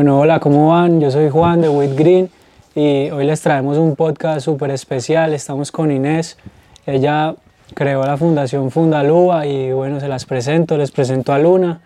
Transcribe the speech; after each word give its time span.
Bueno, 0.00 0.18
hola, 0.18 0.40
¿cómo 0.40 0.68
van? 0.68 0.98
Yo 0.98 1.10
soy 1.10 1.28
Juan 1.28 1.60
de 1.60 1.68
With 1.68 1.94
Green 1.94 2.30
y 2.74 3.10
hoy 3.10 3.26
les 3.26 3.42
traemos 3.42 3.76
un 3.76 3.96
podcast 3.96 4.40
súper 4.40 4.70
especial. 4.70 5.34
Estamos 5.34 5.70
con 5.70 5.92
Inés. 5.92 6.38
Ella 6.86 7.34
creó 7.74 8.02
la 8.04 8.16
fundación 8.16 8.70
Fundalúa 8.70 9.44
y 9.44 9.72
bueno, 9.72 10.00
se 10.00 10.08
las 10.08 10.24
presento. 10.24 10.78
Les 10.78 10.90
presento 10.90 11.34
a 11.34 11.38
Luna 11.38 11.82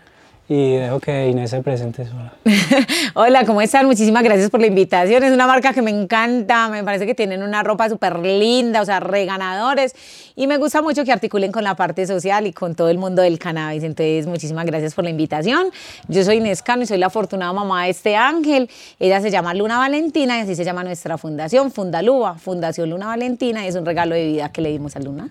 y 0.47 0.77
dejo 0.77 1.01
que 1.01 1.29
Inés 1.29 1.51
se 1.51 1.63
presente 1.63 2.05
sola. 2.07 2.35
Hola, 3.15 3.47
¿cómo 3.47 3.63
están? 3.63 3.87
Muchísimas 3.87 4.23
gracias 4.23 4.51
por 4.51 4.61
la 4.61 4.67
invitación. 4.67 5.23
Es 5.23 5.33
una 5.33 5.47
marca 5.47 5.73
que 5.73 5.81
me 5.81 5.91
encanta, 5.91 6.69
me 6.69 6.85
parece 6.85 7.07
que 7.07 7.15
tienen 7.15 7.43
una 7.43 7.63
ropa 7.63 7.89
súper 7.89 8.19
linda, 8.19 8.83
o 8.83 8.85
sea, 8.85 9.01
reganadores. 9.01 9.95
Y 10.37 10.47
me 10.47 10.59
gusta 10.59 10.83
mucho 10.83 11.03
que 11.05 11.13
articulen 11.13 11.51
con 11.51 11.65
la 11.65 11.77
parte 11.77 12.07
social 12.07 12.47
y 12.47 12.53
con 12.53 12.75
todo 12.75 12.91
el 12.91 12.99
mundo 12.99 13.23
del 13.23 13.39
cannabis. 13.39 13.85
Entonces, 13.85 14.27
muchísimas 14.27 14.67
gracias 14.67 14.95
por 14.95 15.05
la 15.05 15.11
invitación. 15.11 15.69
Yo 16.09 16.23
soy 16.25 16.37
Inés 16.37 16.63
Cano 16.63 16.83
y 16.83 16.87
soy 16.87 16.99
la 16.99 17.07
afortunada 17.07 17.53
mamá 17.55 17.85
de 17.85 17.91
este 17.91 18.15
ángel. 18.15 18.69
Ella 19.01 19.23
se 19.23 19.31
llama 19.31 19.55
Luna 19.55 19.79
Valentina 19.79 20.37
y 20.39 20.41
así 20.43 20.55
se 20.55 20.65
llama 20.65 20.85
nuestra 20.85 21.17
fundación, 21.17 21.71
Fundalúa, 21.71 22.35
Fundación 22.35 22.91
Luna 22.91 23.07
Valentina. 23.07 23.65
Y 23.65 23.69
es 23.69 23.77
un 23.77 23.87
regalo 23.87 24.15
de 24.15 24.27
vida 24.27 24.51
que 24.51 24.61
le 24.61 24.71
dimos 24.71 24.95
a 24.97 25.01
Luna. 25.01 25.31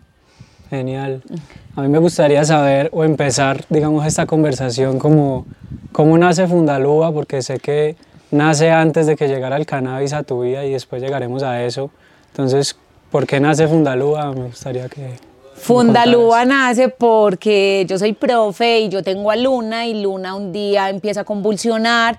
Genial. 0.74 1.22
A 1.76 1.84
mí 1.84 1.88
me 1.88 2.00
gustaría 2.00 2.44
saber 2.46 2.90
o 2.94 3.04
empezar, 3.04 3.64
digamos, 3.70 4.08
esta 4.08 4.26
conversación 4.26 4.98
como 4.98 5.46
cómo 5.92 6.18
nace 6.18 6.48
Fundalúa, 6.48 7.12
porque 7.12 7.44
sé 7.44 7.60
que 7.60 7.96
nace 8.32 8.72
antes 8.72 9.06
de 9.06 9.16
que 9.16 9.28
llegara 9.28 9.58
el 9.58 9.68
cannabis 9.68 10.14
a 10.14 10.24
tu 10.24 10.42
vida 10.42 10.66
y 10.66 10.72
después 10.72 11.00
llegaremos 11.00 11.44
a 11.44 11.64
eso. 11.64 11.92
Entonces, 12.32 12.76
¿por 13.12 13.28
qué 13.28 13.40
nace 13.40 13.68
Fundalúa? 13.68 14.34
Me 14.34 14.46
gustaría 14.46 14.90
que... 14.90 15.12
Fundalúa 15.54 16.44
nace 16.44 16.90
porque 16.90 17.86
yo 17.88 18.00
soy 18.00 18.14
profe 18.14 18.80
y 18.80 18.90
yo 18.90 19.04
tengo 19.04 19.30
a 19.30 19.36
Luna 19.36 19.86
y 19.86 20.02
Luna 20.02 20.34
un 20.34 20.52
día 20.52 20.90
empieza 20.90 21.22
a 21.22 21.24
convulsionar 21.24 22.18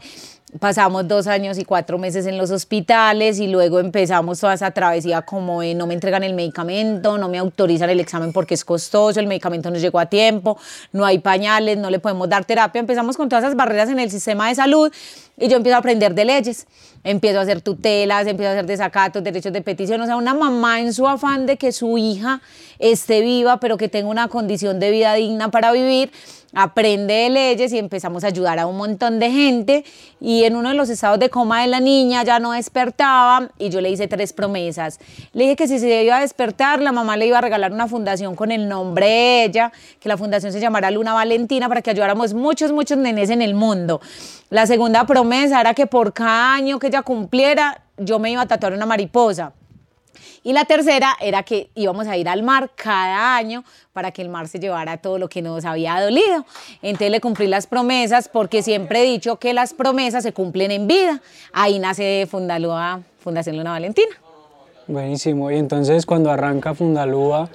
pasamos 0.59 1.09
dos 1.09 1.27
años 1.27 1.59
y 1.59 1.65
cuatro 1.65 1.99
meses 1.99 2.27
en 2.27 2.39
los 2.39 2.51
hospitales 2.51 3.41
y 3.41 3.49
luego 3.49 3.81
empezamos 3.81 4.39
toda 4.39 4.55
esa 4.55 4.71
travesía 4.71 5.23
como 5.23 5.63
no 5.63 5.87
me 5.87 5.95
entregan 5.95 6.23
el 6.23 6.35
medicamento, 6.35 7.19
no 7.19 7.29
me 7.29 7.39
autorizan 7.39 7.91
el 7.91 8.01
examen 8.01 8.33
porque 8.33 8.55
es 8.55 8.65
costoso, 8.65 9.19
el 9.19 9.27
medicamento 9.27 9.71
no 9.71 9.79
llegó 9.79 9.99
a 9.99 10.07
tiempo, 10.07 10.57
no 10.93 11.05
hay 11.05 11.19
pañales, 11.19 11.79
no 11.79 11.91
le 11.91 11.99
podemos 11.99 12.29
dar 12.29 12.45
terapia. 12.45 12.79
Empezamos 12.79 13.17
con 13.17 13.29
todas 13.29 13.45
esas 13.45 13.57
barreras 13.57 13.89
en 13.89 13.99
el 13.99 14.11
sistema 14.11 14.49
de 14.49 14.55
salud 14.55 14.93
y 15.37 15.49
yo 15.49 15.57
empiezo 15.57 15.75
a 15.77 15.79
aprender 15.81 16.15
de 16.15 16.25
leyes, 16.25 16.67
empiezo 17.03 17.41
a 17.41 17.43
hacer 17.43 17.61
tutelas, 17.61 18.27
empiezo 18.27 18.51
a 18.51 18.53
hacer 18.53 18.67
desacatos, 18.67 19.25
derechos 19.25 19.53
de 19.53 19.61
petición. 19.61 20.01
O 20.01 20.07
sea, 20.07 20.17
una 20.17 20.35
mamá 20.35 20.81
en 20.81 20.93
su 20.95 21.09
afán 21.09 21.47
de 21.47 21.57
que 21.57 21.73
su 21.73 21.99
hija 21.99 22.41
esté 22.79 23.23
viva, 23.23 23.59
pero 23.59 23.77
que 23.77 23.89
tenga 23.89 24.09
una 24.09 24.29
condición 24.29 24.79
de 24.79 24.93
vida 24.93 25.15
digna 25.15 25.51
para 25.51 25.73
vivir, 25.73 26.13
aprende 26.55 27.15
de 27.15 27.31
leyes 27.31 27.73
y 27.73 27.79
empezamos 27.79 28.25
a 28.25 28.29
ayudar 28.29 28.59
a 28.59 28.67
un 28.67 28.77
montón 28.77 29.19
de 29.19 29.31
gente. 29.31 29.85
Y 30.21 30.45
en 30.45 30.57
uno 30.57 30.71
de 30.71 30.75
los 30.75 30.89
estados 30.89 31.19
de 31.19 31.31
coma 31.31 31.63
de 31.63 31.69
la 31.69 31.81
niña 31.81 32.23
ya 32.25 32.39
no 32.39 32.53
despertaba 32.53 33.51
y 33.59 33.69
yo 33.71 33.81
le 33.81 33.91
hice 33.91 34.09
tres 34.09 34.33
promesas. 34.33 34.99
Le 35.33 35.45
dije 35.45 35.57
que 35.57 35.69
si 35.69 35.79
se 35.79 36.03
iba 36.03 36.19
a 36.19 36.21
despertar, 36.21 36.81
la 36.81 36.93
mamá 36.93 37.17
le 37.17 37.27
iba 37.27 37.39
a 37.39 37.41
regalar 37.41 37.73
una 37.73 37.89
fundación 37.89 38.37
con 38.37 38.53
el 38.53 38.69
nombre 38.69 39.07
de 39.07 39.45
ella, 39.45 39.73
que 40.01 40.09
la 40.09 40.17
fundación 40.17 40.53
se 40.53 40.61
llamara 40.61 40.91
Luna 40.91 41.13
Valentina 41.13 41.69
para 41.69 41.83
que 41.83 41.91
ayudáramos 41.91 42.35
muchos, 42.35 42.73
muchos 42.73 42.99
nenes 42.99 43.31
en 43.31 43.43
el 43.43 43.55
mundo. 43.55 44.01
La 44.51 44.67
segunda 44.67 45.07
promesa 45.07 45.61
era 45.61 45.75
que 45.75 45.87
por 45.87 46.13
cada 46.13 46.55
año 46.55 46.79
que 46.79 46.87
ella 46.89 47.03
cumpliera, 47.03 47.83
yo 47.97 48.19
me 48.19 48.31
iba 48.31 48.43
a 48.43 48.47
tatuar 48.47 48.73
una 48.73 48.87
mariposa. 48.87 49.53
Y 50.43 50.53
la 50.53 50.65
tercera 50.65 51.17
era 51.21 51.43
que 51.43 51.71
íbamos 51.75 52.07
a 52.07 52.17
ir 52.17 52.29
al 52.29 52.43
mar 52.43 52.71
cada 52.75 53.37
año 53.37 53.65
para 53.93 54.11
que 54.11 54.23
el 54.23 54.29
mar 54.29 54.49
se 54.49 54.59
llevara 54.59 54.97
todo 54.99 55.19
lo 55.19 55.29
que 55.29 55.43
nos 55.43 55.65
había 55.65 56.01
dolido. 56.01 56.45
Entonces 56.83 57.11
le 57.11 57.21
cumplí 57.21 57.47
las 57.47 57.67
promesas 57.67 58.29
porque 58.29 58.63
siempre 58.63 59.01
he 59.01 59.05
dicho 59.05 59.37
que 59.37 59.55
las 59.55 59.75
promesas 59.75 60.23
se 60.23 60.33
cumplen 60.33 60.71
en 60.71 60.87
vida. 60.87 61.21
Ahí 61.53 61.79
nace 61.79 62.27
Fundalúa, 62.31 63.01
Fundación 63.19 63.57
Luna 63.57 63.73
Valentina. 63.73 64.15
Buenísimo. 64.87 65.51
Y 65.51 65.57
entonces 65.57 66.05
cuando 66.07 66.31
arranca 66.31 66.75
Fundalúa, 66.75 67.49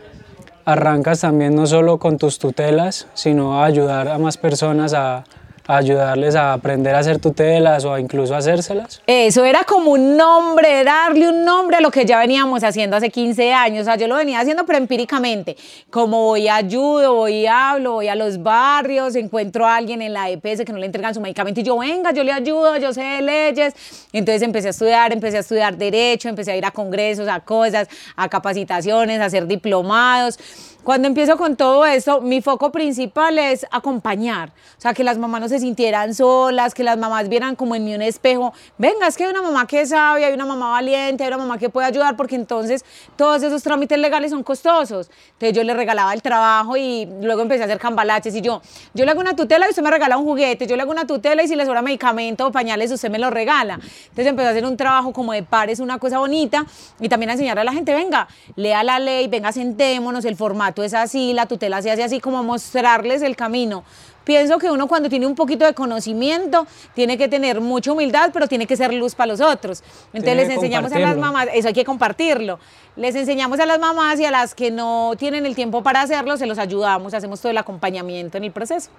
arrancas 0.66 1.22
también 1.22 1.56
no 1.56 1.68
solo 1.68 2.00
con 2.00 2.18
tus 2.18 2.40
tutelas, 2.40 3.08
sino 3.14 3.62
a 3.62 3.66
ayudar 3.66 4.08
a 4.08 4.18
más 4.18 4.38
personas 4.38 4.94
a, 4.94 5.24
ayudarles 5.70 6.36
a 6.36 6.54
aprender 6.54 6.96
a 6.96 7.00
hacer 7.00 7.20
tutelas 7.20 7.86
o 7.86 7.94
a 7.94 8.00
incluso 8.00 8.36
hacérselas? 8.36 9.02
Eso 9.06 9.46
era 9.46 9.64
como 9.64 9.92
un 9.92 10.18
nombre, 10.18 10.84
darle 10.84 11.30
un 11.30 11.46
nombre 11.46 11.78
a 11.78 11.82
lo 11.82 11.92
que 11.92 12.06
ya 12.06 12.18
veníamos 12.18 12.64
haciendo 12.64 12.98
hace 12.98 13.10
15 13.10 13.54
años. 13.54 13.82
O 13.84 13.86
sea, 13.86 13.96
yo 13.96 14.08
lo 14.08 14.16
venía 14.16 14.40
haciendo, 14.40 14.66
pero 14.66 14.80
empíricamente. 14.80 15.56
Como 15.92 16.24
voy 16.26 16.48
a 16.48 16.56
ayudo, 16.56 17.14
voy 17.14 17.46
a 17.46 17.70
hablo, 17.72 17.94
voy 17.94 18.08
a 18.08 18.16
los 18.16 18.42
barrios, 18.42 19.16
encuentro 19.16 19.68
a 19.68 19.76
alguien 19.76 20.02
en 20.02 20.14
la 20.14 20.30
EPS 20.30 20.66
que 20.66 20.74
no 20.74 20.80
le 20.80 20.88
entregan 20.88 21.14
su 21.14 21.22
medicamento 21.22 21.60
y 21.60 21.64
yo, 21.64 21.78
venga, 21.78 22.12
yo 22.12 22.24
le 22.24 22.32
ayudo, 22.32 22.78
yo 22.78 22.92
sé 22.92 23.02
de 23.02 23.22
leyes. 23.22 23.74
Entonces 24.12 24.42
empecé 24.42 24.68
a 24.68 24.72
estudiar, 24.72 25.14
empecé 25.14 25.38
a 25.38 25.42
estudiar 25.42 25.78
Derecho, 25.78 26.30
empecé 26.30 26.52
a 26.52 26.58
ir 26.58 26.66
a 26.66 26.72
congresos, 26.72 27.28
a 27.28 27.40
cosas, 27.42 27.88
a 28.16 28.28
capacitaciones, 28.28 29.22
a 29.22 29.26
hacer 29.26 29.46
diplomados. 29.46 30.40
Cuando 30.84 31.08
empiezo 31.08 31.38
con 31.38 31.56
todo 31.56 31.86
esto, 31.86 32.22
mi 32.22 32.42
foco 32.42 32.72
principal 32.72 33.38
es 33.38 33.66
acompañar. 33.70 34.50
O 34.78 34.82
sea, 34.82 34.94
que 34.94 35.04
las 35.04 35.18
mamás 35.18 35.42
no 35.42 35.48
se 35.50 35.59
sintieran 35.60 36.14
solas, 36.14 36.74
que 36.74 36.84
las 36.84 36.98
mamás 36.98 37.30
vieran 37.30 37.56
como 37.56 37.76
en 37.76 37.84
mí 37.84 37.96
un 37.96 38.02
espejo. 38.02 38.54
Venga, 38.78 39.08
es 39.08 39.18
que 39.18 39.26
hay 39.26 39.32
una 39.32 39.42
mamá 39.42 39.68
que 39.68 39.86
sabia, 39.86 40.28
hay 40.28 40.34
una 40.34 40.46
mamá 40.46 40.72
valiente, 40.72 41.24
hay 41.24 41.28
una 41.30 41.38
mamá 41.38 41.58
que 41.58 41.70
puede 41.70 41.88
ayudar, 41.88 42.16
porque 42.16 42.36
entonces 42.36 42.84
todos 43.16 43.44
esos 43.44 43.64
trámites 43.64 43.98
legales 43.98 44.32
son 44.32 44.44
costosos. 44.44 45.10
Entonces 45.34 45.54
yo 45.54 45.64
le 45.64 45.74
regalaba 45.74 46.14
el 46.14 46.22
trabajo 46.22 46.78
y 46.78 47.08
luego 47.22 47.42
empecé 47.42 47.64
a 47.64 47.66
hacer 47.66 47.80
cambalaches 47.80 48.36
y 48.36 48.42
yo, 48.42 48.62
yo 48.94 49.06
le 49.06 49.12
hago 49.12 49.22
una 49.22 49.36
tutela 49.36 49.66
y 49.68 49.70
usted 49.70 49.84
me 49.84 49.92
regala 49.92 50.18
un 50.18 50.26
juguete, 50.26 50.68
yo 50.68 50.76
le 50.76 50.82
hago 50.82 50.92
una 50.92 51.06
tutela 51.06 51.44
y 51.44 51.48
si 51.48 51.56
le 51.56 51.66
sobra 51.66 51.82
medicamento 51.82 52.48
o 52.48 52.52
pañales 52.52 52.92
usted 52.92 53.10
me 53.10 53.20
lo 53.20 53.30
regala. 53.30 53.76
Entonces 53.76 54.28
empecé 54.28 54.48
a 54.48 54.52
hacer 54.52 54.66
un 54.66 54.78
trabajo 54.78 55.14
como 55.14 55.34
de 55.34 55.44
pares, 55.44 55.80
una 55.80 56.00
cosa 56.00 56.20
bonita 56.20 56.66
y 57.00 57.10
también 57.10 57.30
a 57.30 57.34
enseñar 57.34 57.60
a 57.60 57.64
la 57.64 57.74
gente, 57.74 57.94
venga, 57.94 58.28
lea 58.56 58.84
la 58.84 59.00
ley, 59.00 59.28
venga, 59.28 59.52
sentémonos, 59.52 60.26
el 60.26 60.36
formato 60.36 60.84
es 60.84 60.94
así, 60.94 61.34
la 61.34 61.46
tutela 61.46 61.82
se 61.82 61.92
hace 61.92 62.04
así, 62.04 62.20
como 62.20 62.44
mostrarles 62.44 63.22
el 63.22 63.36
camino. 63.36 63.84
Pienso 64.24 64.58
que 64.60 64.70
uno 64.70 64.88
cuando 64.88 65.10
tiene 65.10 65.26
un 65.26 65.36
poquito 65.36 65.66
de 65.66 65.74
conocimiento 65.74 66.68
tiene 66.94 67.18
que 67.18 67.28
tener 67.28 67.62
mucha 67.62 67.92
humildad, 67.92 68.30
pero 68.34 68.48
tiene 68.48 68.68
que 68.68 68.76
ser 68.76 68.94
luz 68.94 69.16
para 69.16 69.32
los 69.32 69.42
otros. 69.42 69.84
Entonces 70.14 70.36
les 70.36 70.50
enseñamos 70.50 70.92
a 70.92 71.00
las 71.00 71.18
mamás, 71.18 71.48
eso 71.54 71.68
hay 71.68 71.74
que 71.74 71.86
compartirlo. 71.86 72.60
Les 72.96 73.16
enseñamos 73.16 73.60
a 73.60 73.66
las 73.66 73.80
mamás 73.80 74.20
y 74.20 74.26
a 74.26 74.32
las 74.32 74.54
que 74.54 74.72
no 74.72 75.14
tienen 75.18 75.46
el 75.46 75.56
tiempo 75.56 75.82
para 75.84 76.02
hacerlo, 76.02 76.38
se 76.38 76.46
los 76.46 76.58
ayudamos, 76.60 77.14
hacemos 77.14 77.40
todo 77.40 77.52
el 77.52 77.58
acompañamiento 77.58 78.38
en 78.38 78.44
el 78.44 78.52
proceso. 78.52 78.90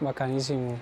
Bacanísimo. 0.00 0.76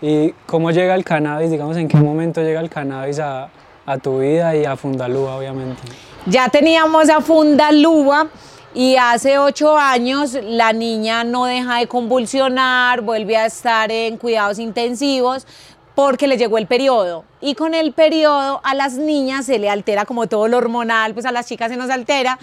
¿Y 0.00 0.30
cómo 0.46 0.70
llega 0.70 0.94
el 0.94 1.04
cannabis? 1.04 1.50
Digamos, 1.50 1.76
¿en 1.76 1.88
qué 1.88 1.96
momento 1.96 2.42
llega 2.42 2.60
el 2.60 2.68
cannabis 2.68 3.18
a, 3.18 3.48
a 3.86 3.98
tu 3.98 4.18
vida 4.20 4.54
y 4.54 4.64
a 4.64 4.76
Fundalúa, 4.76 5.36
obviamente? 5.36 5.82
Ya 6.26 6.48
teníamos 6.48 7.08
a 7.08 7.20
Fundalúa 7.20 8.28
y 8.76 8.96
hace 8.96 9.38
ocho 9.38 9.78
años 9.78 10.36
la 10.42 10.74
niña 10.74 11.24
no 11.24 11.46
deja 11.46 11.78
de 11.78 11.86
convulsionar, 11.86 13.00
vuelve 13.00 13.34
a 13.34 13.46
estar 13.46 13.90
en 13.90 14.18
cuidados 14.18 14.58
intensivos 14.58 15.46
porque 15.96 16.28
le 16.28 16.36
llegó 16.36 16.58
el 16.58 16.66
periodo. 16.66 17.24
Y 17.40 17.54
con 17.54 17.74
el 17.74 17.92
periodo 17.92 18.60
a 18.62 18.74
las 18.74 18.92
niñas 18.98 19.46
se 19.46 19.58
le 19.58 19.70
altera 19.70 20.04
como 20.04 20.28
todo 20.28 20.46
lo 20.46 20.58
hormonal, 20.58 21.14
pues 21.14 21.24
a 21.24 21.32
las 21.32 21.46
chicas 21.46 21.70
se 21.70 21.76
nos 21.76 21.90
altera. 21.90 22.38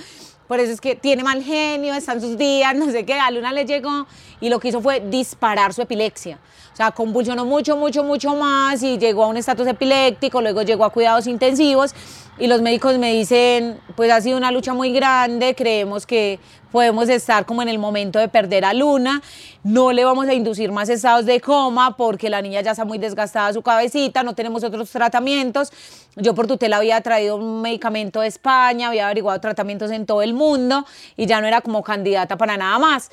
Por 0.47 0.59
eso 0.59 0.73
es 0.73 0.81
que 0.81 0.95
tiene 0.95 1.23
mal 1.23 1.43
genio, 1.43 1.93
están 1.93 2.19
sus 2.19 2.35
días, 2.35 2.75
no 2.75 2.91
sé 2.91 3.05
qué. 3.05 3.13
A 3.13 3.29
Luna 3.29 3.53
le 3.53 3.65
llegó 3.65 4.07
y 4.41 4.49
lo 4.49 4.59
que 4.59 4.69
hizo 4.69 4.81
fue 4.81 5.01
disparar 5.01 5.71
su 5.71 5.83
epilepsia. 5.83 6.39
O 6.73 6.75
sea, 6.75 6.89
convulsionó 6.89 7.45
mucho, 7.45 7.77
mucho, 7.77 8.03
mucho 8.03 8.35
más 8.35 8.81
y 8.81 8.97
llegó 8.97 9.23
a 9.25 9.27
un 9.27 9.37
estatus 9.37 9.67
epiléptico, 9.67 10.41
luego 10.41 10.63
llegó 10.63 10.83
a 10.83 10.89
cuidados 10.89 11.27
intensivos 11.27 11.93
y 12.39 12.47
los 12.47 12.63
médicos 12.63 12.97
me 12.97 13.13
dicen, 13.13 13.79
pues 13.95 14.11
ha 14.11 14.19
sido 14.19 14.37
una 14.37 14.51
lucha 14.51 14.73
muy 14.73 14.91
grande, 14.91 15.53
creemos 15.53 16.07
que 16.07 16.39
podemos 16.73 17.07
estar 17.07 17.45
como 17.45 17.61
en 17.61 17.69
el 17.69 17.77
momento 17.77 18.17
de 18.17 18.27
perder 18.27 18.65
a 18.65 18.73
Luna, 18.73 19.21
no 19.63 19.91
le 19.91 20.03
vamos 20.03 20.27
a 20.27 20.33
inducir 20.33 20.71
más 20.71 20.89
estados 20.89 21.23
de 21.27 21.39
coma 21.39 21.95
porque 21.95 22.31
la 22.31 22.41
niña 22.41 22.61
ya 22.61 22.71
está 22.71 22.83
muy 22.83 22.97
desgastada 22.97 23.53
su 23.53 23.61
cabecita, 23.61 24.23
no 24.23 24.33
tenemos 24.33 24.63
otros 24.63 24.89
tratamientos. 24.89 25.71
Yo 26.15 26.33
por 26.33 26.47
tutela 26.47 26.77
había 26.77 26.99
traído 27.01 27.35
un 27.35 27.61
medicamento 27.61 28.21
de 28.21 28.27
España, 28.27 28.87
había 28.87 29.05
averiguado 29.05 29.39
tratamientos 29.39 29.91
en 29.91 30.07
todo 30.07 30.23
el 30.23 30.33
mundo 30.33 30.83
y 31.15 31.27
ya 31.27 31.41
no 31.41 31.47
era 31.47 31.61
como 31.61 31.83
candidata 31.83 32.37
para 32.37 32.57
nada 32.57 32.79
más. 32.79 33.11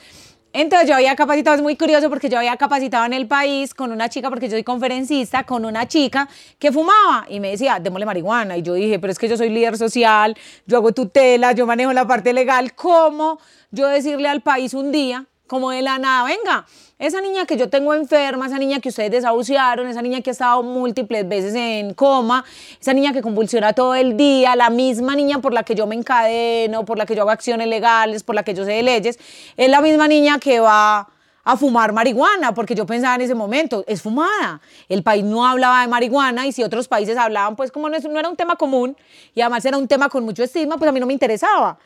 Entonces 0.53 0.89
yo 0.89 0.97
había 0.97 1.15
capacitado, 1.15 1.57
es 1.57 1.63
muy 1.63 1.77
curioso 1.77 2.11
porque 2.11 2.29
yo 2.29 2.37
había 2.37 2.57
capacitado 2.57 3.05
en 3.07 3.13
el 3.13 3.29
país 3.29 3.73
con 3.73 3.93
una 3.93 4.09
chica, 4.09 4.29
porque 4.29 4.47
yo 4.47 4.53
soy 4.53 4.65
conferencista, 4.65 5.45
con 5.45 5.65
una 5.65 5.87
chica 5.87 6.29
que 6.59 6.73
fumaba 6.73 7.25
y 7.29 7.39
me 7.39 7.51
decía, 7.51 7.79
démosle 7.81 8.05
marihuana. 8.05 8.57
Y 8.57 8.63
yo 8.63 8.75
dije, 8.75 8.99
pero 8.99 9.13
es 9.13 9.19
que 9.19 9.29
yo 9.29 9.37
soy 9.37 9.49
líder 9.49 9.79
social, 9.79 10.37
yo 10.67 10.79
hago 10.79 10.93
tutela, 10.93 11.53
yo 11.53 11.67
manejo 11.67 11.93
la 11.93 12.07
parte 12.07 12.33
legal, 12.33 12.75
¿cómo 12.75 13.39
yo 13.71 13.87
decirle 13.87 14.29
al 14.29 14.41
país 14.41 14.75
un 14.75 14.91
día, 14.91 15.27
como 15.51 15.73
de 15.73 15.83
la 15.83 15.99
nada, 15.99 16.23
venga, 16.23 16.65
esa 16.97 17.21
niña 17.21 17.45
que 17.45 17.57
yo 17.57 17.69
tengo 17.69 17.93
enferma, 17.93 18.47
esa 18.47 18.57
niña 18.57 18.79
que 18.79 18.91
ustedes 18.91 19.11
desahuciaron, 19.11 19.89
esa 19.89 20.01
niña 20.01 20.21
que 20.21 20.31
ha 20.31 20.33
estado 20.33 20.63
múltiples 20.63 21.29
veces 21.29 21.57
en 21.57 21.93
coma, 21.93 22.45
esa 22.81 22.93
niña 22.93 23.13
que 23.13 23.21
convulsiona 23.21 23.73
todo 23.73 23.97
el 23.97 24.17
día, 24.17 24.55
la 24.55 24.71
misma 24.71 25.17
niña 25.17 25.41
por 25.41 25.53
la 25.53 25.65
que 25.65 25.75
yo 25.75 25.89
me 25.89 25.97
encadeno, 25.97 26.85
por 26.85 26.99
la 26.99 27.05
que 27.05 27.17
yo 27.17 27.23
hago 27.23 27.33
acciones 27.33 27.67
legales, 27.67 28.23
por 28.23 28.37
la 28.37 28.45
que 28.45 28.55
yo 28.55 28.65
sé 28.65 28.75
de 28.75 28.85
leyes, 28.85 29.19
es 29.57 29.69
la 29.69 29.81
misma 29.81 30.07
niña 30.07 30.39
que 30.39 30.61
va 30.61 31.09
a 31.43 31.57
fumar 31.57 31.93
marihuana, 31.93 32.55
porque 32.55 32.77
yo 32.77 32.87
pensaba 32.87 33.17
en 33.17 33.23
ese 33.23 33.35
momento, 33.35 33.83
es 33.89 34.03
fumada. 34.03 34.61
El 34.89 35.03
país 35.03 35.25
no 35.25 35.45
hablaba 35.45 35.81
de 35.81 35.89
marihuana 35.89 36.47
y 36.47 36.53
si 36.53 36.63
otros 36.63 36.87
países 36.87 37.17
hablaban, 37.17 37.57
pues 37.57 37.73
como 37.73 37.89
no, 37.89 37.99
no 37.99 38.21
era 38.21 38.29
un 38.29 38.37
tema 38.37 38.55
común 38.55 38.97
y 39.35 39.41
además 39.41 39.65
era 39.65 39.77
un 39.77 39.89
tema 39.89 40.09
con 40.11 40.25
mucho 40.25 40.45
estigma, 40.45 40.77
pues 40.77 40.89
a 40.89 40.93
mí 40.93 41.01
no 41.01 41.07
me 41.07 41.13
interesaba 41.13 41.77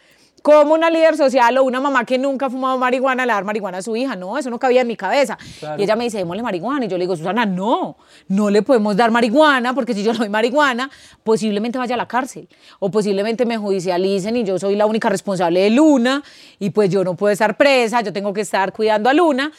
como 0.45 0.75
una 0.75 0.91
líder 0.91 1.17
social 1.17 1.57
o 1.57 1.65
una 1.65 1.81
mamá 1.81 2.05
que 2.05 2.19
nunca 2.19 2.47
ha 2.47 2.51
fumado 2.51 2.77
marihuana 2.77 3.25
le 3.25 3.33
dar 3.33 3.45
marihuana 3.45 3.79
a 3.79 3.83
su 3.83 3.97
hija. 3.97 4.15
No, 4.15 4.37
eso 4.37 4.51
no 4.51 4.59
cabía 4.59 4.83
en 4.83 4.87
mi 4.87 4.95
cabeza. 4.95 5.39
Y 5.79 5.85
ella 5.85 5.97
me 5.97 6.05
dice, 6.05 6.19
démosle 6.19 6.43
marihuana. 6.43 6.85
Y 6.85 6.89
yo 6.89 6.99
le 6.99 7.05
digo, 7.05 7.17
Susana, 7.17 7.47
no, 7.47 7.97
no 8.29 8.51
le 8.51 8.61
podemos 8.61 8.95
dar 8.95 9.11
marihuana 9.11 9.75
porque 9.75 9.95
si 9.95 10.03
yo 10.03 10.13
no 10.13 10.19
doy 10.19 10.29
marihuana, 10.29 10.91
posiblemente 11.23 11.79
vaya 11.79 11.95
a 11.95 11.97
la 11.97 12.07
cárcel 12.07 12.47
o 12.79 12.91
posiblemente 12.91 13.47
me 13.47 13.57
judicialicen 13.57 14.37
y 14.37 14.45
yo 14.45 14.59
soy 14.59 14.77
la 14.77 14.85
única 14.85 15.09
responsable 15.09 15.61
de 15.61 15.71
Luna 15.71 16.23
y 16.59 16.69
pues 16.69 16.91
yo 16.91 17.05
no 17.05 17.15
puedo 17.15 17.33
estar 17.33 17.57
presa, 17.57 18.03
yo 18.03 18.13
tengo 18.13 18.35
que 18.35 18.43
estar 18.43 18.75
cuidando 18.75 19.09
a 19.09 19.15
Luna. 19.15 19.51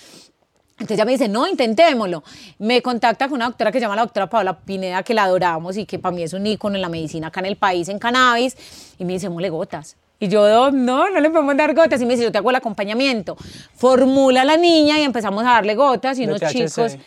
Entonces 0.74 0.98
ella 0.98 1.06
me 1.06 1.14
dice, 1.14 1.28
no, 1.28 1.48
intentémoslo. 1.48 2.24
Me 2.60 2.84
contacta 2.84 3.28
con 3.28 3.38
una 3.38 3.46
doctora 3.46 3.72
que 3.72 3.80
se 3.80 3.86
llama 3.86 3.96
la 3.96 4.04
doctora 4.04 4.30
Paola 4.30 4.60
Pineda, 4.60 5.02
que 5.02 5.16
la 5.16 5.24
adoramos 5.24 5.78
y 5.78 5.88
que 5.88 5.98
para 5.98 6.16
mí 6.16 6.22
es 6.22 6.34
un 6.34 6.46
ícono 6.46 6.76
en 6.76 6.84
la 6.84 6.90
medicina 6.90 7.30
acá 7.30 7.40
en 7.40 7.48
el 7.48 7.56
país, 7.56 7.90
en 7.90 7.98
cannabis, 7.98 8.56
y 9.00 9.06
me 9.06 9.14
dice, 9.14 9.30
mole 9.30 9.50
gotas. 9.50 9.98
Y 10.26 10.28
yo, 10.28 10.72
no, 10.72 11.10
no 11.10 11.20
le 11.20 11.30
podemos 11.30 11.56
dar 11.56 11.74
gotas. 11.76 12.02
Y 12.02 12.06
me 12.06 12.14
dice, 12.14 12.24
yo 12.24 12.32
te 12.32 12.40
hago 12.40 12.50
el 12.50 12.56
acompañamiento. 12.56 13.38
Formula 13.76 14.42
a 14.42 14.46
la 14.46 14.58
niña 14.58 15.00
y 15.00 15.04
empezamos 15.04 15.44
a 15.44 15.48
darle 15.48 15.76
gotas 15.76 16.18
y 16.18 16.26
unos 16.26 16.42
chicos 16.52 16.98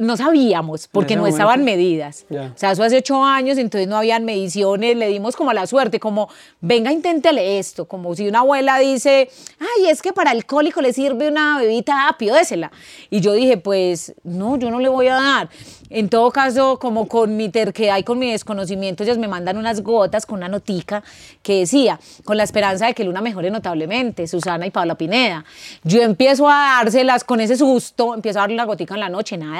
no 0.00 0.16
sabíamos 0.16 0.86
porque 0.86 1.16
no 1.16 1.26
estaban 1.26 1.64
medidas. 1.64 2.24
O 2.30 2.56
sea, 2.56 2.70
eso 2.70 2.84
hace 2.84 2.98
ocho 2.98 3.22
años, 3.24 3.58
entonces 3.58 3.88
no 3.88 3.96
habían 3.96 4.24
mediciones, 4.24 4.96
le 4.96 5.08
dimos 5.08 5.34
como 5.34 5.50
a 5.50 5.54
la 5.54 5.66
suerte, 5.66 5.98
como, 5.98 6.28
venga, 6.60 6.92
inténtele 6.92 7.58
esto, 7.58 7.86
como 7.86 8.14
si 8.14 8.28
una 8.28 8.40
abuela 8.40 8.78
dice, 8.78 9.28
ay, 9.58 9.88
es 9.88 10.02
que 10.02 10.12
para 10.12 10.30
alcohólico 10.30 10.80
le 10.80 10.92
sirve 10.92 11.28
una 11.28 11.58
bebida, 11.58 12.08
apio, 12.08 12.34
désela. 12.34 12.70
Y 13.10 13.20
yo 13.20 13.32
dije, 13.32 13.56
pues, 13.56 14.14
no, 14.22 14.56
yo 14.56 14.70
no 14.70 14.78
le 14.78 14.88
voy 14.88 15.08
a 15.08 15.14
dar. 15.14 15.48
En 15.90 16.08
todo 16.08 16.30
caso, 16.30 16.78
como 16.78 17.06
con 17.06 17.36
mi 17.36 17.48
terquedad 17.48 17.98
y 17.98 18.02
con 18.02 18.18
mi 18.18 18.30
desconocimiento, 18.30 19.04
ellos 19.04 19.18
me 19.18 19.28
mandan 19.28 19.56
unas 19.56 19.82
gotas 19.82 20.26
con 20.26 20.38
una 20.38 20.48
notica 20.48 21.02
que 21.42 21.60
decía, 21.60 21.98
con 22.24 22.36
la 22.36 22.42
esperanza 22.42 22.86
de 22.86 22.94
que 22.94 23.04
Luna 23.04 23.20
mejore 23.20 23.50
notablemente, 23.50 24.26
Susana 24.26 24.66
y 24.66 24.70
Paula 24.70 24.96
Pineda. 24.96 25.44
Yo 25.84 26.02
empiezo 26.02 26.48
a 26.48 26.80
dárselas 26.82 27.24
con 27.24 27.40
ese 27.40 27.56
susto, 27.56 28.14
empiezo 28.14 28.40
a 28.40 28.42
darle 28.42 28.54
una 28.54 28.64
gotica 28.64 28.94
en 28.94 29.00
la 29.00 29.08
noche, 29.08 29.36
nada 29.36 29.55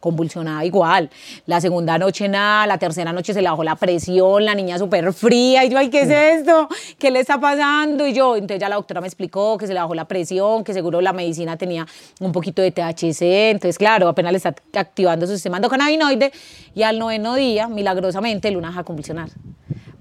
convulsionada 0.00 0.64
igual. 0.64 1.10
La 1.46 1.60
segunda 1.60 1.98
noche 1.98 2.28
nada, 2.28 2.66
la 2.66 2.78
tercera 2.78 3.12
noche 3.12 3.34
se 3.34 3.42
le 3.42 3.48
bajó 3.48 3.64
la 3.64 3.76
presión, 3.76 4.44
la 4.44 4.54
niña 4.54 4.78
súper 4.78 5.12
fría, 5.12 5.64
y 5.64 5.70
yo, 5.70 5.78
ay, 5.78 5.90
¿qué 5.90 6.02
es 6.02 6.10
esto? 6.10 6.68
¿Qué 6.98 7.10
le 7.10 7.20
está 7.20 7.40
pasando? 7.40 8.06
Y 8.06 8.12
yo, 8.12 8.36
entonces 8.36 8.60
ya 8.60 8.68
la 8.68 8.76
doctora 8.76 9.00
me 9.00 9.06
explicó 9.06 9.58
que 9.58 9.66
se 9.66 9.74
le 9.74 9.80
bajó 9.80 9.94
la 9.94 10.06
presión, 10.06 10.64
que 10.64 10.72
seguro 10.72 11.00
la 11.00 11.12
medicina 11.12 11.56
tenía 11.56 11.86
un 12.20 12.32
poquito 12.32 12.62
de 12.62 12.70
THC, 12.70 13.50
entonces 13.50 13.78
claro, 13.78 14.08
apenas 14.08 14.32
le 14.32 14.38
está 14.38 14.54
activando 14.74 15.26
su 15.26 15.34
sistema 15.34 15.56
endocannabinoide, 15.58 16.32
y 16.74 16.82
al 16.82 16.98
noveno 16.98 17.34
día, 17.34 17.68
milagrosamente, 17.68 18.50
Luna 18.50 18.68
deja 18.68 18.84
convulsionar 18.84 19.30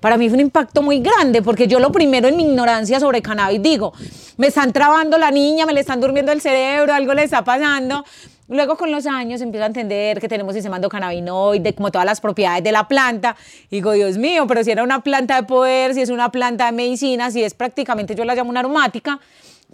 para 0.05 0.17
mí 0.17 0.29
fue 0.29 0.35
un 0.35 0.41
impacto 0.41 0.83
muy 0.83 0.99
grande, 0.99 1.41
porque 1.41 1.65
yo 1.65 1.79
lo 1.79 1.91
primero 1.91 2.27
en 2.27 2.37
mi 2.37 2.43
ignorancia 2.43 2.99
sobre 2.99 3.23
cannabis 3.23 3.59
digo, 3.59 3.91
me 4.37 4.45
están 4.45 4.71
trabando 4.71 5.17
la 5.17 5.31
niña, 5.31 5.65
me 5.65 5.73
le 5.73 5.79
están 5.79 5.99
durmiendo 5.99 6.31
el 6.31 6.41
cerebro, 6.41 6.93
algo 6.93 7.15
le 7.15 7.23
está 7.23 7.43
pasando. 7.43 8.05
Luego 8.47 8.77
con 8.77 8.91
los 8.91 9.07
años 9.07 9.41
empiezo 9.41 9.63
a 9.63 9.67
entender 9.67 10.19
que 10.19 10.27
tenemos 10.27 10.53
sistema 10.53 10.75
endocannabinoide, 10.75 11.73
como 11.73 11.91
todas 11.91 12.05
las 12.05 12.21
propiedades 12.21 12.63
de 12.63 12.71
la 12.71 12.87
planta. 12.87 13.35
Y 13.71 13.77
digo, 13.77 13.93
Dios 13.93 14.17
mío, 14.17 14.45
pero 14.47 14.63
si 14.63 14.69
era 14.69 14.83
una 14.83 15.01
planta 15.01 15.35
de 15.41 15.47
poder, 15.47 15.95
si 15.95 16.01
es 16.01 16.09
una 16.11 16.31
planta 16.31 16.67
de 16.67 16.71
medicina, 16.71 17.31
si 17.31 17.43
es 17.43 17.55
prácticamente, 17.55 18.13
yo 18.13 18.23
la 18.23 18.35
llamo 18.35 18.51
una 18.51 18.59
aromática, 18.59 19.19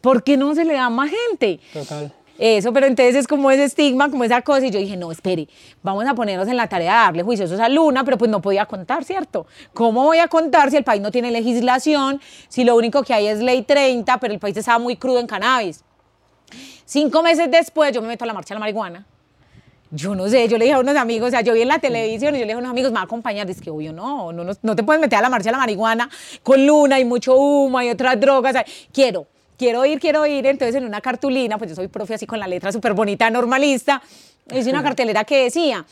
¿por 0.02 0.24
qué 0.24 0.38
no 0.38 0.56
se 0.56 0.64
le 0.64 0.74
da 0.74 0.90
más 0.90 1.10
gente? 1.10 1.60
Total. 1.74 2.14
Eso, 2.40 2.72
pero 2.74 2.88
entonces 2.88 3.14
es 3.16 3.28
como 3.28 3.52
ese 3.52 3.66
estigma, 3.66 4.10
como 4.10 4.24
esa 4.24 4.42
cosa. 4.42 4.66
Y 4.66 4.72
yo 4.72 4.80
dije, 4.80 4.96
no, 4.98 5.12
espere, 5.12 5.48
vamos 5.84 6.06
a 6.08 6.16
ponernos 6.16 6.48
en 6.48 6.58
la 6.58 6.68
tarea 6.68 6.92
de 6.92 7.00
darle 7.06 7.24
juicios 7.24 7.52
a 7.52 7.70
Luna, 7.70 8.04
pero 8.06 8.18
pues 8.18 8.32
no 8.32 8.42
podía 8.42 8.66
contar, 8.66 9.04
¿cierto? 9.04 9.46
¿Cómo 9.74 10.06
voy 10.06 10.18
a 10.20 10.28
contar 10.28 10.72
si 10.72 10.78
el 10.78 10.84
país 10.84 11.02
no 11.02 11.12
tiene 11.12 11.30
legislación, 11.30 12.22
si 12.48 12.64
lo 12.64 12.76
único 12.76 13.04
que 13.04 13.14
hay 13.14 13.28
es 13.28 13.40
ley 13.40 13.62
30, 13.64 14.20
pero 14.20 14.34
el 14.34 14.40
país 14.40 14.56
estaba 14.56 14.80
muy 14.80 14.96
crudo 14.96 15.20
en 15.20 15.28
cannabis? 15.28 15.84
Cinco 16.86 17.24
meses 17.24 17.50
después 17.50 17.94
yo 17.94 18.02
me 18.02 18.08
meto 18.08 18.24
a 18.24 18.28
la 18.28 18.34
marcha 18.34 18.54
de 18.54 18.56
la 18.56 18.60
marihuana. 18.62 19.06
Yo 19.94 20.16
no 20.16 20.30
sé, 20.30 20.48
yo 20.48 20.58
le 20.58 20.66
dije 20.66 20.76
a 20.76 20.80
unos 20.80 20.96
amigos, 20.96 21.28
o 21.28 21.32
sea, 21.32 21.42
yo 21.42 21.54
vi 21.54 21.64
en 21.64 21.68
la 21.68 21.80
televisión 21.80 22.34
y 22.36 22.40
yo 22.40 22.46
le 22.46 22.54
dije 22.54 22.54
a 22.54 22.60
unos 22.60 22.72
amigos, 22.72 22.92
me 22.92 22.96
va 22.96 23.02
a 23.02 23.06
acompañar. 23.06 23.46
Dice 23.46 23.62
que 23.62 23.70
obvio, 23.70 23.92
no, 23.92 24.32
no, 24.32 24.46
no, 24.62 24.76
te 24.76 24.84
puedes 24.84 25.02
meter 25.02 25.20
a 25.20 25.22
la 25.22 25.30
marcha 25.30 25.50
de 25.50 25.52
la 25.52 25.58
marihuana 25.58 26.10
con 26.44 26.66
luna 26.66 26.98
y 26.98 27.04
mucho 27.04 27.36
humo 27.36 27.82
y 27.82 27.90
otras 27.90 28.18
drogas. 28.18 28.56
quiero, 28.94 29.28
quiero 29.58 29.86
ir, 29.86 30.00
quiero 30.00 30.26
ir. 30.26 30.46
Entonces 30.46 30.76
en 30.76 30.86
una 30.86 31.02
cartulina, 31.02 31.58
pues 31.58 31.72
yo 31.72 31.76
soy 31.76 31.90
profe 31.90 32.14
así 32.14 32.26
con 32.26 32.40
la 32.40 32.48
letra 32.48 32.72
súper 32.72 32.94
bonita, 32.94 33.30
normalista, 33.30 34.02
hice 34.54 34.70
una 34.70 34.84
cartelera 34.84 35.24
que 35.24 35.44
decía, 35.44 35.86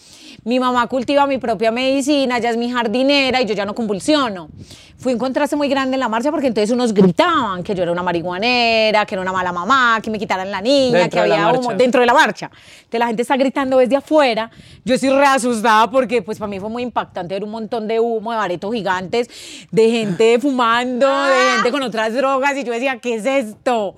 mi 0.44 0.60
mamá 0.60 0.88
cultiva 0.88 1.28
mi 1.28 1.38
propia 1.38 1.72
medicina, 1.72 2.38
ella 2.38 2.50
es 2.50 2.58
mi 2.58 2.72
jardinera 2.72 3.42
y 3.42 3.46
yo 3.46 3.54
ya 3.54 3.66
no 3.66 3.76
convulsiono. 3.76 4.50
Fui 4.98 5.14
un 5.14 5.20
contraste 5.20 5.56
muy 5.56 5.70
grande 5.70 5.96
en 5.96 6.02
la 6.02 6.10
marcha 6.10 6.30
porque 6.30 6.48
entonces 6.48 6.72
unos 6.72 6.94
gritaban 6.94 7.64
que 7.64 7.74
yo 7.74 7.84
era 7.84 7.92
una 7.92 8.04
marihuanera, 8.04 9.06
que 9.06 9.16
era 9.16 9.22
una 9.22 9.32
mala 9.32 9.54
mamá, 9.54 10.00
que 10.04 10.10
me 10.10 10.20
quitaran 10.20 10.52
la 10.52 10.60
niña, 10.60 11.08
que 11.08 11.20
había 11.20 11.48
humo 11.54 11.74
dentro 11.74 12.02
de 12.02 12.06
la 12.06 12.14
marcha. 12.14 12.52
Entonces 12.54 13.00
la 13.00 13.08
gente 13.08 13.22
está 13.22 13.38
gritando 13.38 13.78
desde 13.78 13.96
afuera. 13.96 14.52
Yo 14.84 14.96
estoy 14.96 15.12
re 15.12 15.26
asustada 15.26 15.90
porque 15.90 16.22
pues 16.22 16.38
para 16.38 16.50
mí 16.50 16.60
fue 16.60 16.70
muy 16.70 16.84
impactante 16.84 17.34
ver 17.34 17.46
un 17.46 17.52
montón 17.52 17.88
de 17.88 18.02
humo, 18.02 18.32
de 18.32 18.38
baretos 18.38 18.74
gigantes, 18.74 19.30
de 19.72 19.90
gente 19.90 20.38
fumando, 20.38 21.08
de 21.08 21.52
gente 21.56 21.72
con 21.72 21.82
otras 21.82 22.14
drogas 22.14 22.58
y 22.58 22.66
yo 22.66 22.74
decía, 22.74 22.98
¿qué 22.98 23.16
es 23.16 23.26
esto? 23.26 23.96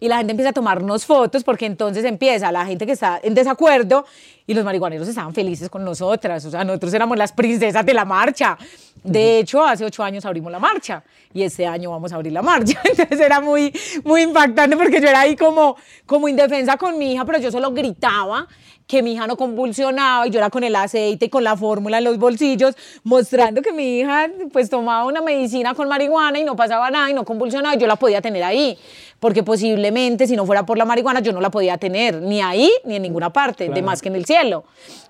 Y 0.00 0.08
la 0.08 0.18
gente 0.18 0.32
empieza 0.32 0.50
a 0.50 0.52
tomarnos 0.52 1.04
fotos 1.04 1.44
porque 1.44 1.66
entonces 1.66 2.04
empieza 2.04 2.52
la 2.52 2.64
gente 2.66 2.86
que 2.86 2.92
está 2.92 3.20
en 3.22 3.34
desacuerdo 3.34 4.04
y 4.46 4.54
los 4.54 4.64
marihuaneros 4.64 5.06
estaban 5.08 5.34
felices 5.34 5.68
con 5.68 5.84
nosotras, 5.84 6.44
o 6.44 6.50
sea, 6.50 6.64
nosotros 6.64 6.94
éramos 6.94 7.18
las 7.18 7.32
princesas 7.32 7.84
de 7.84 7.92
la 7.92 8.04
marcha. 8.04 8.56
De 9.04 9.38
hecho, 9.38 9.64
hace 9.64 9.84
ocho 9.84 10.02
años 10.02 10.24
abrimos 10.24 10.50
la 10.50 10.58
marcha 10.58 11.02
y 11.34 11.42
este 11.42 11.66
año 11.66 11.90
vamos 11.90 12.12
a 12.12 12.16
abrir 12.16 12.32
la 12.32 12.42
marcha. 12.42 12.80
Entonces 12.84 13.20
era 13.20 13.40
muy, 13.40 13.72
muy 14.04 14.22
impactante 14.22 14.76
porque 14.76 15.00
yo 15.00 15.08
era 15.08 15.20
ahí 15.20 15.36
como, 15.36 15.76
como 16.06 16.28
indefensa 16.28 16.76
con 16.76 16.98
mi 16.98 17.12
hija, 17.12 17.24
pero 17.24 17.38
yo 17.38 17.50
solo 17.50 17.72
gritaba 17.72 18.48
que 18.86 19.02
mi 19.02 19.12
hija 19.12 19.26
no 19.26 19.36
convulsionaba 19.36 20.26
y 20.26 20.30
yo 20.30 20.38
era 20.38 20.48
con 20.48 20.64
el 20.64 20.74
aceite 20.74 21.26
y 21.26 21.28
con 21.28 21.44
la 21.44 21.54
fórmula 21.54 21.98
en 21.98 22.04
los 22.04 22.18
bolsillos, 22.18 22.74
mostrando 23.04 23.60
que 23.60 23.70
mi 23.70 24.00
hija 24.00 24.28
pues 24.50 24.70
tomaba 24.70 25.04
una 25.04 25.20
medicina 25.20 25.74
con 25.74 25.88
marihuana 25.88 26.38
y 26.38 26.44
no 26.44 26.56
pasaba 26.56 26.90
nada 26.90 27.10
y 27.10 27.12
no 27.12 27.26
convulsionaba 27.26 27.74
y 27.74 27.78
yo 27.78 27.86
la 27.86 27.96
podía 27.96 28.22
tener 28.22 28.42
ahí 28.42 28.78
porque 29.20 29.42
posiblemente 29.42 30.26
si 30.26 30.36
no 30.36 30.46
fuera 30.46 30.64
por 30.64 30.78
la 30.78 30.84
marihuana 30.84 31.20
yo 31.20 31.32
no 31.32 31.40
la 31.40 31.50
podía 31.50 31.76
tener 31.78 32.22
ni 32.22 32.40
ahí 32.40 32.70
ni 32.84 32.96
en 32.96 33.02
ninguna 33.02 33.30
parte, 33.30 33.68
de 33.68 33.82
más 33.82 34.00
que 34.00 34.08
en 34.08 34.16
el 34.16 34.24
cielo, 34.24 34.64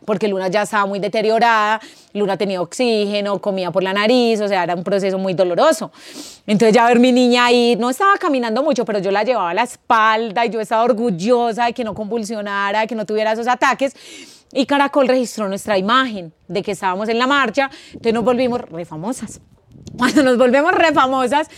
porque 0.05 0.29
Luna 0.29 0.49
ya 0.49 0.63
estaba 0.63 0.87
muy 0.87 0.99
deteriorada, 0.99 1.81
Luna 2.15 2.37
tenía 2.37 2.63
oxígeno, 2.63 3.39
comía 3.41 3.71
por 3.71 3.83
la 3.83 3.93
nariz, 3.93 4.41
o 4.41 4.49
sea, 4.49 4.65
era 4.65 4.75
un 4.75 4.85
proceso 4.85 5.19
muy 5.19 5.35
doloroso. 5.35 5.93
Entonces 6.47 6.75
ya 6.75 6.87
ver 6.87 6.99
mi 6.99 7.13
niña 7.13 7.47
ahí, 7.47 7.77
no 7.79 7.91
estaba 7.91 8.17
caminando 8.17 8.63
mucho, 8.63 8.85
pero 8.85 8.99
yo 8.99 9.11
la 9.11 9.23
llevaba 9.23 9.51
a 9.51 9.55
la 9.55 9.63
espalda 9.63 10.47
y 10.47 10.51
yo 10.51 10.61
estaba 10.61 10.83
orgullosa 10.83 11.67
de 11.67 11.73
que 11.75 11.85
no 11.85 11.95
convulsionara, 11.95 12.81
de 12.81 12.87
que 12.87 12.95
no 12.95 13.05
tuviera 13.05 13.33
esos 13.33 13.47
ataques. 13.47 13.95
Y 14.53 14.65
Caracol 14.65 15.07
registró 15.07 15.47
nuestra 15.49 15.77
imagen 15.77 16.33
de 16.47 16.63
que 16.63 16.73
estábamos 16.73 17.09
en 17.11 17.19
la 17.19 17.27
marcha, 17.27 17.71
entonces 17.89 18.15
nos 18.15 18.25
volvimos 18.25 18.63
re 18.63 18.87
famosas. 18.87 19.41
Cuando 19.99 20.23
nos 20.23 20.39
volvemos 20.39 20.73
re 20.73 20.93
famosas, 20.93 21.49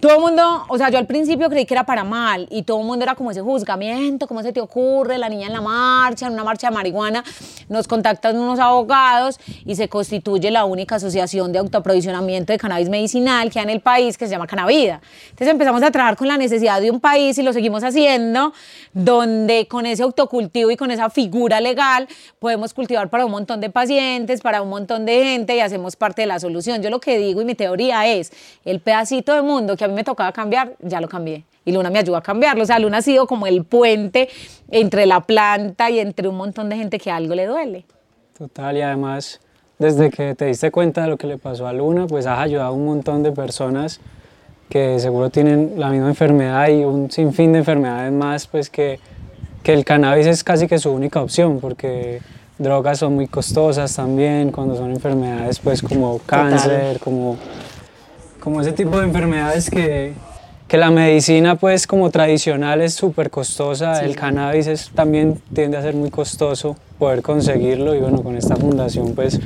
todo 0.00 0.16
el 0.16 0.20
mundo, 0.20 0.64
o 0.68 0.76
sea, 0.76 0.90
yo 0.90 0.98
al 0.98 1.06
principio 1.06 1.48
creí 1.48 1.64
que 1.64 1.72
era 1.72 1.84
para 1.84 2.04
mal 2.04 2.46
y 2.50 2.64
todo 2.64 2.80
el 2.80 2.86
mundo 2.86 3.02
era 3.02 3.14
como 3.14 3.30
ese 3.30 3.40
juzgamiento, 3.40 4.26
¿cómo 4.26 4.42
se 4.42 4.52
te 4.52 4.60
ocurre? 4.60 5.16
La 5.16 5.30
niña 5.30 5.46
en 5.46 5.54
la 5.54 5.62
marcha, 5.62 6.26
en 6.26 6.34
una 6.34 6.44
marcha 6.44 6.68
de 6.68 6.74
marihuana, 6.74 7.24
nos 7.70 7.88
contactan 7.88 8.36
unos 8.36 8.58
abogados 8.58 9.40
y 9.64 9.74
se 9.74 9.88
constituye 9.88 10.50
la 10.50 10.66
única 10.66 10.96
asociación 10.96 11.50
de 11.50 11.60
autoaprovisionamiento 11.60 12.52
de 12.52 12.58
cannabis 12.58 12.90
medicinal 12.90 13.50
que 13.50 13.58
hay 13.58 13.64
en 13.64 13.70
el 13.70 13.80
país 13.80 14.18
que 14.18 14.26
se 14.26 14.32
llama 14.32 14.46
Cannavida. 14.46 15.00
Entonces 15.30 15.48
empezamos 15.48 15.82
a 15.82 15.90
trabajar 15.90 16.16
con 16.16 16.28
la 16.28 16.36
necesidad 16.36 16.78
de 16.82 16.90
un 16.90 17.00
país 17.00 17.38
y 17.38 17.42
lo 17.42 17.54
seguimos 17.54 17.82
haciendo, 17.82 18.52
donde 18.92 19.66
con 19.66 19.86
ese 19.86 20.02
autocultivo 20.02 20.70
y 20.70 20.76
con 20.76 20.90
esa 20.90 21.08
figura 21.08 21.62
legal 21.62 22.06
podemos 22.38 22.74
cultivar 22.74 23.08
para 23.08 23.24
un 23.24 23.30
montón 23.30 23.62
de 23.62 23.70
pacientes, 23.70 24.42
para 24.42 24.60
un 24.60 24.68
montón 24.68 25.06
de 25.06 25.24
gente 25.24 25.56
y 25.56 25.60
hacemos 25.60 25.96
parte 25.96 26.20
de 26.20 26.26
la 26.26 26.38
solución. 26.38 26.82
Yo 26.82 26.90
lo 26.90 27.00
que 27.00 27.16
digo 27.16 27.40
y 27.40 27.46
mi 27.46 27.54
teoría 27.54 28.06
es, 28.06 28.30
el 28.66 28.80
pedacito 28.80 29.32
de 29.32 29.40
mundo 29.40 29.74
que 29.74 29.85
a 29.86 29.88
mí 29.88 29.94
me 29.94 30.04
tocaba 30.04 30.32
cambiar, 30.32 30.74
ya 30.80 31.00
lo 31.00 31.08
cambié. 31.08 31.44
Y 31.64 31.72
Luna 31.72 31.90
me 31.90 31.98
ayudó 31.98 32.16
a 32.16 32.22
cambiarlo. 32.22 32.62
O 32.62 32.66
sea, 32.66 32.78
Luna 32.78 32.98
ha 32.98 33.02
sido 33.02 33.26
como 33.26 33.46
el 33.46 33.64
puente 33.64 34.28
entre 34.70 35.06
la 35.06 35.20
planta 35.20 35.90
y 35.90 35.98
entre 35.98 36.28
un 36.28 36.36
montón 36.36 36.68
de 36.68 36.76
gente 36.76 36.98
que 36.98 37.10
algo 37.10 37.34
le 37.34 37.46
duele. 37.46 37.84
Total, 38.38 38.76
y 38.76 38.82
además, 38.82 39.40
desde 39.78 40.10
que 40.10 40.34
te 40.34 40.46
diste 40.46 40.70
cuenta 40.70 41.02
de 41.02 41.08
lo 41.08 41.16
que 41.16 41.26
le 41.26 41.38
pasó 41.38 41.66
a 41.66 41.72
Luna, 41.72 42.06
pues 42.06 42.26
has 42.26 42.38
ayudado 42.38 42.68
a 42.68 42.72
un 42.72 42.84
montón 42.84 43.22
de 43.22 43.32
personas 43.32 44.00
que 44.68 44.98
seguro 44.98 45.30
tienen 45.30 45.74
la 45.76 45.90
misma 45.90 46.08
enfermedad 46.08 46.68
y 46.68 46.84
un 46.84 47.10
sinfín 47.10 47.52
de 47.52 47.60
enfermedades 47.60 48.12
más, 48.12 48.46
pues 48.46 48.68
que, 48.68 48.98
que 49.62 49.72
el 49.72 49.84
cannabis 49.84 50.26
es 50.26 50.44
casi 50.44 50.66
que 50.66 50.78
su 50.78 50.90
única 50.90 51.22
opción, 51.22 51.60
porque 51.60 52.20
drogas 52.58 52.98
son 52.98 53.14
muy 53.14 53.26
costosas 53.26 53.94
también, 53.94 54.50
cuando 54.50 54.76
son 54.76 54.90
enfermedades 54.90 55.58
pues 55.60 55.82
como 55.82 56.18
cáncer, 56.18 56.98
como 57.00 57.36
como 58.46 58.60
ese 58.60 58.70
tipo 58.70 58.96
de 59.00 59.06
enfermedades 59.06 59.68
que, 59.68 60.12
que 60.68 60.76
la 60.76 60.92
medicina 60.92 61.56
pues 61.56 61.84
como 61.84 62.10
tradicional 62.10 62.80
es 62.80 62.94
súper 62.94 63.28
costosa, 63.28 64.04
el 64.04 64.14
cannabis 64.14 64.68
es, 64.68 64.90
también 64.94 65.42
tiende 65.52 65.76
a 65.76 65.82
ser 65.82 65.94
muy 65.94 66.10
costoso 66.10 66.76
poder 66.96 67.22
conseguirlo 67.22 67.92
y 67.96 67.98
bueno, 67.98 68.22
con 68.22 68.36
esta 68.36 68.54
fundación 68.54 69.16
pues 69.16 69.40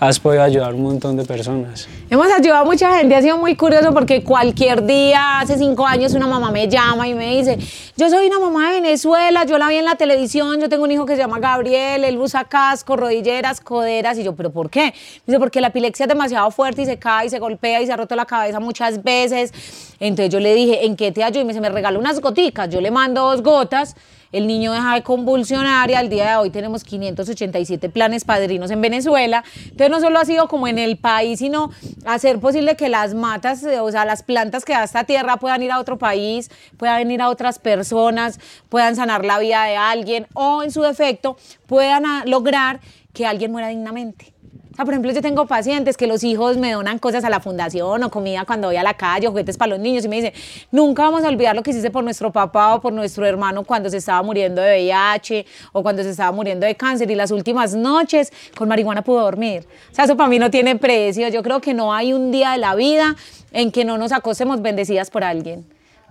has 0.00 0.18
podido 0.18 0.42
ayudar 0.42 0.74
un 0.74 0.82
montón 0.82 1.16
de 1.16 1.24
personas. 1.24 1.88
Hemos 2.10 2.26
ayudado 2.26 2.62
a 2.62 2.64
mucha 2.64 2.96
gente, 2.96 3.14
ha 3.14 3.22
sido 3.22 3.38
muy 3.38 3.56
curioso 3.56 3.92
porque 3.92 4.22
cualquier 4.22 4.84
día, 4.84 5.40
hace 5.40 5.56
cinco 5.56 5.86
años, 5.86 6.14
una 6.14 6.26
mamá 6.26 6.50
me 6.50 6.68
llama 6.68 7.08
y 7.08 7.14
me 7.14 7.36
dice, 7.36 7.58
yo 7.96 8.08
soy 8.10 8.26
una 8.26 8.38
mamá 8.38 8.70
de 8.70 8.80
Venezuela, 8.80 9.44
yo 9.44 9.58
la 9.58 9.68
vi 9.68 9.76
en 9.76 9.84
la 9.84 9.94
televisión, 9.94 10.60
yo 10.60 10.68
tengo 10.68 10.84
un 10.84 10.90
hijo 10.90 11.06
que 11.06 11.14
se 11.14 11.22
llama 11.22 11.38
Gabriel, 11.38 12.04
él 12.04 12.18
usa 12.18 12.44
casco, 12.44 12.96
rodilleras, 12.96 13.60
coderas, 13.60 14.18
y 14.18 14.24
yo, 14.24 14.34
¿pero 14.34 14.50
por 14.50 14.70
qué? 14.70 14.94
Dice, 15.26 15.38
porque 15.38 15.60
la 15.60 15.68
epilepsia 15.68 16.04
es 16.04 16.08
demasiado 16.08 16.50
fuerte 16.50 16.82
y 16.82 16.86
se 16.86 16.98
cae 16.98 17.26
y 17.26 17.30
se 17.30 17.38
golpea 17.38 17.80
y 17.80 17.86
se 17.86 17.92
ha 17.92 17.96
roto 17.96 18.14
la 18.16 18.26
cabeza 18.26 18.60
muchas 18.60 19.02
veces. 19.02 19.52
Entonces 20.00 20.32
yo 20.32 20.40
le 20.40 20.54
dije, 20.54 20.84
¿en 20.84 20.96
qué 20.96 21.12
te 21.12 21.22
ayudo? 21.22 21.40
Y 21.40 21.44
me 21.44 21.52
dice, 21.52 21.60
me 21.60 21.70
regaló 21.70 21.98
unas 21.98 22.20
goticas, 22.20 22.68
yo 22.68 22.80
le 22.80 22.90
mando 22.90 23.22
dos 23.22 23.42
gotas 23.42 23.96
el 24.34 24.48
niño 24.48 24.72
deja 24.72 24.94
de 24.94 25.02
convulsionar 25.02 25.88
y 25.90 25.94
al 25.94 26.08
día 26.08 26.30
de 26.30 26.36
hoy 26.36 26.50
tenemos 26.50 26.82
587 26.82 27.88
planes 27.88 28.24
padrinos 28.24 28.70
en 28.72 28.80
Venezuela. 28.80 29.44
Entonces 29.62 29.90
no 29.90 30.00
solo 30.00 30.18
ha 30.18 30.24
sido 30.24 30.48
como 30.48 30.66
en 30.66 30.78
el 30.78 30.96
país, 30.96 31.38
sino 31.38 31.70
hacer 32.04 32.40
posible 32.40 32.74
que 32.74 32.88
las 32.88 33.14
matas, 33.14 33.64
o 33.64 33.90
sea, 33.92 34.04
las 34.04 34.24
plantas 34.24 34.64
que 34.64 34.72
da 34.72 34.82
esta 34.82 35.04
tierra 35.04 35.36
puedan 35.36 35.62
ir 35.62 35.70
a 35.70 35.78
otro 35.78 35.98
país, 35.98 36.50
puedan 36.76 37.08
ir 37.12 37.22
a 37.22 37.28
otras 37.28 37.60
personas, 37.60 38.40
puedan 38.68 38.96
sanar 38.96 39.24
la 39.24 39.38
vida 39.38 39.64
de 39.64 39.76
alguien 39.76 40.26
o 40.34 40.64
en 40.64 40.72
su 40.72 40.82
defecto 40.82 41.36
puedan 41.66 42.04
lograr 42.28 42.80
que 43.12 43.26
alguien 43.26 43.52
muera 43.52 43.68
dignamente 43.68 44.33
por 44.76 44.88
ejemplo, 44.90 45.12
yo 45.12 45.22
tengo 45.22 45.46
pacientes 45.46 45.96
que 45.96 46.06
los 46.06 46.24
hijos 46.24 46.56
me 46.56 46.72
donan 46.72 46.98
cosas 46.98 47.24
a 47.24 47.30
la 47.30 47.38
fundación 47.38 48.02
o 48.02 48.10
comida 48.10 48.44
cuando 48.44 48.68
voy 48.68 48.76
a 48.76 48.82
la 48.82 48.94
calle, 48.94 49.28
juguetes 49.28 49.56
para 49.56 49.70
los 49.70 49.78
niños 49.78 50.04
y 50.04 50.08
me 50.08 50.16
dicen, 50.16 50.32
nunca 50.72 51.02
vamos 51.04 51.22
a 51.22 51.28
olvidar 51.28 51.54
lo 51.54 51.62
que 51.62 51.70
hiciste 51.70 51.90
por 51.90 52.02
nuestro 52.02 52.32
papá 52.32 52.74
o 52.74 52.80
por 52.80 52.92
nuestro 52.92 53.24
hermano 53.24 53.62
cuando 53.62 53.88
se 53.88 53.98
estaba 53.98 54.22
muriendo 54.22 54.60
de 54.60 54.78
VIH 54.78 55.46
o 55.72 55.82
cuando 55.82 56.02
se 56.02 56.10
estaba 56.10 56.32
muriendo 56.32 56.66
de 56.66 56.74
cáncer 56.74 57.10
y 57.10 57.14
las 57.14 57.30
últimas 57.30 57.74
noches 57.74 58.32
con 58.56 58.68
marihuana 58.68 59.02
pudo 59.02 59.20
dormir. 59.20 59.64
O 59.92 59.94
sea, 59.94 60.06
eso 60.06 60.16
para 60.16 60.28
mí 60.28 60.38
no 60.38 60.50
tiene 60.50 60.76
precio. 60.76 61.28
Yo 61.28 61.42
creo 61.42 61.60
que 61.60 61.72
no 61.72 61.94
hay 61.94 62.12
un 62.12 62.32
día 62.32 62.52
de 62.52 62.58
la 62.58 62.74
vida 62.74 63.14
en 63.52 63.70
que 63.70 63.84
no 63.84 63.96
nos 63.96 64.10
acostemos 64.10 64.60
bendecidas 64.60 65.10
por 65.10 65.22
alguien. 65.22 65.64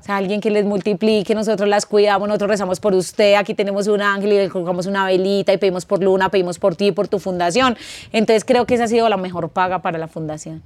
O 0.03 0.05
sea, 0.05 0.17
alguien 0.17 0.41
que 0.41 0.51
les 0.51 0.65
multiplique, 0.65 1.33
nosotros 1.33 1.69
las 1.69 1.85
cuidamos, 1.85 2.27
nosotros 2.27 2.49
rezamos 2.49 2.81
por 2.81 2.93
usted, 2.93 3.35
aquí 3.35 3.53
tenemos 3.53 3.87
un 3.87 4.01
ángel 4.01 4.33
y 4.33 4.35
le 4.35 4.49
colocamos 4.49 4.85
una 4.85 5.05
velita 5.05 5.53
y 5.53 5.57
pedimos 5.57 5.85
por 5.85 6.03
Luna, 6.03 6.27
pedimos 6.27 6.59
por 6.59 6.75
ti, 6.75 6.91
por 6.91 7.07
tu 7.07 7.19
fundación. 7.19 7.77
Entonces 8.11 8.43
creo 8.43 8.65
que 8.65 8.75
esa 8.75 8.83
ha 8.83 8.87
sido 8.89 9.07
la 9.07 9.15
mejor 9.15 9.47
paga 9.47 9.79
para 9.79 9.97
la 9.97 10.09
fundación. 10.09 10.61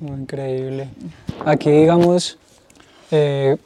increíble. 0.00 0.88
Aquí, 1.44 1.68
digamos, 1.68 2.38
eh, 3.10 3.56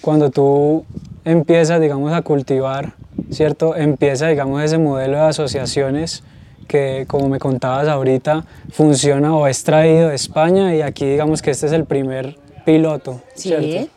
cuando 0.00 0.30
tú 0.30 0.84
empiezas, 1.24 1.80
digamos, 1.80 2.12
a 2.12 2.22
cultivar, 2.22 2.94
¿cierto? 3.30 3.76
Empieza, 3.76 4.26
digamos, 4.26 4.64
ese 4.64 4.78
modelo 4.78 5.16
de 5.16 5.22
asociaciones 5.26 6.24
que, 6.66 7.04
como 7.06 7.28
me 7.28 7.38
contabas 7.38 7.86
ahorita, 7.86 8.44
funciona 8.72 9.32
o 9.36 9.46
es 9.46 9.62
traído 9.62 10.08
de 10.08 10.16
España 10.16 10.74
y 10.74 10.82
aquí, 10.82 11.06
digamos, 11.06 11.40
que 11.40 11.52
este 11.52 11.66
es 11.66 11.72
el 11.72 11.84
primer 11.84 12.36
piloto, 12.64 13.20
¿cierto? 13.36 13.93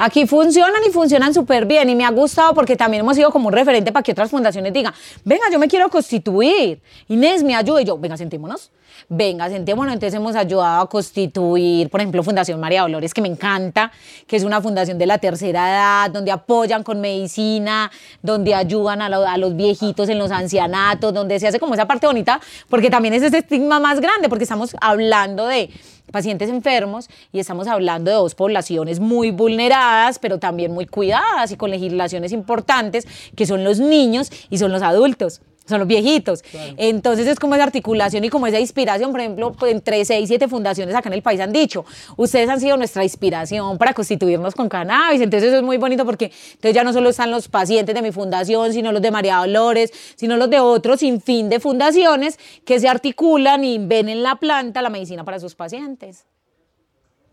Aquí 0.00 0.28
funcionan 0.28 0.80
y 0.88 0.92
funcionan 0.92 1.34
súper 1.34 1.66
bien 1.66 1.90
y 1.90 1.96
me 1.96 2.04
ha 2.04 2.10
gustado 2.10 2.54
porque 2.54 2.76
también 2.76 3.00
hemos 3.00 3.16
sido 3.16 3.32
como 3.32 3.48
un 3.48 3.52
referente 3.52 3.90
para 3.90 4.04
que 4.04 4.12
otras 4.12 4.30
fundaciones 4.30 4.72
digan, 4.72 4.94
venga, 5.24 5.42
yo 5.50 5.58
me 5.58 5.66
quiero 5.66 5.88
constituir, 5.90 6.80
Inés 7.08 7.42
me 7.42 7.56
ayude, 7.56 7.84
yo, 7.84 7.98
venga, 7.98 8.16
sentémonos, 8.16 8.70
venga, 9.08 9.48
sentémonos, 9.48 9.94
entonces 9.94 10.14
hemos 10.14 10.36
ayudado 10.36 10.82
a 10.82 10.88
constituir, 10.88 11.90
por 11.90 12.00
ejemplo, 12.00 12.22
Fundación 12.22 12.60
María 12.60 12.82
Dolores, 12.82 13.14
que 13.14 13.20
me 13.20 13.28
encanta, 13.28 13.92
que 14.26 14.36
es 14.36 14.44
una 14.44 14.60
fundación 14.60 14.98
de 14.98 15.06
la 15.06 15.18
tercera 15.18 15.70
edad, 15.70 16.10
donde 16.10 16.30
apoyan 16.30 16.82
con 16.82 17.00
medicina, 17.00 17.90
donde 18.22 18.54
ayudan 18.54 19.02
a, 19.02 19.06
a 19.06 19.36
los 19.38 19.56
viejitos 19.56 20.08
en 20.08 20.18
los 20.18 20.30
ancianatos, 20.30 21.12
donde 21.14 21.38
se 21.40 21.48
hace 21.48 21.58
como 21.58 21.74
esa 21.74 21.86
parte 21.86 22.06
bonita, 22.06 22.40
porque 22.68 22.90
también 22.90 23.14
es 23.14 23.22
ese 23.22 23.38
estigma 23.38 23.80
más 23.80 24.00
grande, 24.00 24.28
porque 24.28 24.44
estamos 24.44 24.76
hablando 24.80 25.46
de 25.46 25.70
pacientes 26.10 26.48
enfermos 26.48 27.08
y 27.32 27.38
estamos 27.38 27.68
hablando 27.68 28.10
de 28.10 28.16
dos 28.16 28.34
poblaciones 28.34 29.00
muy 29.00 29.30
vulneradas, 29.30 30.18
pero 30.18 30.38
también 30.38 30.72
muy 30.72 30.86
cuidadas 30.86 31.50
y 31.50 31.56
con 31.56 31.70
legislaciones 31.70 32.32
importantes, 32.32 33.06
que 33.36 33.46
son 33.46 33.64
los 33.64 33.78
niños 33.78 34.30
y 34.50 34.58
son 34.58 34.72
los 34.72 34.82
adultos 34.82 35.40
son 35.68 35.80
los 35.80 35.88
viejitos. 35.88 36.42
Entonces 36.76 37.26
es 37.26 37.38
como 37.38 37.54
esa 37.54 37.64
articulación 37.64 38.24
y 38.24 38.30
como 38.30 38.46
esa 38.46 38.58
inspiración, 38.58 39.10
por 39.10 39.20
ejemplo, 39.20 39.52
pues, 39.52 39.72
entre 39.72 40.04
seis, 40.04 40.28
siete 40.28 40.48
fundaciones 40.48 40.94
acá 40.94 41.08
en 41.08 41.14
el 41.14 41.22
país 41.22 41.40
han 41.40 41.52
dicho, 41.52 41.84
ustedes 42.16 42.48
han 42.48 42.60
sido 42.60 42.76
nuestra 42.76 43.04
inspiración 43.04 43.78
para 43.78 43.92
constituirnos 43.92 44.54
con 44.54 44.68
cannabis, 44.68 45.20
entonces 45.20 45.48
eso 45.48 45.58
es 45.58 45.62
muy 45.62 45.76
bonito 45.76 46.04
porque 46.04 46.32
entonces 46.54 46.74
ya 46.74 46.84
no 46.84 46.92
solo 46.92 47.10
están 47.10 47.30
los 47.30 47.48
pacientes 47.48 47.94
de 47.94 48.02
mi 48.02 48.12
fundación, 48.12 48.72
sino 48.72 48.92
los 48.92 49.02
de 49.02 49.10
María 49.10 49.36
Dolores, 49.36 49.92
sino 50.16 50.36
los 50.36 50.50
de 50.50 50.60
otros 50.60 51.00
sin 51.00 51.20
fin 51.20 51.48
de 51.48 51.60
fundaciones 51.60 52.38
que 52.64 52.80
se 52.80 52.88
articulan 52.88 53.64
y 53.64 53.78
ven 53.78 54.08
en 54.08 54.22
la 54.22 54.36
planta 54.36 54.82
la 54.82 54.90
medicina 54.90 55.24
para 55.24 55.38
sus 55.38 55.54
pacientes. 55.54 56.24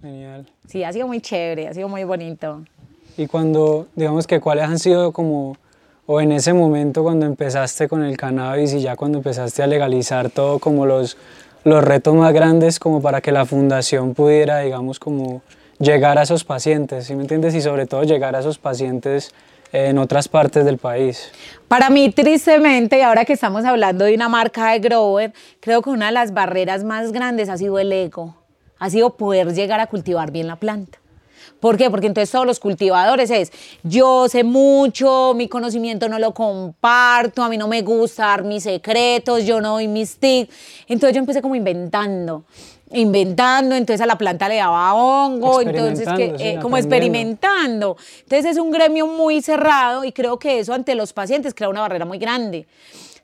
Genial. 0.01 0.46
Sí, 0.68 0.84
ha 0.84 0.92
sido 0.94 1.08
muy 1.08 1.22
chévere, 1.22 1.68
ha 1.68 1.74
sido 1.74 1.88
muy 1.88 2.04
bonito. 2.04 2.63
Y 3.18 3.27
cuando, 3.27 3.88
digamos 3.96 4.27
que 4.27 4.39
cuáles 4.39 4.65
han 4.65 4.77
sido 4.77 5.12
como 5.12 5.58
o 6.08 6.22
en 6.22 6.32
ese 6.32 6.54
momento 6.54 7.04
cuando 7.04 7.26
empezaste 7.26 7.88
con 7.88 8.04
el 8.04 8.18
cannabis 8.18 8.74
y 8.74 8.82
ya 8.82 8.96
cuando 8.96 9.20
empezaste 9.20 9.64
a 9.64 9.68
legalizar 9.68 10.30
todo 10.30 10.60
como 10.60 10.86
los, 10.86 11.18
los 11.64 11.84
retos 11.84 12.14
más 12.16 12.34
grandes 12.34 12.80
como 12.80 13.02
para 13.02 13.22
que 13.22 13.32
la 13.32 13.46
fundación 13.46 14.14
pudiera, 14.14 14.60
digamos, 14.60 15.00
como 15.00 15.42
llegar 15.80 16.18
a 16.18 16.24
esos 16.24 16.44
pacientes, 16.44 17.06
¿sí 17.06 17.16
me 17.16 17.24
entiendes? 17.24 17.56
Y 17.56 17.62
sobre 17.62 17.86
todo 17.86 18.04
llegar 18.04 18.36
a 18.36 18.40
esos 18.40 18.58
pacientes 18.58 19.34
en 19.74 19.98
otras 19.98 20.28
partes 20.28 20.64
del 20.64 20.78
país. 20.78 21.32
Para 21.68 21.90
mí, 21.90 22.10
tristemente, 22.12 23.00
y 23.00 23.02
ahora 23.02 23.26
que 23.26 23.34
estamos 23.34 23.66
hablando 23.66 24.06
de 24.06 24.14
una 24.14 24.30
marca 24.30 24.72
de 24.72 24.80
grower, 24.80 25.34
creo 25.60 25.82
que 25.82 25.90
una 25.90 26.08
de 26.08 26.12
las 26.14 26.34
barreras 26.34 26.84
más 26.84 27.12
grandes 27.12 27.50
ha 27.50 27.58
sido 27.58 27.78
el 27.80 27.92
ego, 27.92 28.36
ha 28.80 28.90
sido 28.90 29.18
poder 29.18 29.54
llegar 29.54 29.80
a 29.80 29.88
cultivar 29.88 30.32
bien 30.32 30.48
la 30.48 30.56
planta. 30.56 31.00
¿Por 31.66 31.78
qué? 31.78 31.90
Porque 31.90 32.06
entonces 32.06 32.30
todos 32.30 32.46
los 32.46 32.60
cultivadores 32.60 33.32
es, 33.32 33.52
yo 33.82 34.30
sé 34.30 34.44
mucho, 34.44 35.34
mi 35.36 35.48
conocimiento 35.48 36.08
no 36.08 36.20
lo 36.20 36.32
comparto, 36.32 37.42
a 37.42 37.50
mí 37.50 37.58
no 37.58 37.68
me 37.68 37.82
gusta 37.82 38.28
dar 38.28 38.44
mis 38.44 38.62
secretos, 38.62 39.46
yo 39.46 39.60
no 39.60 39.72
doy 39.72 39.88
mis 39.88 40.18
tips. 40.18 40.54
Entonces 40.88 41.16
yo 41.16 41.22
empecé 41.22 41.42
como 41.42 41.56
inventando 41.56 42.44
inventando, 42.92 43.74
entonces 43.74 44.00
a 44.00 44.06
la 44.06 44.16
planta 44.16 44.48
le 44.48 44.58
daba 44.58 44.94
hongo, 44.94 45.60
entonces 45.60 46.08
que, 46.16 46.36
eh, 46.38 46.60
como 46.62 46.78
experimentando. 46.78 47.98
Entonces 48.22 48.52
es 48.52 48.58
un 48.60 48.70
gremio 48.70 49.08
muy 49.08 49.42
cerrado 49.42 50.06
y 50.06 50.12
creo 50.12 50.38
que 50.38 50.60
eso 50.60 50.72
ante 50.72 50.94
los 50.94 51.14
pacientes 51.14 51.56
crea 51.56 51.68
una 51.68 51.82
barrera 51.82 52.06
muy 52.06 52.20
grande. 52.20 52.68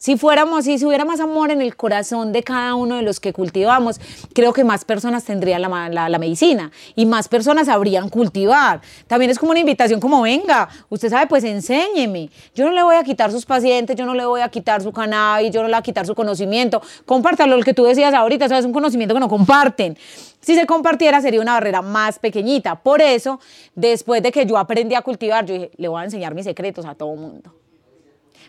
Si 0.01 0.17
fuéramos, 0.17 0.65
si 0.65 0.83
hubiera 0.83 1.05
más 1.05 1.19
amor 1.19 1.51
en 1.51 1.61
el 1.61 1.75
corazón 1.75 2.31
de 2.31 2.41
cada 2.41 2.73
uno 2.73 2.95
de 2.95 3.03
los 3.03 3.19
que 3.19 3.33
cultivamos, 3.33 4.01
creo 4.33 4.51
que 4.51 4.63
más 4.63 4.83
personas 4.83 5.25
tendrían 5.25 5.61
la, 5.61 6.09
la, 6.09 6.17
medicina 6.17 6.71
y 6.95 7.05
más 7.05 7.27
personas 7.27 7.67
sabrían 7.67 8.09
cultivar. 8.09 8.81
También 9.05 9.29
es 9.29 9.37
como 9.37 9.51
una 9.51 9.59
invitación 9.59 9.99
como, 9.99 10.23
venga, 10.23 10.67
usted 10.89 11.11
sabe, 11.11 11.27
pues 11.27 11.43
enséñeme. 11.43 12.31
Yo 12.55 12.65
no 12.65 12.71
le 12.71 12.81
voy 12.81 12.95
a 12.95 13.03
quitar 13.03 13.31
sus 13.31 13.45
pacientes, 13.45 13.95
yo 13.95 14.07
no 14.07 14.15
le 14.15 14.25
voy 14.25 14.41
a 14.41 14.49
quitar 14.49 14.81
su 14.81 14.91
cannabis, 14.91 15.51
yo 15.51 15.61
no 15.61 15.67
le 15.67 15.75
voy 15.75 15.79
a 15.79 15.83
quitar 15.83 16.07
su 16.07 16.15
conocimiento. 16.15 16.81
Compártalo, 17.05 17.55
lo 17.55 17.63
que 17.63 17.75
tú 17.75 17.83
decías 17.83 18.11
ahorita, 18.15 18.45
eso 18.45 18.55
es 18.55 18.65
un 18.65 18.73
conocimiento 18.73 19.13
que 19.13 19.19
no 19.19 19.29
comparten. 19.29 19.95
Si 20.39 20.55
se 20.55 20.65
compartiera 20.65 21.21
sería 21.21 21.41
una 21.41 21.53
barrera 21.53 21.83
más 21.83 22.17
pequeñita. 22.17 22.73
Por 22.73 23.03
eso, 23.03 23.39
después 23.75 24.23
de 24.23 24.31
que 24.31 24.47
yo 24.47 24.57
aprendí 24.57 24.95
a 24.95 25.03
cultivar, 25.03 25.45
yo 25.45 25.53
dije, 25.53 25.69
le 25.77 25.87
voy 25.87 26.01
a 26.01 26.05
enseñar 26.05 26.33
mis 26.33 26.45
secretos 26.45 26.87
a 26.87 26.95
todo 26.95 27.15
mundo. 27.15 27.60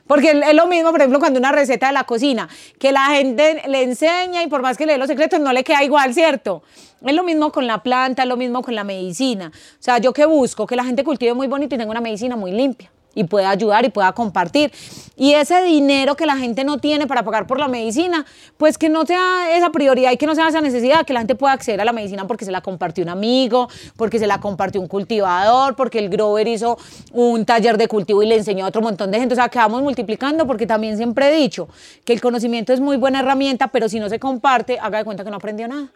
Porque 0.06 0.30
es 0.30 0.54
lo 0.54 0.66
mismo, 0.66 0.90
por 0.90 1.00
ejemplo, 1.00 1.20
cuando 1.20 1.38
una 1.38 1.52
receta 1.52 1.86
de 1.86 1.92
la 1.92 2.04
cocina, 2.04 2.48
que 2.78 2.92
la 2.92 3.06
gente 3.06 3.62
le 3.66 3.82
enseña 3.82 4.42
y 4.42 4.48
por 4.48 4.62
más 4.62 4.76
que 4.76 4.86
le 4.86 4.92
dé 4.92 4.98
los 4.98 5.08
secretos 5.08 5.40
no 5.40 5.52
le 5.52 5.64
queda 5.64 5.82
igual, 5.84 6.12
¿cierto? 6.12 6.62
Es 7.04 7.14
lo 7.14 7.22
mismo 7.22 7.52
con 7.52 7.66
la 7.66 7.82
planta, 7.82 8.22
es 8.22 8.28
lo 8.28 8.36
mismo 8.36 8.62
con 8.62 8.74
la 8.74 8.84
medicina. 8.84 9.50
O 9.54 9.82
sea, 9.82 9.98
yo 9.98 10.12
que 10.12 10.26
busco 10.26 10.66
que 10.66 10.76
la 10.76 10.84
gente 10.84 11.04
cultive 11.04 11.34
muy 11.34 11.46
bonito 11.46 11.74
y 11.74 11.78
tenga 11.78 11.90
una 11.90 12.00
medicina 12.00 12.36
muy 12.36 12.52
limpia 12.52 12.90
y 13.14 13.24
pueda 13.24 13.50
ayudar 13.50 13.84
y 13.84 13.90
pueda 13.90 14.12
compartir. 14.12 14.72
Y 15.16 15.34
ese 15.34 15.62
dinero 15.62 16.16
que 16.16 16.26
la 16.26 16.36
gente 16.36 16.64
no 16.64 16.78
tiene 16.78 17.06
para 17.06 17.22
pagar 17.22 17.46
por 17.46 17.58
la 17.58 17.68
medicina, 17.68 18.24
pues 18.56 18.78
que 18.78 18.88
no 18.88 19.04
sea 19.06 19.56
esa 19.56 19.70
prioridad 19.70 20.12
y 20.12 20.16
que 20.16 20.26
no 20.26 20.34
sea 20.34 20.48
esa 20.48 20.60
necesidad, 20.60 21.04
que 21.04 21.12
la 21.12 21.20
gente 21.20 21.34
pueda 21.34 21.52
acceder 21.52 21.80
a 21.80 21.84
la 21.84 21.92
medicina 21.92 22.26
porque 22.26 22.44
se 22.44 22.52
la 22.52 22.60
compartió 22.60 23.04
un 23.04 23.10
amigo, 23.10 23.68
porque 23.96 24.18
se 24.18 24.26
la 24.26 24.40
compartió 24.40 24.80
un 24.80 24.88
cultivador, 24.88 25.76
porque 25.76 25.98
el 25.98 26.08
grower 26.08 26.48
hizo 26.48 26.78
un 27.12 27.44
taller 27.44 27.76
de 27.76 27.88
cultivo 27.88 28.22
y 28.22 28.26
le 28.26 28.36
enseñó 28.36 28.64
a 28.64 28.68
otro 28.68 28.82
montón 28.82 29.10
de 29.10 29.18
gente. 29.18 29.34
O 29.34 29.36
sea, 29.36 29.48
que 29.48 29.58
vamos 29.58 29.82
multiplicando 29.82 30.46
porque 30.46 30.66
también 30.66 30.96
siempre 30.96 31.28
he 31.28 31.36
dicho 31.36 31.68
que 32.04 32.12
el 32.12 32.20
conocimiento 32.20 32.72
es 32.72 32.80
muy 32.80 32.96
buena 32.96 33.20
herramienta, 33.20 33.68
pero 33.68 33.88
si 33.88 34.00
no 34.00 34.08
se 34.08 34.18
comparte, 34.18 34.78
haga 34.78 34.98
de 34.98 35.04
cuenta 35.04 35.24
que 35.24 35.30
no 35.30 35.36
aprendió 35.36 35.68
nada. 35.68 35.88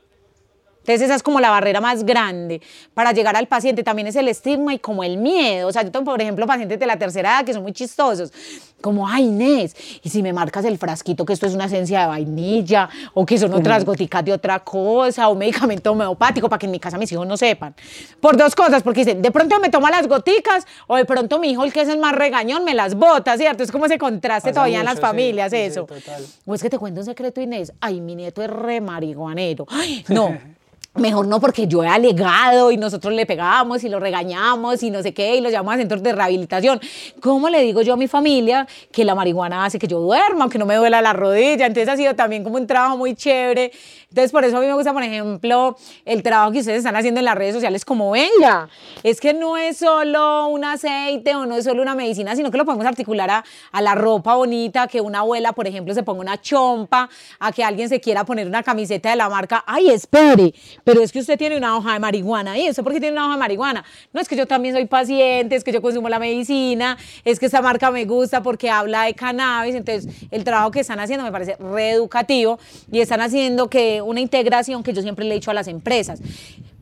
Entonces 0.87 1.03
esa 1.03 1.17
es 1.17 1.23
como 1.25 1.41
la 1.41 1.51
barrera 1.51 1.81
más 1.81 2.05
grande 2.05 2.63
para 2.95 3.11
llegar 3.11 3.35
al 3.35 3.49
paciente. 3.49 3.83
También 3.83 4.07
es 4.07 4.15
el 4.15 4.29
estigma 4.29 4.73
y 4.73 4.79
como 4.79 5.03
el 5.03 5.17
miedo. 5.17 5.67
O 5.67 5.73
sea, 5.73 5.83
yo 5.83 5.91
tengo, 5.91 6.05
por 6.05 6.23
ejemplo, 6.23 6.47
pacientes 6.47 6.79
de 6.79 6.87
la 6.87 6.97
tercera 6.97 7.31
edad 7.31 7.45
que 7.45 7.53
son 7.53 7.65
muy 7.65 7.73
chistosos. 7.73 8.33
Como, 8.81 9.09
ay, 9.09 9.25
Inés, 9.25 9.75
y 10.05 10.11
si 10.11 10.23
me 10.23 10.33
marcas 10.33 10.65
el 10.65 10.79
frasquito 10.79 11.25
que 11.25 11.33
esto 11.33 11.47
es 11.47 11.55
una 11.55 11.65
esencia 11.65 12.03
de 12.03 12.07
vainilla 12.07 12.89
o 13.15 13.27
que 13.27 13.37
son 13.37 13.53
otras 13.53 13.85
goticas 13.85 14.25
de 14.25 14.33
otra 14.33 14.61
cosa 14.61 15.29
o 15.29 15.33
un 15.33 15.39
medicamento 15.39 15.91
homeopático 15.91 16.49
para 16.49 16.61
que 16.61 16.67
en 16.67 16.73
mi 16.73 16.79
casa 16.79 16.97
mis 16.99 17.11
hijos 17.11 17.27
no 17.27 17.37
sepan. 17.37 17.75
Por 18.21 18.37
dos 18.37 18.55
cosas, 18.55 18.85
porque 18.85 19.05
dicen, 19.05 19.23
de 19.23 19.33
pronto 19.33 19.59
me 19.59 19.71
toma 19.71 19.91
las 19.91 20.07
goticas 20.07 20.67
o 20.87 20.95
de 20.95 21.05
pronto 21.05 21.41
mi 21.41 21.51
hijo, 21.51 21.65
el 21.65 21.73
que 21.73 21.81
es 21.81 21.89
el 21.89 21.99
más 21.99 22.15
regañón, 22.15 22.65
me 22.65 22.75
las 22.75 22.95
bota, 22.95 23.37
¿cierto? 23.37 23.65
Es 23.65 23.73
como 23.73 23.87
ese 23.87 23.99
contraste 23.99 24.51
Pasa 24.51 24.55
todavía 24.55 24.79
en 24.81 24.85
las 24.85 24.97
sí, 24.97 25.01
familias, 25.01 25.51
sí, 25.51 25.57
eso. 25.57 25.85
total. 25.85 26.25
O 26.45 26.55
es 26.55 26.63
que 26.63 26.71
te 26.71 26.79
cuento 26.79 27.01
un 27.01 27.07
secreto, 27.07 27.41
Inés. 27.41 27.73
Ay, 27.81 28.01
mi 28.01 28.15
nieto 28.15 28.41
es 28.41 28.51
re 28.51 28.81
marihuanero. 28.81 29.67
Ay, 29.69 30.05
no. 30.09 30.39
Mejor 30.97 31.27
no, 31.27 31.41
porque 31.41 31.67
yo 31.67 31.85
he 31.85 31.89
alegado 31.89 32.71
y 32.71 32.79
nosotros 32.79 33.13
le 33.13 33.27
pegamos 33.27 33.85
y 33.85 33.89
lo 33.91 34.01
regañamos 34.01 34.83
y 34.83 34.91
no 34.91 35.03
sé 35.03 35.13
qué, 35.13 35.37
y 35.37 35.41
lo 35.43 35.51
llamamos 35.51 35.75
a 35.75 35.79
centros 35.79 36.03
de 36.03 36.13
rehabilitación. 36.13 36.81
¿Cómo 37.21 37.51
le 37.51 37.61
digo 37.61 37.83
yo 37.83 37.95
a 37.95 37.97
mi 37.97 38.09
familia 38.09 38.67
que 38.91 39.05
la 39.05 39.15
marihuana 39.15 39.67
hace 39.67 39.79
que 39.79 39.87
yo 39.87 40.01
duerma, 40.01 40.45
aunque 40.45 40.59
no 40.59 40.65
me 40.65 40.75
duela 40.75 41.03
la 41.03 41.13
rodilla? 41.13 41.67
Entonces 41.67 41.89
ha 41.89 41.97
sido 41.97 42.15
también 42.15 42.43
como 42.43 42.57
un 42.57 42.67
trabajo 42.67 42.97
muy 42.97 43.15
chévere. 43.15 43.73
Entonces 44.09 44.31
por 44.31 44.45
eso 44.45 44.57
a 44.57 44.61
mí 44.61 44.67
me 44.67 44.73
gusta, 44.73 44.93
por 44.93 45.03
ejemplo, 45.03 45.77
el 46.05 46.23
trabajo 46.23 46.53
que 46.53 46.61
ustedes 46.61 46.79
están 46.79 46.95
haciendo 46.95 47.19
en 47.19 47.25
las 47.25 47.35
redes 47.35 47.55
sociales 47.55 47.85
como 47.85 48.13
venga. 48.13 48.69
Es 49.03 49.21
que 49.21 49.35
no 49.35 49.57
es 49.57 49.79
solo 49.79 50.47
un 50.47 50.65
aceite 50.65 51.35
o 51.35 51.45
no 51.45 51.57
es 51.57 51.65
solo 51.65 51.83
una 51.83 51.97
medicina, 51.97 52.37
sino 52.37 52.51
que 52.53 52.57
lo 52.57 52.65
podemos 52.65 52.87
articular 52.87 53.29
a, 53.73 53.81
la 53.83 53.95
ropa 53.95 54.37
bonita, 54.37 54.87
que 54.87 55.01
una 55.01 55.19
abuela, 55.19 55.53
por 55.53 55.67
ejemplo, 55.67 55.93
se 55.93 56.05
ponga 56.05 56.21
una 56.21 56.41
chompa, 56.41 57.11
a 57.41 57.53
que 57.53 57.65
alguien 57.65 57.89
se 57.89 58.01
quiera 58.01 58.25
poner 58.25 58.47
una 58.47 58.63
camiseta 58.63 59.11
de 59.11 59.17
la 59.17 59.29
marca. 59.29 59.65
Ay, 59.67 59.91
espere, 59.91 60.55
pero 60.85 61.03
es 61.03 61.11
que 61.11 61.19
usted 61.19 61.37
tiene 61.37 61.57
una 61.57 61.77
hoja 61.77 61.95
de 61.95 61.99
marihuana. 61.99 62.57
¿Y 62.57 62.69
eso 62.69 62.85
por 62.85 62.93
qué 62.93 63.01
tiene 63.01 63.15
una 63.17 63.27
hoja 63.27 63.35
de 63.35 63.41
marihuana? 63.41 63.85
No, 64.13 64.21
es 64.21 64.29
que 64.29 64.37
yo 64.37 64.47
también 64.47 64.75
soy 64.75 64.87
paciente, 64.87 65.57
es 65.57 65.65
que 65.65 65.73
yo 65.73 65.83
consumo 65.83 66.09
la 66.09 66.21
medicina, 66.21 66.97
es 67.25 67.41
que 67.41 67.47
esta 67.47 67.61
marca 67.61 67.91
me 67.91 68.05
gusta 68.05 68.43
porque 68.43 68.71
habla 68.71 69.03
de 69.03 69.15
cannabis. 69.15 69.75
Entonces, 69.75 70.27
el 70.31 70.45
trabajo 70.45 70.71
que 70.71 70.81
están 70.81 71.01
haciendo 71.01 71.25
me 71.25 71.33
parece 71.33 71.57
reeducativo 71.57 72.59
y 72.91 73.01
están 73.01 73.21
haciendo 73.21 73.69
que 73.69 73.96
una 74.01 74.21
integración 74.21 74.83
que 74.83 74.93
yo 74.93 75.03
siempre 75.03 75.25
le 75.25 75.33
he 75.33 75.35
dicho 75.35 75.51
a 75.51 75.55
las 75.55 75.69
empresas. 75.69 76.21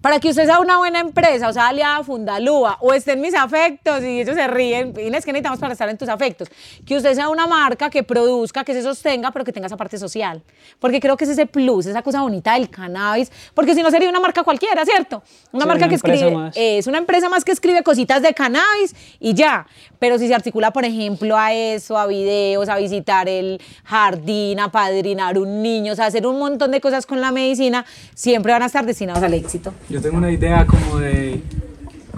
Para 0.04 0.20
que 0.20 0.28
usted 0.28 0.44
sea 0.44 0.58
una 0.60 0.76
buena 0.76 1.00
empresa, 1.00 1.48
o 1.48 1.52
sea, 1.54 1.68
aliada 1.68 1.96
a 1.96 2.04
Fundalúa, 2.04 2.76
o 2.82 2.92
esté 2.92 3.12
en 3.12 3.22
mis 3.22 3.34
afectos 3.34 4.02
y 4.02 4.20
ellos 4.20 4.34
se 4.34 4.46
ríen, 4.48 4.88
Inés, 5.00 5.24
¿qué 5.24 5.32
necesitamos 5.32 5.58
para 5.58 5.72
estar 5.72 5.88
en 5.88 5.96
tus 5.96 6.10
afectos? 6.10 6.50
Que 6.84 6.94
usted 6.98 7.14
sea 7.14 7.30
una 7.30 7.46
marca 7.46 7.88
que 7.88 8.02
produzca, 8.02 8.64
que 8.64 8.74
se 8.74 8.82
sostenga, 8.82 9.30
pero 9.30 9.46
que 9.46 9.52
tenga 9.54 9.66
esa 9.66 9.78
parte 9.78 9.96
social. 9.96 10.42
Porque 10.78 11.00
creo 11.00 11.16
que 11.16 11.24
es 11.24 11.30
ese 11.30 11.46
plus, 11.46 11.86
esa 11.86 12.02
cosa 12.02 12.20
bonita 12.20 12.52
del 12.52 12.68
cannabis, 12.68 13.32
porque 13.54 13.74
si 13.74 13.82
no 13.82 13.90
sería 13.90 14.10
una 14.10 14.20
marca 14.20 14.42
cualquiera, 14.42 14.84
¿cierto? 14.84 15.22
Una 15.52 15.62
Sí, 15.62 15.68
marca 15.68 15.84
una 15.86 15.88
que 15.88 15.94
escribe, 15.94 16.30
más. 16.32 16.54
es 16.54 16.86
una 16.86 16.98
empresa 16.98 17.30
más 17.30 17.42
que 17.42 17.52
escribe 17.52 17.82
cositas 17.82 18.20
de 18.20 18.34
cannabis 18.34 18.94
y 19.20 19.32
ya. 19.32 19.66
Pero 19.98 20.18
si 20.18 20.28
se 20.28 20.34
articula, 20.34 20.70
por 20.70 20.84
ejemplo, 20.84 21.38
a 21.38 21.54
eso, 21.54 21.96
a 21.96 22.06
videos, 22.06 22.68
a 22.68 22.76
visitar 22.76 23.26
el 23.26 23.58
jardín, 23.84 24.60
a 24.60 24.70
padrinar 24.70 25.38
un 25.38 25.62
niño, 25.62 25.94
o 25.94 25.96
sea, 25.96 26.04
hacer 26.04 26.26
un 26.26 26.38
montón 26.38 26.72
de 26.72 26.82
cosas 26.82 27.06
con 27.06 27.22
la 27.22 27.32
medicina, 27.32 27.86
siempre 28.14 28.52
van 28.52 28.62
a 28.62 28.66
estar 28.66 28.84
destinados 28.84 29.22
al 29.22 29.32
éxito. 29.32 29.72
Yo 29.94 30.00
tengo 30.00 30.16
una 30.16 30.32
idea 30.32 30.66
como 30.66 30.98
de, 30.98 31.38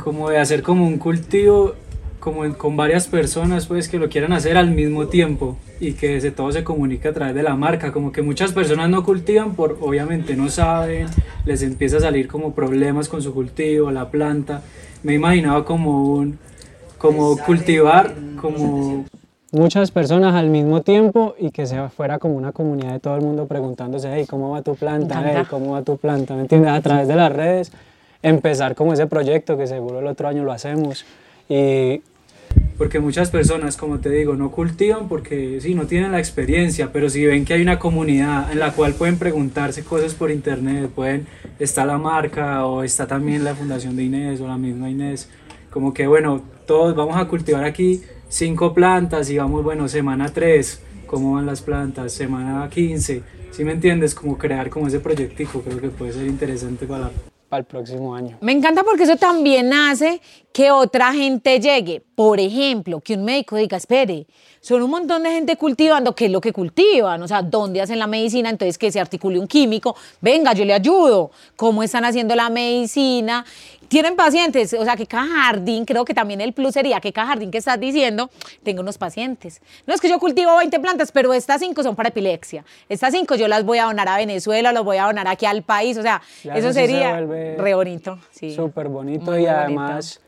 como 0.03 0.31
de 0.31 0.39
hacer 0.39 0.63
como 0.63 0.87
un 0.87 0.97
cultivo 0.97 1.75
como 2.21 2.47
en- 2.47 2.55
con 2.55 2.75
varias 2.75 3.07
personas 3.07 3.67
pues 3.67 3.91
que 3.91 3.99
lo 3.99 4.09
quieran 4.09 4.33
hacer 4.33 4.57
al 4.57 4.71
mismo 4.71 5.09
tiempo 5.09 5.59
y 5.79 5.93
que 5.93 6.19
se, 6.23 6.31
todo 6.31 6.51
se 6.53 6.65
comunique 6.65 7.07
a 7.07 7.13
través 7.13 7.35
de 7.35 7.43
la 7.43 7.55
marca, 7.55 7.93
como 7.93 8.13
que 8.13 8.23
muchas 8.23 8.53
personas 8.53 8.89
no 8.89 9.05
cultivan 9.05 9.55
por 9.55 9.77
obviamente 9.83 10.37
no 10.37 10.49
saben, 10.49 11.09
les 11.45 11.61
empieza 11.61 11.99
a 11.99 12.01
salir 12.01 12.29
como 12.29 12.55
problemas 12.55 13.11
con 13.11 13.21
su 13.21 13.35
cultivo, 13.35 13.91
la 13.91 14.11
planta. 14.11 14.63
Me 15.03 15.13
he 15.13 15.17
imaginado 15.17 15.67
como 15.67 16.15
un 16.15 16.39
como 16.97 17.37
cultivar 17.37 18.15
como 18.41 19.05
muchas 19.57 19.91
personas 19.91 20.35
al 20.35 20.51
mismo 20.51 20.83
tiempo 20.83 21.35
y 21.39 21.51
que 21.51 21.67
se 21.67 21.89
fuera 21.89 22.19
como 22.19 22.35
una 22.35 22.53
comunidad 22.53 22.93
de 22.93 23.01
todo 23.01 23.17
el 23.17 23.23
mundo 23.23 23.47
preguntándose, 23.47 24.11
hey, 24.13 24.27
¿cómo 24.29 24.51
va 24.51 24.63
tu 24.63 24.75
planta? 24.77 25.23
Hey, 25.25 25.45
¿cómo 25.49 25.73
va 25.73 25.83
tu 25.83 25.97
planta? 25.97 26.35
¿Me 26.35 26.43
entiendes? 26.43 26.71
A 26.71 26.81
través 26.81 27.09
de 27.09 27.17
las 27.17 27.33
redes, 27.33 27.73
empezar 28.23 28.75
como 28.75 28.93
ese 28.93 29.07
proyecto 29.07 29.57
que 29.57 29.67
seguro 29.67 30.01
el 30.01 30.07
otro 30.07 30.29
año 30.29 30.45
lo 30.45 30.53
hacemos. 30.53 31.05
Y 31.49 32.03
porque 32.77 33.01
muchas 33.01 33.31
personas, 33.31 33.77
como 33.77 33.99
te 34.01 34.11
digo, 34.11 34.37
no 34.37 34.51
cultivan 34.51 35.09
porque 35.09 35.59
sí, 35.63 35.75
no 35.75 35.87
tienen 35.87 36.13
la 36.13 36.19
experiencia, 36.19 36.91
pero 36.93 37.09
si 37.09 37.25
ven 37.25 37.47
que 37.47 37.55
hay 37.55 37.63
una 37.63 37.79
comunidad 37.79 38.53
en 38.53 38.59
la 38.59 38.73
cual 38.73 38.93
pueden 38.93 39.19
preguntarse 39.19 39.83
cosas 39.83 40.15
por 40.15 40.31
internet, 40.31 40.91
pueden, 40.95 41.27
está 41.59 41.87
la 41.87 41.97
marca 41.97 42.67
o 42.67 42.83
está 42.83 43.07
también 43.07 43.43
la 43.45 43.55
fundación 43.55 43.97
de 43.97 44.05
Inés 44.05 44.41
o 44.43 44.47
la 44.47 44.59
misma 44.59 44.91
Inés, 44.91 45.31
como 45.71 45.95
que 45.95 46.07
bueno, 46.07 46.43
todos 46.67 46.95
vamos 46.95 47.17
a 47.17 47.27
cultivar 47.27 47.65
aquí 47.65 48.03
cinco 48.29 48.75
plantas 48.75 49.31
y 49.31 49.39
vamos, 49.39 49.63
bueno, 49.63 49.89
semana 49.89 50.29
3, 50.33 50.83
cómo 51.07 51.35
van 51.35 51.47
las 51.47 51.61
plantas, 51.61 52.13
semana 52.13 52.69
15, 52.69 53.23
¿sí 53.51 53.65
me 53.65 53.73
entiendes? 53.73 54.15
Como 54.15 54.37
crear 54.37 54.71
como 54.71 54.89
ese 54.89 55.01
proyectico, 55.01 55.63
creo 55.63 55.81
que 55.81 55.89
puede 55.89 56.13
ser 56.13 56.27
interesante 56.27 56.87
para, 56.87 57.11
para 57.49 57.61
el 57.61 57.67
próximo 57.67 58.15
año. 58.15 58.39
Me 58.41 58.53
encanta 58.53 58.83
porque 58.83 59.05
eso 59.05 59.17
también 59.17 59.73
hace 59.73 60.21
que 60.53 60.71
otra 60.71 61.13
gente 61.13 61.61
llegue. 61.61 62.03
Por 62.15 62.41
ejemplo, 62.41 63.01
que 63.01 63.15
un 63.15 63.25
médico 63.25 63.57
diga, 63.57 63.77
espere, 63.77 64.27
son 64.61 64.83
un 64.83 64.91
montón 64.91 65.23
de 65.23 65.31
gente 65.31 65.57
cultivando, 65.57 66.15
¿qué 66.15 66.27
es 66.27 66.31
lo 66.33 66.41
que 66.41 66.53
cultivan? 66.53 67.23
O 67.23 67.29
sea, 67.29 67.43
¿dónde 67.43 67.81
hacen 67.81 67.99
la 68.01 68.09
medicina? 68.09 68.51
Entonces, 68.51 68.77
que 68.77 68.91
se 68.91 68.99
articule 68.99 69.39
un 69.39 69.47
químico, 69.47 69.95
venga, 70.21 70.53
yo 70.55 70.65
le 70.65 70.75
ayudo. 70.75 71.31
¿Cómo 71.55 71.83
están 71.85 72.05
haciendo 72.05 72.35
la 72.35 72.51
medicina? 72.51 73.45
Tienen 73.89 74.17
pacientes, 74.17 74.73
o 74.75 74.85
sea, 74.85 74.97
que 74.97 75.07
cada 75.07 75.27
jardín, 75.27 75.85
creo 75.85 76.05
que 76.05 76.15
también 76.15 76.41
el 76.41 76.53
plus 76.53 76.75
sería 76.75 77.01
que 77.01 77.13
cada 77.13 77.29
jardín 77.29 77.51
que 77.51 77.59
estás 77.59 77.79
diciendo 77.79 78.31
tenga 78.63 78.81
unos 78.81 78.99
pacientes. 78.99 79.61
No 79.87 79.95
es 79.95 80.01
que 80.01 80.09
yo 80.09 80.19
cultivo 80.19 80.57
20 80.57 80.79
plantas, 80.81 81.13
pero 81.13 81.33
estas 81.33 81.61
cinco 81.61 81.83
son 81.83 81.95
para 81.95 82.09
epilepsia. 82.09 82.65
Estas 82.89 83.13
cinco 83.15 83.35
yo 83.37 83.49
las 83.49 83.65
voy 83.65 83.79
a 83.79 83.85
donar 83.85 84.09
a 84.09 84.17
Venezuela, 84.17 84.73
las 84.73 84.85
voy 84.85 84.97
a 84.97 85.05
donar 85.05 85.29
aquí 85.29 85.47
al 85.47 85.63
país, 85.63 85.97
o 85.99 86.03
sea, 86.03 86.21
Ya 86.43 86.55
eso 86.55 86.69
se 86.69 86.81
sería 86.81 87.13
vuelve 87.13 87.57
re 87.57 87.75
bonito. 87.75 88.19
Sí. 88.31 88.55
Súper 88.55 88.89
bonito 88.89 89.31
Muy 89.31 89.41
y 89.43 89.45
bonito. 89.45 89.59
además 89.61 90.21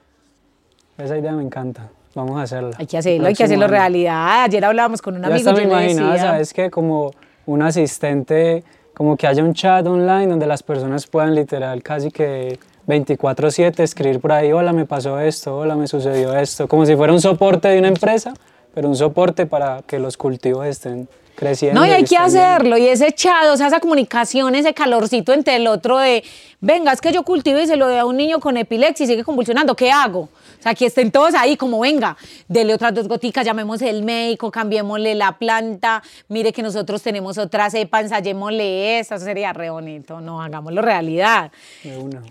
esa 0.96 1.16
idea 1.18 1.32
me 1.32 1.42
encanta. 1.42 1.88
Vamos 2.14 2.38
a 2.40 2.42
hacerla. 2.42 2.70
Hay 2.78 2.86
que 2.86 2.98
hacerlo, 2.98 3.28
hay 3.28 3.34
que 3.34 3.44
hacerlo 3.44 3.68
realidad. 3.68 4.44
Ayer 4.44 4.64
hablábamos 4.64 5.00
con 5.02 5.14
un 5.16 5.22
Ya 5.22 5.28
amigo 5.28 5.50
hasta 5.50 5.60
me 5.60 5.68
imaginaba, 5.68 6.12
decía, 6.12 6.30
¿sabes 6.30 6.52
qué? 6.52 6.70
Como 6.70 7.12
un 7.46 7.62
asistente, 7.62 8.64
como 8.94 9.16
que 9.16 9.26
haya 9.26 9.44
un 9.44 9.54
chat 9.54 9.86
online 9.86 10.26
donde 10.26 10.46
las 10.46 10.62
personas 10.62 11.06
puedan 11.06 11.34
literal 11.34 11.82
casi 11.82 12.10
que 12.10 12.58
24/7 12.88 13.82
escribir 13.82 14.18
por 14.18 14.32
ahí, 14.32 14.50
hola, 14.50 14.72
me 14.72 14.86
pasó 14.86 15.20
esto, 15.20 15.58
hola, 15.58 15.76
me 15.76 15.86
sucedió 15.86 16.34
esto, 16.34 16.66
como 16.66 16.86
si 16.86 16.96
fuera 16.96 17.12
un 17.12 17.20
soporte 17.20 17.68
de 17.68 17.78
una 17.78 17.88
empresa, 17.88 18.32
pero 18.74 18.88
un 18.88 18.96
soporte 18.96 19.44
para 19.44 19.82
que 19.86 19.98
los 19.98 20.16
cultivos 20.16 20.66
estén 20.66 21.06
creciendo. 21.36 21.78
No, 21.78 21.86
y 21.86 21.90
hay 21.90 22.04
que 22.04 22.16
bien. 22.16 22.22
hacerlo, 22.22 22.78
y 22.78 22.88
ese 22.88 23.12
chat, 23.12 23.46
o 23.52 23.56
sea, 23.58 23.66
esa 23.66 23.78
comunicación, 23.78 24.54
ese 24.54 24.72
calorcito 24.72 25.34
entre 25.34 25.56
el 25.56 25.66
otro 25.66 25.98
de, 25.98 26.24
venga, 26.60 26.90
es 26.90 27.02
que 27.02 27.12
yo 27.12 27.22
cultivo 27.24 27.58
y 27.58 27.66
se 27.66 27.76
lo 27.76 27.88
doy 27.88 27.98
a 27.98 28.06
un 28.06 28.16
niño 28.16 28.40
con 28.40 28.56
epilepsia 28.56 29.04
y 29.04 29.06
sigue 29.06 29.22
convulsionando, 29.22 29.76
¿qué 29.76 29.90
hago? 29.90 30.30
O 30.58 30.62
sea, 30.62 30.74
que 30.74 30.86
estén 30.86 31.10
todos 31.10 31.34
ahí 31.34 31.56
como, 31.56 31.80
venga, 31.80 32.16
dele 32.48 32.74
otras 32.74 32.92
dos 32.92 33.06
goticas, 33.06 33.44
llamemos 33.44 33.80
el 33.82 34.02
médico, 34.02 34.50
cambiémosle 34.50 35.14
la 35.14 35.38
planta, 35.38 36.02
mire 36.28 36.52
que 36.52 36.62
nosotros 36.62 37.02
tenemos 37.02 37.38
otra 37.38 37.70
cepa, 37.70 38.00
ensayémosle 38.00 38.98
esta, 38.98 39.14
eso 39.14 39.24
sería 39.24 39.52
re 39.52 39.70
bonito, 39.70 40.20
no, 40.20 40.42
hagámoslo 40.42 40.82
realidad. 40.82 41.52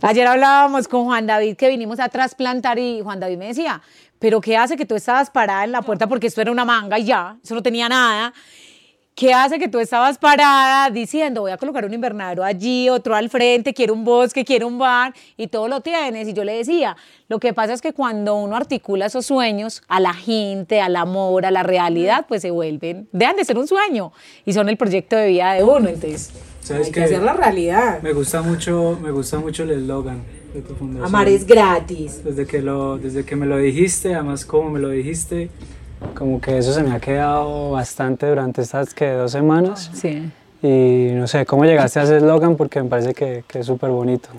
Ayer 0.01 0.27
hablábamos 0.27 0.87
con 0.87 1.05
Juan 1.05 1.25
David 1.25 1.55
que 1.55 1.69
vinimos 1.69 1.99
a 1.99 2.09
trasplantar 2.09 2.77
y 2.79 3.01
Juan 3.01 3.19
David 3.19 3.37
me 3.37 3.47
decía, 3.47 3.81
pero 4.19 4.41
¿qué 4.41 4.57
hace 4.57 4.75
que 4.75 4.85
tú 4.85 4.95
estabas 4.95 5.29
parada 5.29 5.63
en 5.63 5.71
la 5.71 5.81
puerta 5.81 6.07
porque 6.07 6.27
esto 6.27 6.41
era 6.41 6.51
una 6.51 6.65
manga 6.65 6.99
y 6.99 7.05
ya, 7.05 7.37
eso 7.43 7.55
no 7.55 7.63
tenía 7.63 7.87
nada? 7.87 8.33
¿Qué 9.17 9.33
hace 9.33 9.57
que 9.57 9.67
tú 9.67 9.79
estabas 9.79 10.19
parada 10.19 10.91
diciendo, 10.91 11.41
voy 11.41 11.49
a 11.49 11.57
colocar 11.57 11.83
un 11.83 11.91
invernadero 11.91 12.43
allí, 12.43 12.87
otro 12.87 13.15
al 13.15 13.31
frente, 13.31 13.73
quiero 13.73 13.95
un 13.95 14.05
bosque, 14.05 14.45
quiero 14.45 14.67
un 14.67 14.77
bar, 14.77 15.11
y 15.35 15.47
todo 15.47 15.67
lo 15.67 15.81
tienes? 15.81 16.27
Y 16.27 16.33
yo 16.33 16.43
le 16.43 16.53
decía, 16.53 16.95
lo 17.27 17.39
que 17.39 17.51
pasa 17.51 17.73
es 17.73 17.81
que 17.81 17.93
cuando 17.93 18.35
uno 18.35 18.55
articula 18.55 19.07
esos 19.07 19.25
sueños 19.25 19.81
a 19.87 19.99
la 19.99 20.13
gente, 20.13 20.81
al 20.81 20.95
amor, 20.95 21.47
a 21.47 21.49
la 21.49 21.63
realidad, 21.63 22.27
pues 22.27 22.43
se 22.43 22.51
vuelven, 22.51 23.09
dejan 23.11 23.37
de 23.37 23.43
ser 23.43 23.57
un 23.57 23.65
sueño 23.65 24.11
y 24.45 24.53
son 24.53 24.69
el 24.69 24.77
proyecto 24.77 25.15
de 25.15 25.29
vida 25.29 25.53
de 25.53 25.63
uno. 25.63 25.89
Entonces, 25.89 26.31
¿Sabes 26.61 26.85
hay 26.85 26.93
que 26.93 26.99
qué? 26.99 27.05
hacer 27.05 27.23
la 27.23 27.33
realidad. 27.33 27.99
Me 28.03 28.13
gusta 28.13 28.43
mucho, 28.43 28.99
me 29.01 29.09
gusta 29.09 29.39
mucho 29.39 29.63
el 29.63 29.71
eslogan 29.71 30.21
de 30.53 30.61
tu 30.61 30.75
fundación. 30.75 31.07
Amar 31.07 31.27
es 31.27 31.47
gratis. 31.47 32.23
Desde 32.23 32.45
que, 32.45 32.61
lo, 32.61 32.99
desde 32.99 33.25
que 33.25 33.35
me 33.35 33.47
lo 33.47 33.57
dijiste, 33.57 34.13
además 34.13 34.45
como 34.45 34.69
me 34.69 34.79
lo 34.79 34.89
dijiste, 34.89 35.49
como 36.13 36.41
que 36.41 36.57
eso 36.57 36.73
se 36.73 36.83
me 36.83 36.95
ha 36.95 36.99
quedado 36.99 37.71
bastante 37.71 38.27
durante 38.27 38.61
estas 38.61 38.93
que 38.93 39.11
dos 39.11 39.31
semanas. 39.31 39.89
Sí. 39.93 40.31
Y 40.61 41.11
no 41.13 41.27
sé, 41.27 41.45
¿cómo 41.45 41.65
llegaste 41.65 41.99
a 41.99 42.03
ese 42.03 42.17
eslogan? 42.17 42.55
Porque 42.55 42.81
me 42.81 42.89
parece 42.89 43.13
que, 43.13 43.43
que 43.47 43.59
es 43.59 43.65
súper 43.65 43.89
bonito. 43.89 44.29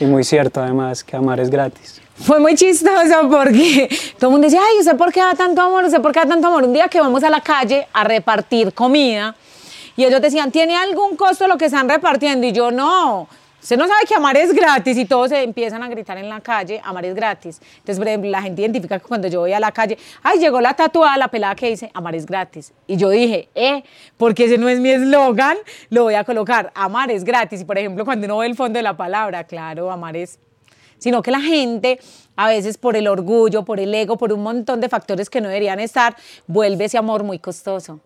Y 0.00 0.04
muy 0.04 0.24
cierto 0.24 0.60
además, 0.60 1.02
que 1.02 1.16
amar 1.16 1.40
es 1.40 1.50
gratis. 1.50 2.00
Fue 2.14 2.38
muy 2.38 2.54
chistoso 2.54 3.28
porque 3.30 3.88
todo 4.18 4.30
el 4.30 4.32
mundo 4.32 4.46
decía, 4.46 4.60
ay, 4.60 4.80
¿usted 4.80 4.96
por 4.96 5.12
qué 5.12 5.20
da 5.20 5.34
tanto 5.34 5.62
amor? 5.62 5.84
¿Usted 5.84 6.00
por 6.00 6.12
qué 6.12 6.20
da 6.20 6.26
tanto 6.26 6.48
amor? 6.48 6.64
Un 6.64 6.72
día 6.72 6.88
que 6.88 7.00
vamos 7.00 7.24
a 7.24 7.30
la 7.30 7.40
calle 7.40 7.86
a 7.92 8.04
repartir 8.04 8.72
comida 8.74 9.34
y 9.96 10.04
ellos 10.04 10.20
decían, 10.20 10.50
¿tiene 10.50 10.76
algún 10.76 11.16
costo 11.16 11.46
lo 11.46 11.58
que 11.58 11.66
están 11.66 11.88
repartiendo? 11.88 12.46
Y 12.46 12.52
yo, 12.52 12.70
no, 12.70 13.28
Usted 13.62 13.76
no 13.76 13.86
sabe 13.86 14.00
que 14.08 14.14
amar 14.16 14.36
es 14.36 14.52
gratis 14.52 14.98
y 14.98 15.04
todos 15.04 15.28
se 15.28 15.40
empiezan 15.40 15.84
a 15.84 15.88
gritar 15.88 16.18
en 16.18 16.28
la 16.28 16.40
calle, 16.40 16.80
amar 16.82 17.04
es 17.04 17.14
gratis. 17.14 17.60
Entonces, 17.74 17.96
por 17.96 18.08
ejemplo, 18.08 18.28
la 18.28 18.42
gente 18.42 18.60
identifica 18.60 18.98
que 18.98 19.06
cuando 19.06 19.28
yo 19.28 19.38
voy 19.38 19.52
a 19.52 19.60
la 19.60 19.70
calle, 19.70 19.96
ay, 20.20 20.40
llegó 20.40 20.60
la 20.60 20.74
tatuada, 20.74 21.16
la 21.16 21.28
pelada 21.28 21.54
que 21.54 21.68
dice, 21.68 21.88
amar 21.94 22.16
es 22.16 22.26
gratis. 22.26 22.72
Y 22.88 22.96
yo 22.96 23.08
dije, 23.10 23.48
eh, 23.54 23.84
porque 24.16 24.46
ese 24.46 24.58
no 24.58 24.68
es 24.68 24.80
mi 24.80 24.90
eslogan, 24.90 25.56
lo 25.90 26.02
voy 26.02 26.14
a 26.14 26.24
colocar, 26.24 26.72
amar 26.74 27.12
es 27.12 27.22
gratis. 27.22 27.60
Y 27.60 27.64
por 27.64 27.78
ejemplo, 27.78 28.04
cuando 28.04 28.24
uno 28.24 28.38
ve 28.38 28.46
el 28.46 28.56
fondo 28.56 28.80
de 28.80 28.82
la 28.82 28.96
palabra, 28.96 29.44
claro, 29.44 29.92
amar 29.92 30.16
es 30.16 30.40
sino 30.98 31.20
que 31.20 31.32
la 31.32 31.40
gente 31.40 31.98
a 32.36 32.48
veces 32.48 32.78
por 32.78 32.96
el 32.96 33.08
orgullo, 33.08 33.64
por 33.64 33.78
el 33.80 33.92
ego, 33.94 34.16
por 34.16 34.32
un 34.32 34.42
montón 34.42 34.80
de 34.80 34.88
factores 34.88 35.28
que 35.30 35.40
no 35.40 35.48
deberían 35.48 35.80
estar, 35.80 36.16
vuelve 36.46 36.84
ese 36.84 36.96
amor 36.96 37.24
muy 37.24 37.40
costoso. 37.40 38.00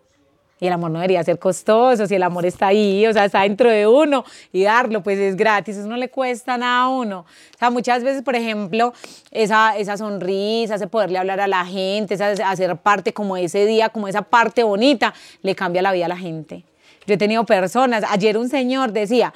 Y 0.59 0.67
el 0.67 0.73
amor 0.73 0.89
no 0.89 0.99
debería 0.99 1.23
ser 1.23 1.37
costoso, 1.37 2.07
si 2.07 2.15
el 2.15 2.23
amor 2.23 2.45
está 2.45 2.67
ahí, 2.67 3.05
o 3.05 3.13
sea, 3.13 3.25
está 3.25 3.41
dentro 3.41 3.69
de 3.69 3.85
uno 3.85 4.25
y 4.51 4.63
darlo, 4.63 5.03
pues 5.03 5.19
es 5.19 5.35
gratis, 5.35 5.77
eso 5.77 5.87
no 5.87 5.97
le 5.97 6.09
cuesta 6.09 6.57
nada 6.57 6.83
a 6.83 6.89
uno. 6.89 7.19
O 7.55 7.57
sea, 7.59 7.69
muchas 7.69 8.03
veces, 8.03 8.23
por 8.23 8.35
ejemplo, 8.35 8.93
esa, 9.31 9.77
esa 9.77 9.97
sonrisa, 9.97 10.75
ese 10.75 10.87
poderle 10.87 11.19
hablar 11.19 11.39
a 11.39 11.47
la 11.47 11.63
gente, 11.65 12.15
esa, 12.15 12.31
hacer 12.49 12.75
parte 12.77 13.13
como 13.13 13.37
ese 13.37 13.65
día, 13.67 13.89
como 13.89 14.07
esa 14.07 14.23
parte 14.23 14.63
bonita, 14.63 15.13
le 15.43 15.53
cambia 15.53 15.83
la 15.83 15.91
vida 15.91 16.05
a 16.05 16.09
la 16.09 16.17
gente. 16.17 16.63
Yo 17.05 17.13
he 17.13 17.17
tenido 17.17 17.45
personas, 17.45 18.03
ayer 18.09 18.37
un 18.37 18.49
señor 18.49 18.91
decía, 18.91 19.33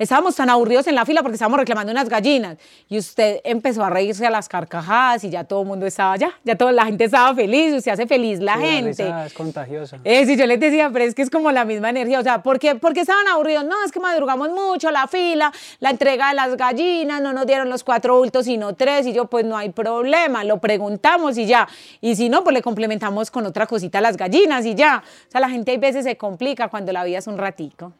Estábamos 0.00 0.34
tan 0.34 0.48
aburridos 0.48 0.86
en 0.86 0.94
la 0.94 1.04
fila 1.04 1.20
porque 1.20 1.34
estábamos 1.34 1.60
reclamando 1.60 1.92
unas 1.92 2.08
gallinas 2.08 2.56
y 2.88 2.96
usted 2.96 3.42
empezó 3.44 3.84
a 3.84 3.90
reírse 3.90 4.26
a 4.26 4.30
las 4.30 4.48
carcajadas 4.48 5.24
y 5.24 5.28
ya 5.28 5.44
todo 5.44 5.60
el 5.60 5.68
mundo 5.68 5.84
estaba 5.84 6.16
ya, 6.16 6.32
ya 6.42 6.56
toda 6.56 6.72
la 6.72 6.86
gente 6.86 7.04
estaba 7.04 7.34
feliz, 7.34 7.74
usted 7.74 7.92
hace 7.92 8.06
feliz 8.06 8.40
la 8.40 8.56
gente. 8.56 9.04
La 9.06 9.26
es 9.26 9.34
contagiosa. 9.34 9.98
Eh, 10.02 10.24
sí, 10.24 10.38
yo 10.38 10.46
les 10.46 10.58
decía, 10.58 10.88
pero 10.90 11.04
es 11.04 11.14
que 11.14 11.20
es 11.20 11.28
como 11.28 11.52
la 11.52 11.66
misma 11.66 11.90
energía, 11.90 12.18
o 12.18 12.22
sea, 12.22 12.42
¿por 12.42 12.58
qué, 12.58 12.80
estaban 12.96 13.28
aburridos? 13.28 13.66
No, 13.66 13.74
es 13.84 13.92
que 13.92 14.00
madrugamos 14.00 14.48
mucho, 14.48 14.90
la 14.90 15.06
fila, 15.06 15.52
la 15.80 15.90
entrega 15.90 16.30
de 16.30 16.34
las 16.34 16.56
gallinas, 16.56 17.20
no 17.20 17.34
nos 17.34 17.46
dieron 17.46 17.68
los 17.68 17.84
cuatro 17.84 18.16
bultos, 18.16 18.46
sino 18.46 18.74
tres, 18.74 19.06
y 19.06 19.12
yo, 19.12 19.26
pues 19.26 19.44
no 19.44 19.54
hay 19.54 19.68
problema, 19.68 20.44
lo 20.44 20.56
preguntamos 20.62 21.36
y 21.36 21.44
ya. 21.44 21.68
Y 22.00 22.16
si 22.16 22.30
no, 22.30 22.42
pues 22.42 22.54
le 22.54 22.62
complementamos 22.62 23.30
con 23.30 23.44
otra 23.44 23.66
cosita 23.66 23.98
a 23.98 24.00
las 24.00 24.16
gallinas 24.16 24.64
y 24.64 24.74
ya. 24.74 25.02
O 25.28 25.30
sea, 25.30 25.42
la 25.42 25.50
gente 25.50 25.72
hay 25.72 25.76
veces 25.76 26.04
se 26.04 26.16
complica 26.16 26.68
cuando 26.68 26.90
la 26.90 27.04
vida 27.04 27.18
es 27.18 27.26
un 27.26 27.36
ratico. 27.36 27.92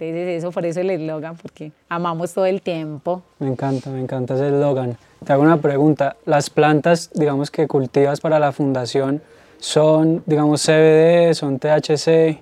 Entonces 0.00 0.28
eso, 0.38 0.52
por 0.52 0.64
eso 0.64 0.80
el 0.80 0.90
eslogan, 0.90 1.36
porque 1.36 1.72
amamos 1.88 2.32
todo 2.32 2.46
el 2.46 2.62
tiempo. 2.62 3.22
Me 3.40 3.48
encanta, 3.48 3.90
me 3.90 4.00
encanta 4.00 4.34
ese 4.34 4.46
eslogan. 4.46 4.96
Te 5.24 5.32
hago 5.32 5.42
una 5.42 5.56
pregunta. 5.56 6.16
Las 6.24 6.50
plantas, 6.50 7.10
digamos, 7.14 7.50
que 7.50 7.66
cultivas 7.66 8.20
para 8.20 8.38
la 8.38 8.52
fundación, 8.52 9.20
¿son, 9.58 10.22
digamos, 10.24 10.64
CBD, 10.64 11.34
son 11.34 11.58
THC? 11.58 12.38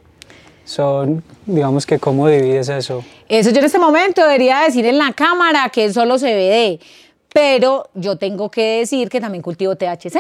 Son, 0.67 1.25
digamos 1.47 1.87
que, 1.87 1.99
¿cómo 1.99 2.29
divides 2.29 2.69
eso? 2.69 3.03
Eso 3.27 3.51
yo 3.51 3.61
en 3.61 3.65
este 3.65 3.79
momento 3.79 4.21
debería 4.21 4.61
decir 4.61 4.85
en 4.85 4.99
la 4.99 5.15
cámara 5.15 5.71
que 5.71 5.87
es 5.87 5.95
solo 5.95 6.19
CBD, 6.19 6.79
pero 7.33 7.89
yo 7.95 8.17
tengo 8.17 8.51
que 8.51 8.81
decir 8.81 9.09
que 9.09 9.19
también 9.19 9.41
cultivo 9.41 9.77
THC. 9.77 10.19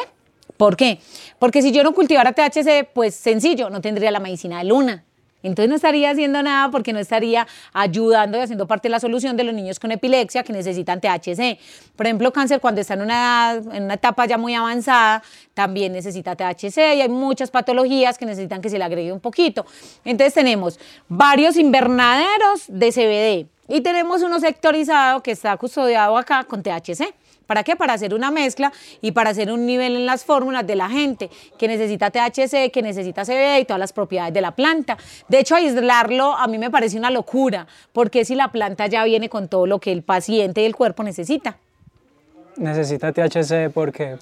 ¿Por 0.56 0.74
qué? 0.74 1.00
Porque 1.38 1.60
si 1.60 1.70
yo 1.70 1.82
no 1.82 1.92
cultivara 1.92 2.32
THC, 2.32 2.88
pues 2.94 3.14
sencillo, 3.14 3.68
no 3.68 3.82
tendría 3.82 4.10
la 4.10 4.20
medicina 4.20 4.58
de 4.58 4.64
luna. 4.64 5.04
Entonces 5.42 5.68
no 5.68 5.76
estaría 5.76 6.10
haciendo 6.10 6.42
nada 6.42 6.70
porque 6.70 6.92
no 6.92 6.98
estaría 6.98 7.46
ayudando 7.72 8.38
y 8.38 8.40
haciendo 8.40 8.66
parte 8.66 8.88
de 8.88 8.92
la 8.92 9.00
solución 9.00 9.36
de 9.36 9.44
los 9.44 9.54
niños 9.54 9.78
con 9.78 9.92
epilepsia 9.92 10.42
que 10.42 10.52
necesitan 10.52 11.00
THC. 11.00 11.58
Por 11.94 12.06
ejemplo, 12.06 12.32
cáncer 12.32 12.60
cuando 12.60 12.80
está 12.80 12.94
en 12.94 13.02
una, 13.02 13.60
en 13.72 13.84
una 13.84 13.94
etapa 13.94 14.26
ya 14.26 14.38
muy 14.38 14.54
avanzada, 14.54 15.22
también 15.54 15.92
necesita 15.92 16.34
THC 16.34 16.78
y 16.78 17.02
hay 17.02 17.08
muchas 17.08 17.50
patologías 17.50 18.18
que 18.18 18.26
necesitan 18.26 18.60
que 18.60 18.70
se 18.70 18.78
le 18.78 18.84
agregue 18.84 19.12
un 19.12 19.20
poquito. 19.20 19.66
Entonces 20.04 20.34
tenemos 20.34 20.78
varios 21.08 21.56
invernaderos 21.56 22.64
de 22.68 22.92
CBD 22.92 23.56
y 23.68 23.80
tenemos 23.80 24.22
uno 24.22 24.40
sectorizado 24.40 25.22
que 25.22 25.32
está 25.32 25.56
custodiado 25.56 26.16
acá 26.16 26.44
con 26.44 26.62
THC. 26.62 27.14
¿Para 27.46 27.62
qué? 27.62 27.76
Para 27.76 27.94
hacer 27.94 28.12
una 28.12 28.30
mezcla 28.30 28.72
y 29.00 29.12
para 29.12 29.30
hacer 29.30 29.50
un 29.52 29.66
nivel 29.66 29.96
en 29.96 30.06
las 30.06 30.24
fórmulas 30.24 30.66
de 30.66 30.76
la 30.76 30.88
gente 30.88 31.30
que 31.58 31.68
necesita 31.68 32.10
THC, 32.10 32.70
que 32.72 32.82
necesita 32.82 33.24
CBD 33.24 33.60
y 33.60 33.64
todas 33.64 33.80
las 33.80 33.92
propiedades 33.92 34.34
de 34.34 34.40
la 34.40 34.52
planta. 34.52 34.98
De 35.28 35.38
hecho, 35.38 35.54
aislarlo 35.54 36.34
a 36.36 36.46
mí 36.48 36.58
me 36.58 36.70
parece 36.70 36.98
una 36.98 37.10
locura, 37.10 37.66
porque 37.92 38.24
si 38.24 38.34
la 38.34 38.48
planta 38.48 38.86
ya 38.86 39.04
viene 39.04 39.28
con 39.28 39.48
todo 39.48 39.66
lo 39.66 39.78
que 39.78 39.92
el 39.92 40.02
paciente 40.02 40.62
y 40.62 40.64
el 40.64 40.74
cuerpo 40.74 41.02
necesita. 41.02 41.58
¿Necesita 42.56 43.12
THC 43.12 43.70
por 43.70 43.92
qué? 43.92 44.16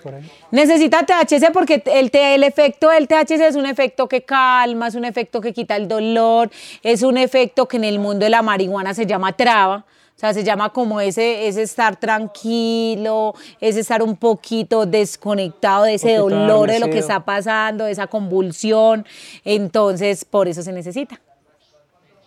Necesita 0.50 1.06
THC 1.06 1.52
porque 1.52 1.82
el, 1.86 2.10
el 2.12 2.42
efecto 2.42 2.90
del 2.90 3.06
THC 3.06 3.40
es 3.40 3.54
un 3.54 3.66
efecto 3.66 4.08
que 4.08 4.22
calma, 4.22 4.88
es 4.88 4.96
un 4.96 5.04
efecto 5.04 5.40
que 5.40 5.52
quita 5.52 5.76
el 5.76 5.86
dolor, 5.86 6.50
es 6.82 7.02
un 7.02 7.16
efecto 7.16 7.68
que 7.68 7.76
en 7.76 7.84
el 7.84 8.00
mundo 8.00 8.24
de 8.24 8.30
la 8.30 8.42
marihuana 8.42 8.92
se 8.92 9.06
llama 9.06 9.32
traba 9.34 9.84
o 10.16 10.18
sea, 10.18 10.32
se 10.32 10.44
llama 10.44 10.72
como 10.72 11.00
ese, 11.00 11.48
ese 11.48 11.62
estar 11.62 11.96
tranquilo, 11.96 13.34
ese 13.60 13.80
estar 13.80 14.00
un 14.00 14.16
poquito 14.16 14.86
desconectado 14.86 15.84
de 15.84 15.94
ese 15.94 16.16
dolor 16.16 16.70
de 16.70 16.78
lo 16.78 16.86
que 16.86 16.98
está 16.98 17.24
pasando, 17.24 17.84
de 17.84 17.92
esa 17.92 18.06
convulsión. 18.06 19.04
Entonces, 19.44 20.24
por 20.24 20.46
eso 20.46 20.62
se 20.62 20.70
necesita. 20.70 21.20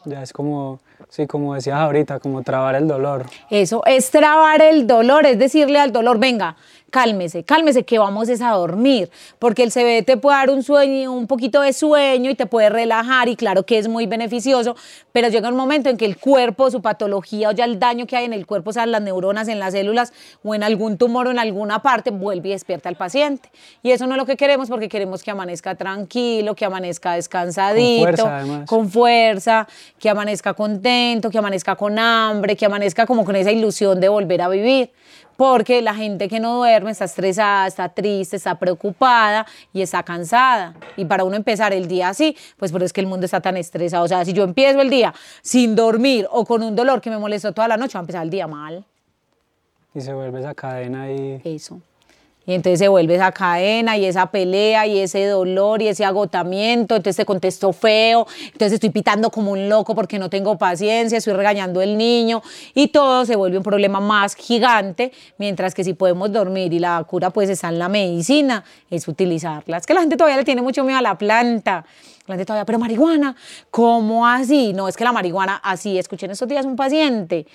Ya 0.03 0.21
es 0.21 0.33
como, 0.33 0.81
sí, 1.09 1.27
como 1.27 1.53
decías 1.55 1.77
ahorita, 1.77 2.19
como 2.19 2.43
trabar 2.43 2.75
el 2.75 2.87
dolor. 2.87 3.25
Eso 3.49 3.83
es 3.85 4.11
trabar 4.11 4.61
el 4.61 4.87
dolor, 4.87 5.25
es 5.25 5.39
decirle 5.39 5.79
al 5.79 5.91
dolor, 5.91 6.19
venga, 6.19 6.55
cálmese, 6.89 7.43
cálmese 7.43 7.83
que 7.83 7.99
vamos 7.99 8.29
a 8.29 8.51
dormir, 8.51 9.09
porque 9.39 9.63
el 9.63 9.71
CBD 9.71 10.05
te 10.05 10.17
puede 10.17 10.37
dar 10.37 10.49
un 10.49 10.63
sueño, 10.63 11.11
un 11.11 11.27
poquito 11.27 11.61
de 11.61 11.73
sueño 11.73 12.29
y 12.31 12.35
te 12.35 12.45
puede 12.45 12.69
relajar 12.69 13.27
y 13.27 13.35
claro 13.35 13.63
que 13.63 13.77
es 13.77 13.87
muy 13.87 14.07
beneficioso, 14.07 14.75
pero 15.11 15.27
llega 15.29 15.49
un 15.49 15.55
momento 15.55 15.89
en 15.89 15.97
que 15.97 16.05
el 16.05 16.17
cuerpo, 16.17 16.71
su 16.71 16.81
patología 16.81 17.49
o 17.49 17.51
ya 17.51 17.65
el 17.65 17.79
daño 17.79 18.07
que 18.07 18.15
hay 18.15 18.25
en 18.25 18.33
el 18.33 18.45
cuerpo, 18.45 18.69
o 18.69 18.73
sea, 18.73 18.85
las 18.85 19.01
neuronas, 19.01 19.47
en 19.47 19.59
las 19.59 19.73
células 19.73 20.13
o 20.43 20.55
en 20.55 20.63
algún 20.63 20.97
tumor 20.97 21.27
o 21.27 21.31
en 21.31 21.39
alguna 21.39 21.81
parte, 21.81 22.11
vuelve 22.11 22.49
y 22.49 22.51
despierta 22.53 22.89
al 22.89 22.95
paciente. 22.95 23.49
Y 23.83 23.91
eso 23.91 24.07
no 24.07 24.13
es 24.13 24.17
lo 24.17 24.25
que 24.25 24.37
queremos 24.37 24.69
porque 24.69 24.89
queremos 24.89 25.23
que 25.23 25.31
amanezca 25.31 25.75
tranquilo, 25.75 26.55
que 26.55 26.65
amanezca 26.65 27.13
descansadito, 27.13 28.23
con 28.23 28.29
fuerza, 28.29 28.65
con 28.65 28.89
fuerza 28.89 29.67
que 29.99 30.09
amanezca 30.09 30.53
contento, 30.53 30.86
que 31.31 31.37
amanezca 31.37 31.75
con 31.75 31.97
hambre, 31.99 32.55
que 32.55 32.65
amanezca 32.65 33.05
como 33.05 33.25
con 33.25 33.35
esa 33.35 33.51
ilusión 33.51 33.99
de 33.99 34.09
volver 34.09 34.41
a 34.41 34.49
vivir 34.49 34.91
porque 35.37 35.83
la 35.83 35.93
gente 35.93 36.27
que 36.27 36.39
no 36.39 36.57
duerme 36.57 36.91
está 36.91 37.05
estresada, 37.05 37.67
está 37.67 37.89
triste, 37.89 38.35
está 38.35 38.55
preocupada 38.55 39.45
y 39.71 39.81
está 39.81 40.03
cansada. 40.03 40.73
Y 40.97 41.05
para 41.05 41.23
uno 41.23 41.35
empezar 41.35 41.71
el 41.73 41.87
día 41.87 42.09
así, 42.09 42.35
pues 42.57 42.71
por 42.71 42.81
eso 42.81 42.87
es 42.87 42.93
que 42.93 43.01
el 43.01 43.07
mundo 43.07 43.25
está 43.25 43.39
tan 43.39 43.55
estresado. 43.55 44.03
O 44.03 44.07
sea, 44.07 44.25
si 44.25 44.33
yo 44.33 44.43
empiezo 44.43 44.81
el 44.81 44.89
día 44.89 45.13
sin 45.41 45.75
dormir 45.75 46.27
o 46.31 46.43
con 46.43 46.63
un 46.63 46.75
dolor 46.75 46.99
que 46.99 47.11
me 47.11 47.19
molestó 47.19 47.53
toda 47.53 47.67
la 47.67 47.77
noche, 47.77 47.93
va 47.93 47.99
a 47.99 48.03
empezar 48.03 48.23
el 48.23 48.31
día 48.31 48.47
mal. 48.47 48.83
Y 49.93 50.01
se 50.01 50.13
vuelve 50.13 50.39
esa 50.39 50.53
cadena 50.53 51.11
y... 51.11 51.39
Eso. 51.43 51.79
Y 52.47 52.53
entonces 52.53 52.79
se 52.79 52.87
vuelve 52.87 53.15
esa 53.15 53.33
cadena 53.33 53.97
y 53.97 54.05
esa 54.05 54.31
pelea 54.31 54.87
y 54.87 54.99
ese 54.99 55.25
dolor 55.25 55.81
y 55.81 55.89
ese 55.89 56.05
agotamiento. 56.05 56.95
Entonces 56.95 57.17
te 57.17 57.25
contesto 57.25 57.73
feo, 57.73 58.25
entonces 58.45 58.73
estoy 58.75 58.89
pitando 58.89 59.29
como 59.29 59.51
un 59.51 59.67
loco 59.67 59.93
porque 59.93 60.17
no 60.17 60.29
tengo 60.29 60.57
paciencia, 60.57 61.17
estoy 61.17 61.33
regañando 61.33 61.81
al 61.81 61.97
niño 61.97 62.41
y 62.73 62.87
todo 62.87 63.25
se 63.25 63.35
vuelve 63.35 63.57
un 63.57 63.63
problema 63.63 63.99
más 63.99 64.33
gigante. 64.33 65.11
Mientras 65.37 65.75
que 65.75 65.83
si 65.83 65.93
podemos 65.93 66.31
dormir 66.31 66.71
y 66.71 66.79
la 66.79 67.03
cura 67.03 67.31
pues 67.31 67.49
está 67.49 67.67
en 67.67 67.79
la 67.79 67.89
medicina, 67.89 68.63
es 68.89 69.09
utilizarla. 69.09 69.75
Es 69.75 69.85
que 69.85 69.93
la 69.93 69.99
gente 69.99 70.15
todavía 70.15 70.37
le 70.37 70.45
tiene 70.45 70.61
mucho 70.61 70.85
miedo 70.85 70.99
a 70.99 71.01
la 71.01 71.17
planta. 71.17 71.85
La 72.27 72.35
gente 72.35 72.45
todavía, 72.45 72.65
pero 72.65 72.79
marihuana, 72.79 73.35
¿cómo 73.71 74.25
así? 74.25 74.71
No, 74.71 74.87
es 74.87 74.95
que 74.95 75.03
la 75.03 75.11
marihuana, 75.11 75.57
así, 75.57 75.97
escuché 75.97 76.27
en 76.27 76.31
estos 76.31 76.47
días 76.47 76.65
un 76.65 76.77
paciente 76.77 77.45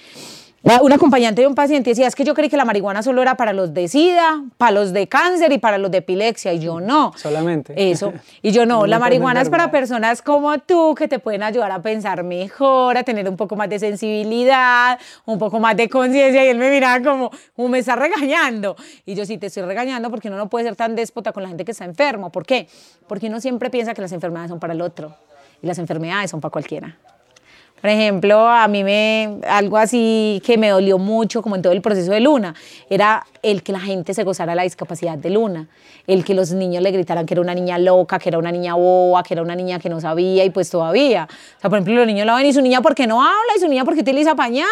un 0.62 0.92
acompañante 0.92 1.42
de 1.42 1.48
un 1.48 1.54
paciente 1.54 1.90
decía, 1.90 2.06
es 2.06 2.14
que 2.14 2.24
yo 2.24 2.34
creí 2.34 2.48
que 2.48 2.56
la 2.56 2.64
marihuana 2.64 3.02
solo 3.02 3.20
era 3.20 3.36
para 3.36 3.52
los 3.52 3.74
de 3.74 3.88
SIDA, 3.88 4.44
para 4.58 4.70
los 4.70 4.92
de 4.92 5.08
cáncer 5.08 5.52
y 5.52 5.58
para 5.58 5.76
los 5.76 5.90
de 5.90 5.98
epilepsia, 5.98 6.52
y 6.52 6.60
yo 6.60 6.80
no. 6.80 7.12
Solamente. 7.16 7.74
Eso. 7.90 8.12
Y 8.42 8.52
yo 8.52 8.64
no, 8.66 8.86
la 8.86 8.98
marihuana 8.98 9.40
es 9.40 9.50
para 9.50 9.70
personas 9.70 10.22
como 10.22 10.56
tú 10.58 10.94
que 10.94 11.08
te 11.08 11.18
pueden 11.18 11.42
ayudar 11.42 11.72
a 11.72 11.82
pensar 11.82 12.22
mejor, 12.22 12.96
a 12.96 13.02
tener 13.02 13.28
un 13.28 13.36
poco 13.36 13.56
más 13.56 13.68
de 13.68 13.80
sensibilidad, 13.80 15.00
un 15.24 15.38
poco 15.38 15.58
más 15.58 15.76
de 15.76 15.88
conciencia, 15.88 16.44
y 16.44 16.48
él 16.48 16.58
me 16.58 16.70
miraba 16.70 17.02
como, 17.02 17.68
me 17.68 17.80
está 17.80 17.96
regañando. 17.96 18.76
Y 19.04 19.14
yo 19.14 19.26
sí 19.26 19.38
te 19.38 19.46
estoy 19.46 19.64
regañando 19.64 20.10
porque 20.10 20.28
uno 20.28 20.36
no 20.36 20.48
puede 20.48 20.64
ser 20.64 20.76
tan 20.76 20.94
déspota 20.94 21.32
con 21.32 21.42
la 21.42 21.48
gente 21.48 21.64
que 21.64 21.72
está 21.72 21.84
enfermo. 21.84 22.30
¿Por 22.30 22.46
qué? 22.46 22.68
Porque 23.08 23.26
uno 23.26 23.40
siempre 23.40 23.68
piensa 23.68 23.94
que 23.94 24.00
las 24.00 24.12
enfermedades 24.12 24.50
son 24.50 24.60
para 24.60 24.74
el 24.74 24.80
otro, 24.80 25.16
y 25.60 25.66
las 25.66 25.78
enfermedades 25.78 26.30
son 26.30 26.40
para 26.40 26.52
cualquiera. 26.52 26.98
Por 27.82 27.90
ejemplo, 27.90 28.48
a 28.48 28.68
mí 28.68 28.84
me, 28.84 29.40
algo 29.44 29.76
así 29.76 30.40
que 30.46 30.56
me 30.56 30.68
dolió 30.68 30.98
mucho, 30.98 31.42
como 31.42 31.56
en 31.56 31.62
todo 31.62 31.72
el 31.72 31.82
proceso 31.82 32.12
de 32.12 32.20
Luna, 32.20 32.54
era 32.88 33.26
el 33.42 33.64
que 33.64 33.72
la 33.72 33.80
gente 33.80 34.14
se 34.14 34.22
gozara 34.22 34.54
la 34.54 34.62
discapacidad 34.62 35.18
de 35.18 35.30
Luna, 35.30 35.66
el 36.06 36.24
que 36.24 36.32
los 36.32 36.52
niños 36.52 36.80
le 36.80 36.92
gritaran 36.92 37.26
que 37.26 37.34
era 37.34 37.40
una 37.40 37.56
niña 37.56 37.78
loca, 37.78 38.20
que 38.20 38.28
era 38.28 38.38
una 38.38 38.52
niña 38.52 38.74
boba, 38.76 39.24
que 39.24 39.34
era 39.34 39.42
una 39.42 39.56
niña 39.56 39.80
que 39.80 39.88
no 39.88 40.00
sabía 40.00 40.44
y 40.44 40.50
pues 40.50 40.70
todavía. 40.70 41.26
O 41.28 41.60
sea, 41.60 41.68
por 41.68 41.80
ejemplo, 41.80 41.94
los 41.94 42.06
niños 42.06 42.24
la 42.24 42.36
ven 42.36 42.46
y 42.46 42.52
su 42.52 42.62
niña 42.62 42.82
porque 42.82 43.08
no 43.08 43.20
habla 43.20 43.52
y 43.56 43.58
su 43.58 43.66
niña 43.66 43.84
porque 43.84 44.02
utiliza 44.02 44.36
pañal. 44.36 44.68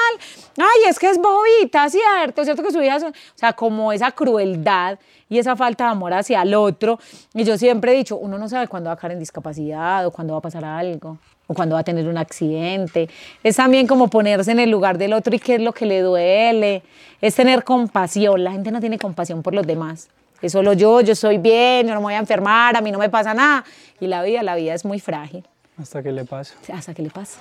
Ay, 0.57 0.88
es 0.88 0.96
que 1.01 1.11
es 1.11 1.18
bobita, 1.18 1.88
¿cierto? 1.90 2.44
¿Cierto 2.44 2.62
que 2.62 2.70
su 2.70 2.81
hija... 2.81 2.99
O 2.99 3.12
sea, 3.35 3.55
como 3.55 3.92
esa 3.92 4.12
crueldad 4.12 5.01
y 5.29 5.40
esa 5.40 5.57
falta 5.57 5.87
de 5.87 5.90
amor 5.90 6.14
hacia 6.14 6.42
el 6.42 6.55
otro. 6.55 7.01
Y 7.35 7.42
yo 7.42 7.59
siempre 7.59 7.92
he 7.92 7.96
dicho, 7.96 8.16
uno 8.16 8.38
no 8.38 8.49
sabe 8.49 8.68
cuándo 8.68 8.87
va 8.87 8.94
a 8.94 8.96
caer 8.96 9.14
en 9.14 9.18
discapacidad 9.18 10.07
o 10.07 10.12
cuándo 10.12 10.35
va 10.35 10.38
a 10.38 10.42
pasar 10.42 10.64
algo 10.64 11.18
o 11.50 11.54
cuando 11.54 11.74
va 11.74 11.80
a 11.80 11.84
tener 11.84 12.06
un 12.06 12.16
accidente. 12.16 13.08
Es 13.42 13.56
también 13.56 13.88
como 13.88 14.06
ponerse 14.06 14.52
en 14.52 14.60
el 14.60 14.70
lugar 14.70 14.98
del 14.98 15.12
otro 15.12 15.34
y 15.34 15.40
qué 15.40 15.56
es 15.56 15.60
lo 15.60 15.72
que 15.72 15.84
le 15.84 16.00
duele. 16.00 16.84
Es 17.20 17.34
tener 17.34 17.64
compasión. 17.64 18.44
La 18.44 18.52
gente 18.52 18.70
no 18.70 18.78
tiene 18.78 19.00
compasión 19.00 19.42
por 19.42 19.52
los 19.52 19.66
demás. 19.66 20.08
Es 20.40 20.52
solo 20.52 20.74
yo, 20.74 21.00
yo 21.00 21.16
soy 21.16 21.38
bien, 21.38 21.88
yo 21.88 21.94
no 21.94 22.00
me 22.00 22.04
voy 22.04 22.14
a 22.14 22.18
enfermar, 22.18 22.76
a 22.76 22.80
mí 22.80 22.92
no 22.92 23.00
me 23.00 23.08
pasa 23.08 23.34
nada. 23.34 23.64
Y 23.98 24.06
la 24.06 24.22
vida, 24.22 24.44
la 24.44 24.54
vida 24.54 24.74
es 24.74 24.84
muy 24.84 25.00
frágil. 25.00 25.44
Hasta 25.76 26.04
que 26.04 26.12
le 26.12 26.24
pasa. 26.24 26.54
Hasta 26.72 26.94
que 26.94 27.02
le 27.02 27.10
pasa. 27.10 27.40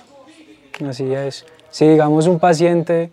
Así 0.88 1.04
es. 1.12 1.46
Si 1.70 1.86
digamos 1.86 2.26
un 2.26 2.40
paciente 2.40 3.12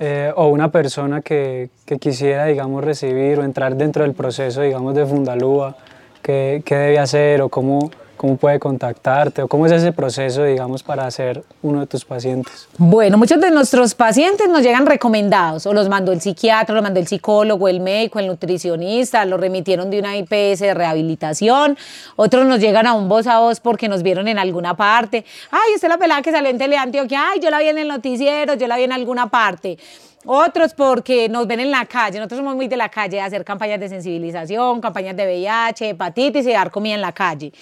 eh, 0.00 0.32
o 0.34 0.48
una 0.48 0.72
persona 0.72 1.20
que, 1.20 1.70
que, 1.86 1.98
quisiera, 1.98 2.46
digamos, 2.46 2.82
recibir 2.82 3.38
o 3.38 3.44
entrar 3.44 3.76
dentro 3.76 4.02
del 4.02 4.14
proceso, 4.14 4.62
digamos, 4.62 4.96
de 4.96 5.06
Fundalúa, 5.06 5.76
¿qué, 6.20 6.62
qué 6.64 6.74
debe 6.74 6.98
hacer 6.98 7.42
o 7.42 7.48
cómo, 7.48 7.92
cómo 8.22 8.36
puede 8.36 8.60
contactarte 8.60 9.42
o 9.42 9.48
cómo 9.48 9.66
es 9.66 9.72
ese 9.72 9.90
proceso, 9.90 10.44
digamos, 10.44 10.84
para 10.84 11.10
ser 11.10 11.42
uno 11.60 11.80
de 11.80 11.88
tus 11.88 12.04
pacientes? 12.04 12.68
Bueno, 12.78 13.18
muchos 13.18 13.40
de 13.40 13.50
nuestros 13.50 13.96
pacientes 13.96 14.48
nos 14.48 14.62
llegan 14.62 14.86
recomendados, 14.86 15.66
o 15.66 15.72
los 15.72 15.88
mandó 15.88 16.12
el 16.12 16.20
psiquiatra, 16.20 16.72
los 16.72 16.84
mandó 16.84 17.00
el 17.00 17.08
psicólogo, 17.08 17.66
el 17.66 17.80
médico, 17.80 18.20
el 18.20 18.28
nutricionista, 18.28 19.24
los 19.24 19.40
remitieron 19.40 19.90
de 19.90 19.98
una 19.98 20.16
IPS 20.16 20.60
de 20.60 20.72
rehabilitación, 20.72 21.76
otros 22.14 22.46
nos 22.46 22.60
llegan 22.60 22.86
a 22.86 22.92
un 22.92 23.08
voz 23.08 23.26
a 23.26 23.40
voz 23.40 23.58
porque 23.58 23.88
nos 23.88 24.04
vieron 24.04 24.28
en 24.28 24.38
alguna 24.38 24.76
parte, 24.76 25.24
ay, 25.50 25.72
esta 25.74 25.88
es 25.88 25.92
la 25.92 25.98
pelada 25.98 26.22
que 26.22 26.30
salió 26.30 26.48
en 26.48 26.58
Teleantioquia, 26.58 27.30
ay, 27.32 27.40
yo 27.40 27.50
la 27.50 27.58
vi 27.58 27.70
en 27.70 27.78
el 27.78 27.88
noticiero, 27.88 28.54
yo 28.54 28.68
la 28.68 28.76
vi 28.76 28.84
en 28.84 28.92
alguna 28.92 29.30
parte. 29.30 29.76
Otros 30.24 30.74
porque 30.74 31.28
nos 31.28 31.48
ven 31.48 31.58
en 31.58 31.72
la 31.72 31.86
calle, 31.86 32.18
nosotros 32.18 32.38
somos 32.38 32.54
muy 32.54 32.68
de 32.68 32.76
la 32.76 32.88
calle, 32.88 33.16
de 33.16 33.22
hacer 33.22 33.44
campañas 33.44 33.80
de 33.80 33.88
sensibilización, 33.88 34.80
campañas 34.80 35.16
de 35.16 35.24
VIH, 35.24 35.88
hepatitis 35.88 36.46
y 36.46 36.52
dar 36.52 36.70
comida 36.70 36.94
en 36.94 37.00
la 37.00 37.10
calle. 37.10 37.52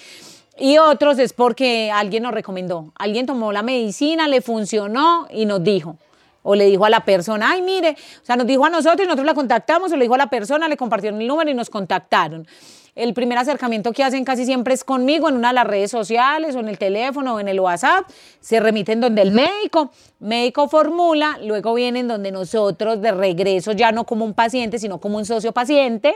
Y 0.57 0.77
otros 0.77 1.17
es 1.19 1.33
porque 1.33 1.91
alguien 1.91 2.23
nos 2.23 2.33
recomendó, 2.33 2.91
alguien 2.95 3.25
tomó 3.25 3.51
la 3.51 3.63
medicina, 3.63 4.27
le 4.27 4.41
funcionó 4.41 5.27
y 5.31 5.45
nos 5.45 5.63
dijo. 5.63 5.97
O 6.43 6.55
le 6.55 6.65
dijo 6.65 6.85
a 6.85 6.89
la 6.89 7.05
persona, 7.05 7.51
ay, 7.51 7.61
mire, 7.61 7.95
o 8.21 8.25
sea, 8.25 8.35
nos 8.35 8.47
dijo 8.47 8.65
a 8.65 8.69
nosotros 8.69 9.01
y 9.01 9.03
nosotros 9.03 9.27
la 9.27 9.35
contactamos, 9.35 9.91
o 9.91 9.95
le 9.95 10.05
dijo 10.05 10.15
a 10.15 10.17
la 10.17 10.29
persona, 10.29 10.67
le 10.67 10.75
compartieron 10.75 11.21
el 11.21 11.27
número 11.27 11.51
y 11.51 11.53
nos 11.53 11.69
contactaron. 11.69 12.47
El 12.93 13.13
primer 13.13 13.37
acercamiento 13.37 13.93
que 13.93 14.03
hacen 14.03 14.25
casi 14.25 14.45
siempre 14.45 14.73
es 14.73 14.83
conmigo 14.83 15.29
en 15.29 15.35
una 15.35 15.49
de 15.49 15.53
las 15.53 15.65
redes 15.65 15.91
sociales 15.91 16.55
o 16.55 16.59
en 16.59 16.67
el 16.67 16.77
teléfono 16.77 17.35
o 17.35 17.39
en 17.39 17.47
el 17.47 17.59
WhatsApp. 17.59 18.05
Se 18.41 18.59
remiten 18.59 18.99
donde 18.99 19.21
el 19.21 19.31
médico, 19.31 19.91
médico 20.19 20.67
formula, 20.67 21.39
luego 21.41 21.73
vienen 21.73 22.09
donde 22.09 22.31
nosotros 22.31 23.01
de 23.01 23.11
regreso, 23.11 23.71
ya 23.71 23.93
no 23.93 24.05
como 24.05 24.25
un 24.25 24.33
paciente, 24.33 24.77
sino 24.77 24.99
como 24.99 25.17
un 25.17 25.25
socio 25.25 25.53
paciente, 25.53 26.15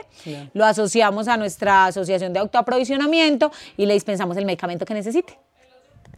lo 0.52 0.66
asociamos 0.66 1.28
a 1.28 1.38
nuestra 1.38 1.86
asociación 1.86 2.34
de 2.34 2.40
autoaprovisionamiento 2.40 3.50
y 3.78 3.86
le 3.86 3.94
dispensamos 3.94 4.36
el 4.36 4.44
medicamento 4.44 4.84
que 4.84 4.92
necesite 4.92 5.38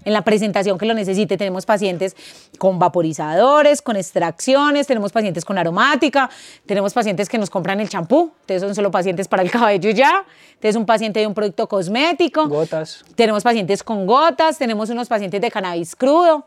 en 0.09 0.15
la 0.15 0.23
presentación 0.23 0.79
que 0.79 0.87
lo 0.87 0.95
necesite. 0.95 1.37
Tenemos 1.37 1.67
pacientes 1.67 2.17
con 2.59 2.79
vaporizadores, 2.79 3.83
con 3.83 3.97
extracciones, 3.97 4.87
tenemos 4.87 5.13
pacientes 5.13 5.45
con 5.45 5.59
aromática, 5.59 6.31
tenemos 6.67 6.95
pacientes 6.95 7.29
que 7.29 7.37
nos 7.37 7.51
compran 7.51 7.79
el 7.81 7.91
champú, 7.91 8.33
entonces 8.41 8.63
son 8.63 8.75
solo 8.75 8.91
pacientes 8.91 9.29
para 9.29 9.43
el 9.43 9.51
cabello 9.59 9.91
ya, 9.91 10.25
entonces 10.55 10.77
un 10.77 10.87
paciente 10.87 11.21
de 11.21 11.27
un 11.27 11.35
producto 11.35 11.69
cosmético. 11.69 12.49
Gotas. 12.49 13.05
Tenemos 13.15 13.43
pacientes 13.43 13.83
con 13.83 14.07
gotas, 14.07 14.57
tenemos 14.57 14.89
unos 14.89 15.09
pacientes 15.09 15.41
de 15.41 15.51
cannabis 15.51 15.95
crudo 15.95 16.47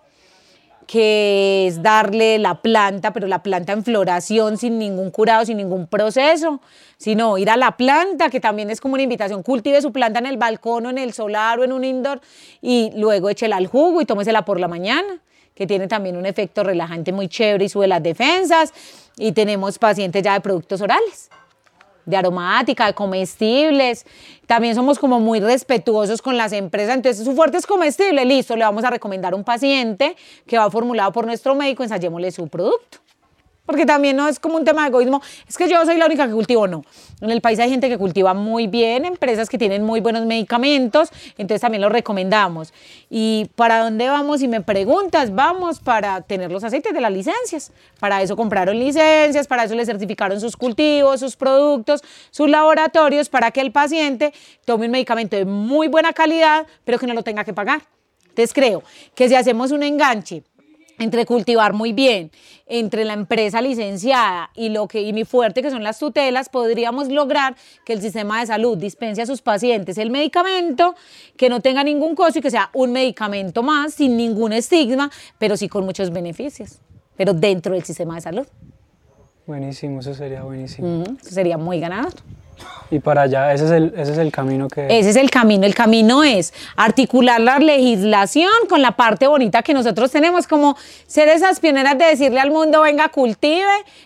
que 0.92 1.68
es 1.68 1.82
darle 1.82 2.38
la 2.38 2.56
planta, 2.56 3.14
pero 3.14 3.26
la 3.26 3.42
planta 3.42 3.72
en 3.72 3.82
floración 3.82 4.58
sin 4.58 4.78
ningún 4.78 5.10
curado, 5.10 5.46
sin 5.46 5.56
ningún 5.56 5.88
proceso, 5.88 6.60
sino 6.98 7.38
ir 7.38 7.50
a 7.50 7.56
la 7.56 7.78
planta, 7.78 8.30
que 8.30 8.42
también 8.42 8.70
es 8.70 8.82
como 8.82 8.96
una 8.96 9.04
invitación, 9.04 9.42
cultive 9.42 9.82
su 9.82 9.94
planta 9.94 10.20
en 10.20 10.26
el 10.26 10.36
balcón 10.36 10.86
o 10.86 10.90
en 10.90 10.98
el 10.98 11.14
solar 11.14 11.60
o 11.60 11.64
en 11.64 11.72
un 11.72 11.86
indoor 11.86 12.20
y 12.62 12.92
luego 12.98 13.30
échela 13.30 13.56
al 13.56 13.68
jugo 13.68 14.02
y 14.02 14.06
tómesela 14.06 14.44
por 14.44 14.60
la 14.60 14.68
mañana 14.68 15.22
que 15.56 15.66
tiene 15.66 15.88
también 15.88 16.18
un 16.18 16.26
efecto 16.26 16.62
relajante 16.62 17.14
muy 17.14 17.30
chévere 17.30 17.64
y 17.64 17.70
sube 17.70 17.88
las 17.88 18.04
defensas. 18.04 18.74
Y 19.18 19.32
tenemos 19.32 19.80
pacientes 19.80 20.22
ya 20.24 20.34
de 20.34 20.42
productos 20.42 20.82
orales 20.82 21.30
de 22.12 22.18
aromática, 22.18 22.86
de 22.86 22.94
comestibles. 22.94 24.06
También 24.46 24.76
somos 24.76 25.00
como 25.00 25.20
muy 25.20 25.40
respetuosos 25.40 26.22
con 26.22 26.38
las 26.38 26.52
empresas. 26.54 26.96
Entonces, 26.96 27.26
su 27.26 27.34
fuerte 27.34 27.58
es 27.58 27.66
comestible, 27.66 28.24
listo, 28.26 28.56
le 28.56 28.64
vamos 28.64 28.84
a 28.84 28.92
recomendar 28.92 29.34
a 29.34 29.36
un 29.36 29.44
paciente 29.44 30.16
que 30.46 30.60
va 30.60 30.70
formulado 30.70 31.12
por 31.12 31.26
nuestro 31.26 31.56
médico, 31.56 31.82
ensayémosle 31.82 32.32
su 32.32 32.48
producto 32.48 33.00
porque 33.66 33.86
también 33.86 34.18
no 34.18 34.28
es 34.28 34.40
como 34.40 34.56
un 34.56 34.66
tema 34.66 34.84
de 34.84 34.90
egoísmo, 34.90 35.22
es 35.48 35.58
que 35.58 35.70
yo 35.70 35.84
soy 35.86 35.98
la 35.98 36.06
única 36.06 36.28
que 36.28 36.34
cultivo, 36.34 36.68
no. 36.68 36.84
En 37.22 37.30
el 37.30 37.42
país 37.42 37.60
hay 37.60 37.70
gente 37.70 37.88
que 37.88 37.98
cultiva 37.98 38.34
muy 38.34 38.68
bien, 38.68 39.06
empresas 39.06 39.48
que 39.48 39.58
tienen 39.58 39.84
muy 39.84 40.02
buenos 40.02 40.26
medicamentos, 40.26 41.10
entonces 41.38 41.62
también 41.62 41.82
los 41.82 41.92
recomendamos. 41.92 42.74
¿Y 43.10 43.50
para 43.56 43.80
dónde 43.84 44.10
vamos? 44.10 44.40
Si 44.40 44.48
me 44.48 44.62
preguntas, 44.62 45.34
vamos 45.34 45.80
para 45.80 46.22
tener 46.22 46.52
los 46.52 46.64
aceites 46.64 46.94
de 46.94 47.02
las 47.02 47.12
licencias. 47.12 47.72
Para 48.00 48.22
eso 48.22 48.36
compraron 48.36 48.78
licencias, 48.78 49.48
para 49.48 49.66
eso 49.66 49.76
le 49.76 49.86
certificaron 49.86 50.42
sus 50.42 50.58
cultivos, 50.58 51.20
sus 51.20 51.36
productos, 51.36 52.02
sus 52.32 52.50
laboratorios, 52.50 53.30
para 53.30 53.52
que 53.52 53.62
el 53.62 53.72
paciente 53.72 54.34
tome 54.66 54.86
un 54.86 54.92
medicamento 54.92 55.36
de 55.36 55.46
muy 55.46 55.88
buena 55.88 56.14
calidad, 56.14 56.66
pero 56.84 56.98
que 56.98 57.08
no 57.08 57.14
lo 57.14 57.24
tenga 57.24 57.44
que 57.44 57.54
pagar. 57.54 57.82
Entonces 58.30 58.54
creo 58.54 58.82
que 59.14 59.28
si 59.28 59.36
hacemos 59.36 59.72
un 59.72 59.84
enganche 59.84 60.44
entre 61.02 61.26
cultivar 61.26 61.74
muy 61.74 61.94
bien, 61.94 62.32
entre 62.68 63.06
la 63.06 63.14
empresa 63.14 63.62
licenciada 63.62 64.50
y 64.56 64.70
lo 64.70 64.88
que 64.88 65.02
y 65.02 65.14
mi 65.14 65.26
fuerte 65.26 65.62
que 65.62 65.72
son 65.72 65.84
las 65.84 66.00
tutelas, 66.00 66.50
podríamos 66.50 67.10
lograr 67.10 67.56
que 67.86 67.94
el 67.94 68.02
sistema 68.02 68.40
de 68.40 68.48
salud 68.48 68.78
dispense 68.78 69.22
a 69.22 69.26
sus 69.26 69.42
pacientes 69.42 69.98
el 69.98 70.12
medicamento 70.12 70.96
que 71.38 71.50
no 71.50 71.60
tenga 71.60 71.84
ningún 71.84 72.16
costo 72.16 72.40
y 72.40 72.42
que 72.42 72.52
sea 72.52 72.70
un 72.74 72.92
medicamento 72.92 73.64
más 73.64 73.96
sin 73.96 74.16
ningún 74.16 74.54
estigma, 74.54 75.12
pero 75.38 75.58
sí 75.58 75.68
con 75.68 75.86
muchos 75.86 76.12
beneficios, 76.12 76.80
pero 77.18 77.34
dentro 77.34 77.74
del 77.74 77.84
sistema 77.84 78.16
de 78.16 78.22
salud. 78.22 78.48
Buenísimo, 79.48 80.00
eso 80.00 80.14
sería 80.14 80.44
buenísimo. 80.44 81.04
eso 81.20 81.32
sería 81.32 81.58
muy 81.58 81.80
ganador. 81.80 82.14
Y 82.92 83.00
para 83.00 83.22
allá, 83.22 83.54
ese 83.54 83.66
es, 83.66 83.72
el, 83.72 83.94
ese 83.96 84.12
es 84.12 84.18
el 84.18 84.34
camino 84.34 84.68
que... 84.68 84.86
Ese 85.00 85.12
es 85.12 85.16
el 85.16 85.30
camino. 85.30 85.66
El 85.66 85.74
camino 85.74 86.26
es 86.26 86.54
articular 86.76 87.40
la 87.40 87.58
legislación 87.58 88.52
con 88.68 88.82
la 88.82 88.98
parte 88.98 89.28
bonita 89.28 89.64
que 89.64 89.74
nosotros 89.74 90.12
tenemos, 90.12 90.46
como 90.46 90.76
ser 91.08 91.30
esas 91.30 91.62
pioneras 91.62 91.98
de 91.98 92.04
decirle 92.04 92.42
al 92.42 92.52
mundo, 92.52 92.82
venga, 92.82 93.08
cultive, 93.08 93.64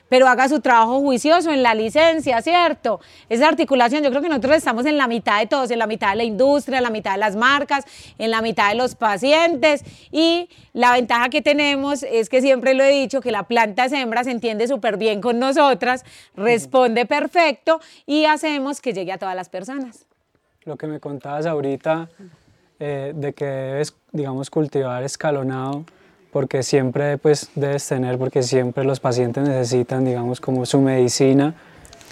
pero 0.08 0.28
haga 0.28 0.48
su 0.48 0.60
trabajo 0.60 1.00
juicioso 1.00 1.52
en 1.52 1.64
la 1.64 1.74
licencia, 1.74 2.44
¿cierto? 2.44 3.00
Esa 3.28 3.48
articulación, 3.48 4.04
yo 4.04 4.12
creo 4.12 4.22
que 4.22 4.30
nosotros 4.30 4.56
estamos 4.56 4.86
en 4.86 4.98
la 4.98 5.08
mitad 5.08 5.40
de 5.40 5.48
todos, 5.48 5.72
en 5.72 5.80
la 5.80 5.88
mitad 5.88 6.12
de 6.12 6.18
la 6.18 6.24
industria, 6.24 6.78
en 6.78 6.84
la 6.84 6.92
mitad 6.92 7.14
de 7.14 7.18
las 7.18 7.36
marcas, 7.36 7.86
en 8.20 8.30
la 8.30 8.44
mitad 8.44 8.70
de 8.70 8.76
los 8.76 8.94
pacientes. 8.94 9.84
Y 10.12 10.48
la 10.74 10.92
ventaja 10.92 11.30
que 11.30 11.42
tenemos 11.42 12.04
es 12.04 12.30
que 12.30 12.40
siempre 12.40 12.76
lo 12.76 12.84
he 12.84 12.92
dicho, 12.92 13.20
que 13.20 13.32
la 13.32 13.44
planta 13.44 13.86
hembra 13.86 14.24
se 14.24 14.32
entiende 14.32 14.68
súper 14.68 14.98
bien 14.98 15.22
con 15.22 15.40
nosotras, 15.40 16.06
responde 16.36 17.06
perfecto 17.06 17.80
y 18.06 18.26
hacemos 18.46 18.80
que 18.80 18.94
llegue 18.94 19.12
a 19.12 19.18
todas 19.18 19.36
las 19.36 19.50
personas. 19.50 20.06
Lo 20.66 20.78
que 20.78 20.88
me 20.88 21.00
contabas 21.00 21.46
ahorita 21.46 22.10
eh, 22.80 23.12
de 23.16 23.34
que 23.34 23.46
debes, 23.46 23.96
digamos, 24.12 24.50
cultivar 24.50 25.04
escalonado, 25.04 25.84
porque 26.32 26.62
siempre 26.62 27.18
pues 27.18 27.50
debes 27.56 27.88
tener, 27.88 28.18
porque 28.18 28.44
siempre 28.44 28.84
los 28.84 29.00
pacientes 29.00 29.48
necesitan, 29.48 30.06
digamos, 30.06 30.40
como 30.40 30.66
su 30.66 30.80
medicina. 30.80 31.56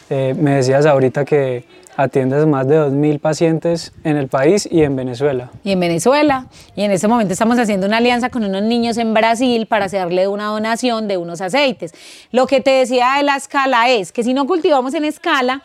Eh, 0.09 0.35
me 0.37 0.55
decías 0.55 0.85
ahorita 0.85 1.23
que 1.23 1.65
atiendes 1.95 2.45
más 2.47 2.67
de 2.67 2.79
2.000 2.79 3.19
pacientes 3.19 3.91
en 4.03 4.17
el 4.17 4.27
país 4.27 4.67
y 4.71 4.81
en 4.81 4.95
Venezuela. 4.95 5.51
Y 5.63 5.71
en 5.71 5.79
Venezuela. 5.79 6.47
Y 6.75 6.83
en 6.83 6.91
este 6.91 7.07
momento 7.07 7.33
estamos 7.33 7.59
haciendo 7.59 7.85
una 7.85 7.97
alianza 7.97 8.29
con 8.29 8.43
unos 8.43 8.63
niños 8.63 8.97
en 8.97 9.13
Brasil 9.13 9.67
para 9.67 9.85
hacerle 9.85 10.27
una 10.27 10.45
donación 10.45 11.07
de 11.07 11.17
unos 11.17 11.41
aceites. 11.41 11.93
Lo 12.31 12.47
que 12.47 12.59
te 12.61 12.71
decía 12.71 13.17
de 13.17 13.23
la 13.23 13.35
escala 13.35 13.89
es 13.89 14.11
que 14.11 14.23
si 14.23 14.33
no 14.33 14.47
cultivamos 14.47 14.95
en 14.95 15.05
escala, 15.05 15.61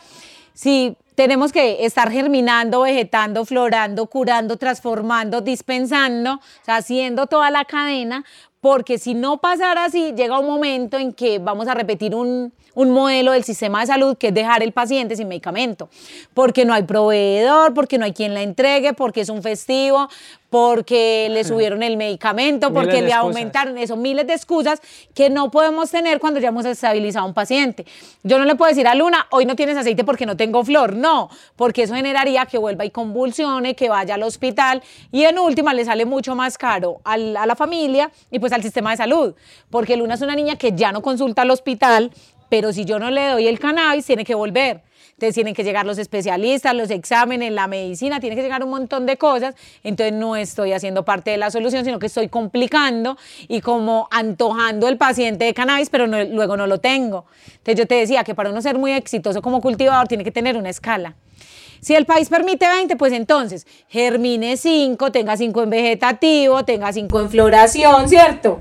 si 0.59 0.97
tenemos 1.15 1.53
que 1.53 1.85
estar 1.87 2.11
germinando, 2.11 2.81
vegetando, 2.81 3.45
florando, 3.45 4.07
curando, 4.07 4.57
transformando, 4.57 5.41
dispensando, 5.41 6.35
o 6.35 6.65
sea, 6.65 6.79
haciendo 6.79 7.29
toda 7.29 7.49
la 7.53 7.65
cadena, 7.65 8.25
porque 8.61 8.99
si 8.99 9.15
no 9.15 9.37
pasara 9.37 9.85
así, 9.85 10.15
llega 10.17 10.41
un 10.41 10.47
momento 10.47 10.99
en 10.99 11.13
que 11.13 11.39
vamos 11.39 11.69
a 11.69 11.75
repetir 11.75 12.13
un, 12.13 12.53
un, 12.79 12.91
modelo 12.91 13.33
del 13.33 13.45
sistema 13.45 13.81
de 13.81 13.89
salud 13.89 14.17
que 14.17 14.29
es 14.29 14.35
dejar 14.35 14.63
el 14.63 14.73
paciente 14.73 15.17
sin 15.17 15.29
medicamento, 15.29 15.89
porque 16.35 16.65
no 16.65 16.73
hay 16.73 16.85
proveedor, 16.85 17.75
porque 17.75 17.99
no 17.99 18.05
hay 18.05 18.13
quien 18.13 18.35
la 18.35 18.43
entregue, 18.43 18.93
porque 18.95 19.21
es 19.21 19.29
un 19.29 19.43
festivo, 19.43 20.09
porque 20.51 21.29
le 21.31 21.45
subieron 21.45 21.83
el 21.83 21.97
medicamento, 21.97 22.73
porque 22.73 23.03
le 23.03 23.13
aumentaron 23.13 23.77
eso, 23.77 23.97
miles 23.97 24.27
de 24.27 24.35
excusas 24.35 24.81
que 25.15 25.29
no 25.29 25.51
podemos 25.51 25.91
tener 25.91 26.21
cuando 26.21 26.41
ya 26.41 26.49
hemos 26.49 26.65
estabilizado 26.65 27.25
a 27.25 27.29
un 27.29 27.35
paciente. 27.35 27.85
Yo 28.23 28.39
no 28.39 28.45
le 28.45 28.55
puedo 28.55 28.71
decir 28.71 28.87
a 28.87 28.95
Luna, 28.95 29.27
hoy 29.31 29.45
no 29.45 29.57
tienes 29.57 29.77
aceite 29.77 30.05
porque 30.05 30.25
no 30.25 30.37
tengo 30.37 30.65
flor, 30.65 30.97
no, 30.97 31.29
porque 31.57 31.83
eso 31.83 31.95
generaría 31.95 32.47
que 32.47 32.59
vuelva 32.59 32.85
y 32.85 32.91
convulsione, 32.91 33.75
que 33.75 33.89
vaya 33.89 34.15
al 34.15 34.23
hospital 34.23 34.83
y 35.13 35.25
en 35.25 35.39
última 35.39 35.75
le 35.75 35.85
sale 35.85 36.07
mucho 36.07 36.35
más 36.35 36.57
caro 36.57 37.01
a 37.05 37.17
la 37.17 37.57
familia 37.57 38.11
y 38.31 38.39
pues 38.39 38.53
al 38.53 38.63
sistema 38.63 38.93
de 38.93 38.97
salud, 38.97 39.35
porque 39.71 39.97
Luna 39.97 40.15
es 40.15 40.23
una 40.23 40.35
niña 40.35 40.57
que 40.57 40.73
ya 40.73 40.93
no 40.93 41.03
consulta 41.03 41.43
al 41.43 41.51
hospital, 41.51 42.11
pero 42.49 42.73
si 42.73 42.85
yo 42.85 42.99
no 42.99 43.11
le 43.11 43.29
doy 43.29 43.47
el 43.47 43.59
cannabis, 43.59 44.07
tiene 44.07 44.25
que 44.25 44.35
volver. 44.35 44.83
Entonces 45.19 45.35
tienen 45.35 45.53
que 45.53 45.65
llegar 45.65 45.85
los 45.85 45.99
especialistas, 45.99 46.73
los 46.77 46.91
exámenes, 46.91 47.51
la 47.51 47.67
medicina, 47.67 48.21
tiene 48.21 48.37
que 48.37 48.43
llegar 48.43 48.63
un 48.63 48.71
montón 48.71 49.05
de 49.05 49.17
cosas. 49.17 49.57
Entonces 49.83 50.13
no 50.13 50.37
estoy 50.37 50.73
haciendo 50.73 51.05
parte 51.05 51.33
de 51.33 51.39
la 51.39 51.51
solución, 51.51 51.85
sino 51.85 51.99
que 51.99 52.07
estoy 52.07 52.29
complicando 52.29 53.17
y 53.49 53.61
como 53.61 54.07
antojando 54.13 54.87
el 54.87 54.97
paciente 54.97 55.45
de 55.45 55.55
cannabis, 55.55 55.91
pero 55.91 56.07
luego 56.07 56.57
no 56.57 56.69
lo 56.69 56.79
tengo. 56.79 57.27
Entonces 57.49 57.75
yo 57.75 57.87
te 57.87 57.97
decía 57.97 58.23
que 58.23 58.37
para 58.37 58.51
uno 58.51 58.63
ser 58.63 58.79
muy 58.79 58.93
exitoso 58.93 59.43
como 59.43 59.61
cultivador 59.61 60.07
tiene 60.07 60.23
que 60.23 60.31
tener 60.31 60.57
una 60.57 60.71
escala. 60.71 61.17
Si 61.81 61.97
el 61.97 62.07
país 62.07 62.29
permite 62.29 62.69
20, 62.69 62.95
pues 62.95 63.13
entonces 63.13 63.67
germine 63.89 64.57
5, 64.57 65.11
tenga 65.11 65.37
5 65.37 65.63
en 65.65 65.71
vegetativo, 65.71 66.65
tenga 66.65 66.93
5 66.93 67.21
en 67.21 67.31
floración, 67.31 68.09
¿cierto? 68.09 68.61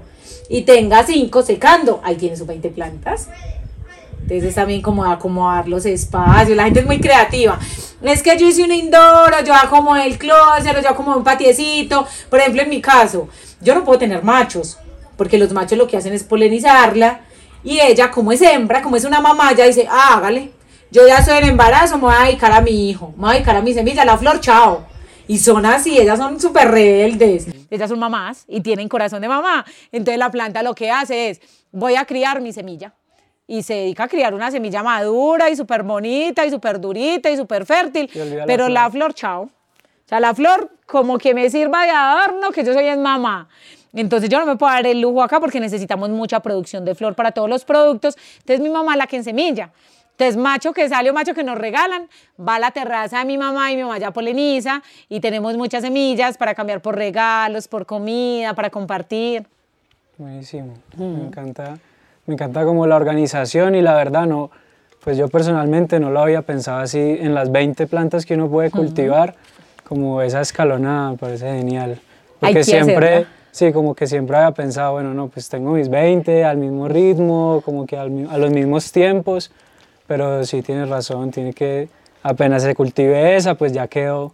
Y 0.50 0.64
tenga 0.64 1.04
5 1.04 1.44
secando. 1.44 2.00
Ahí 2.04 2.16
tiene 2.16 2.36
sus 2.36 2.48
20 2.48 2.70
plantas. 2.70 3.30
Entonces 4.30 4.56
también 4.56 4.82
como 4.82 5.06
acomodar 5.06 5.70
los 5.70 5.86
espacios, 5.86 6.58
la 6.58 6.66
gente 6.66 6.82
es 6.82 6.86
muy 6.86 7.00
creativa. 7.00 7.58
Es 8.02 8.22
que 8.22 8.38
yo 8.38 8.46
hice 8.46 8.62
un 8.62 8.74
indoor, 8.74 9.34
yo 9.46 9.54
como 9.70 9.96
el 9.96 10.18
closet, 10.18 10.76
o 10.78 10.82
yo 10.82 10.96
como 10.98 11.16
un 11.16 11.24
patiecito. 11.24 12.06
Por 12.30 12.40
ejemplo, 12.40 12.62
en 12.62 12.70
mi 12.70 12.82
caso, 12.82 13.30
yo 13.62 13.74
no 13.74 13.86
puedo 13.86 14.00
tener 14.00 14.24
machos, 14.24 14.78
porque 15.16 15.38
los 15.38 15.54
machos 15.54 15.78
lo 15.78 15.88
que 15.88 15.96
hacen 15.96 16.12
es 16.12 16.26
polinizarla. 16.26 17.22
Y 17.64 17.80
ella, 17.80 18.12
como 18.12 18.34
es 18.34 18.42
hembra, 18.42 18.82
como 18.82 18.98
es 18.98 19.06
una 19.06 19.22
mamá, 19.22 19.54
ya 19.54 19.66
dice, 19.66 19.88
ah, 19.90 20.16
hágale. 20.18 20.52
Yo 20.92 21.08
ya 21.08 21.20
estoy 21.20 21.38
en 21.38 21.46
embarazo, 21.46 21.96
me 21.96 22.04
voy 22.04 22.16
a 22.18 22.26
dedicar 22.26 22.52
a 22.52 22.60
mi 22.60 22.90
hijo, 22.90 23.14
me 23.16 23.22
voy 23.22 23.30
a 23.30 23.34
dedicar 23.36 23.56
a 23.56 23.62
mi 23.62 23.74
semilla, 23.74 24.04
la 24.04 24.18
flor, 24.18 24.42
chao. 24.42 24.86
Y 25.26 25.38
son 25.38 25.66
así, 25.66 25.98
ellas 25.98 26.20
son 26.20 26.38
súper 26.38 26.70
rebeldes. 26.70 27.48
Ellas 27.70 27.90
son 27.90 28.00
mamás 28.00 28.44
y 28.46 28.60
tienen 28.60 28.90
corazón 28.90 29.22
de 29.22 29.30
mamá. 29.30 29.66
Entonces 29.94 30.20
la 30.20 30.32
planta 30.32 30.64
lo 30.64 30.76
que 30.76 30.92
hace 30.92 31.30
es, 31.30 31.42
voy 31.72 31.96
a 31.96 32.04
criar 32.04 32.42
mi 32.42 32.52
semilla 32.52 32.94
y 33.48 33.64
se 33.64 33.74
dedica 33.74 34.04
a 34.04 34.08
criar 34.08 34.34
una 34.34 34.52
semilla 34.52 34.84
madura 34.84 35.50
y 35.50 35.56
súper 35.56 35.84
bonita 35.84 36.46
y 36.46 36.52
súper 36.52 36.80
durita 36.80 37.32
y 37.32 37.38
súper 37.38 37.66
fértil, 37.66 38.10
pero 38.46 38.68
la 38.68 38.92
flor. 38.92 39.14
chao. 39.14 39.44
O 39.44 40.10
sea, 40.10 40.20
la 40.20 40.34
flor 40.36 40.70
como 40.86 41.18
que 41.18 41.34
me 41.34 41.50
sirva 41.50 41.84
de 41.84 41.92
adorno, 41.92 42.52
que 42.52 42.64
yo 42.64 42.74
soy 42.74 42.88
en 42.88 43.02
mamá. 43.02 43.50
Entonces 43.94 44.30
yo 44.30 44.40
no 44.40 44.46
me 44.46 44.56
puedo 44.56 44.72
dar 44.72 44.86
el 44.86 45.02
lujo 45.02 45.24
acá 45.24 45.40
porque 45.40 45.60
necesitamos 45.60 46.10
mucha 46.10 46.40
producción 46.42 46.86
de 46.86 46.94
flor 46.94 47.16
para 47.16 47.32
todos 47.32 47.50
los 47.50 47.66
productos. 47.66 48.16
Entonces 48.40 48.60
mi 48.62 48.70
mamá 48.70 48.96
la 48.96 49.08
que 49.08 49.18
en 49.18 49.24
semilla. 49.24 49.72
Entonces, 50.12 50.36
macho 50.36 50.74
que 50.74 50.90
sale 50.90 51.12
o 51.12 51.14
macho 51.14 51.36
que 51.36 51.44
nos 51.44 51.60
regalan, 51.60 52.10
va 52.40 52.56
a 52.56 52.60
la 52.60 52.72
terraza 52.72 53.20
de 53.20 53.26
mi 53.26 53.38
mamá 53.38 53.72
y 53.72 53.76
mi 53.76 53.84
mamá 53.84 54.00
ya 54.00 54.10
poliniza 54.10 54.82
y 55.10 55.20
tenemos 55.20 55.56
muchas 55.58 55.84
semillas 55.84 56.40
para 56.40 56.56
cambiar 56.56 56.82
por 56.82 56.96
regalos, 56.96 57.68
por 57.68 57.86
comida, 57.86 58.56
para 58.56 58.72
compartir. 58.72 59.46
Buenísimo, 60.18 60.74
me 60.98 61.28
encanta 61.28 61.78
me 62.28 62.34
encanta 62.34 62.66
como 62.66 62.86
la 62.86 62.96
organización 62.96 63.74
y 63.74 63.82
la 63.82 63.96
verdad 63.96 64.28
no, 64.28 64.52
pues 65.04 65.18
yo 65.18 65.30
personalmente 65.30 66.00
no 66.00 66.12
lo 66.12 66.20
había 66.20 66.42
pensado 66.42 66.80
así 66.80 67.00
en 67.00 67.34
las 67.34 67.52
20 67.52 67.88
plantas 67.88 68.26
que 68.26 68.36
uno 68.36 68.50
puede 68.50 68.70
cultivar, 68.70 69.36
como 69.86 70.22
esa 70.22 70.42
escalonada, 70.42 71.12
me 71.12 71.18
parece 71.18 71.48
genial. 71.58 72.00
Porque 72.42 72.66
siempre, 72.66 73.26
sí, 73.52 73.72
como 73.72 73.96
que 73.96 74.06
siempre 74.06 74.36
había 74.36 74.52
pensado, 74.52 74.92
bueno, 74.92 75.14
no, 75.14 75.30
pues 75.30 75.48
tengo 75.48 75.72
mis 75.72 75.90
20 75.90 76.44
al 76.44 76.58
mismo 76.58 76.90
ritmo, 76.90 77.62
como 77.64 77.86
que 77.86 77.98
a 77.98 78.06
los 78.06 78.52
mismos 78.52 78.92
tiempos, 78.92 79.50
pero 80.06 80.44
sí 80.44 80.62
tienes 80.62 80.90
razón, 80.90 81.32
tiene 81.32 81.54
que, 81.54 81.88
apenas 82.22 82.64
se 82.64 82.76
cultive 82.76 83.38
esa, 83.38 83.56
pues 83.56 83.72
ya 83.72 83.88
quedó 83.88 84.34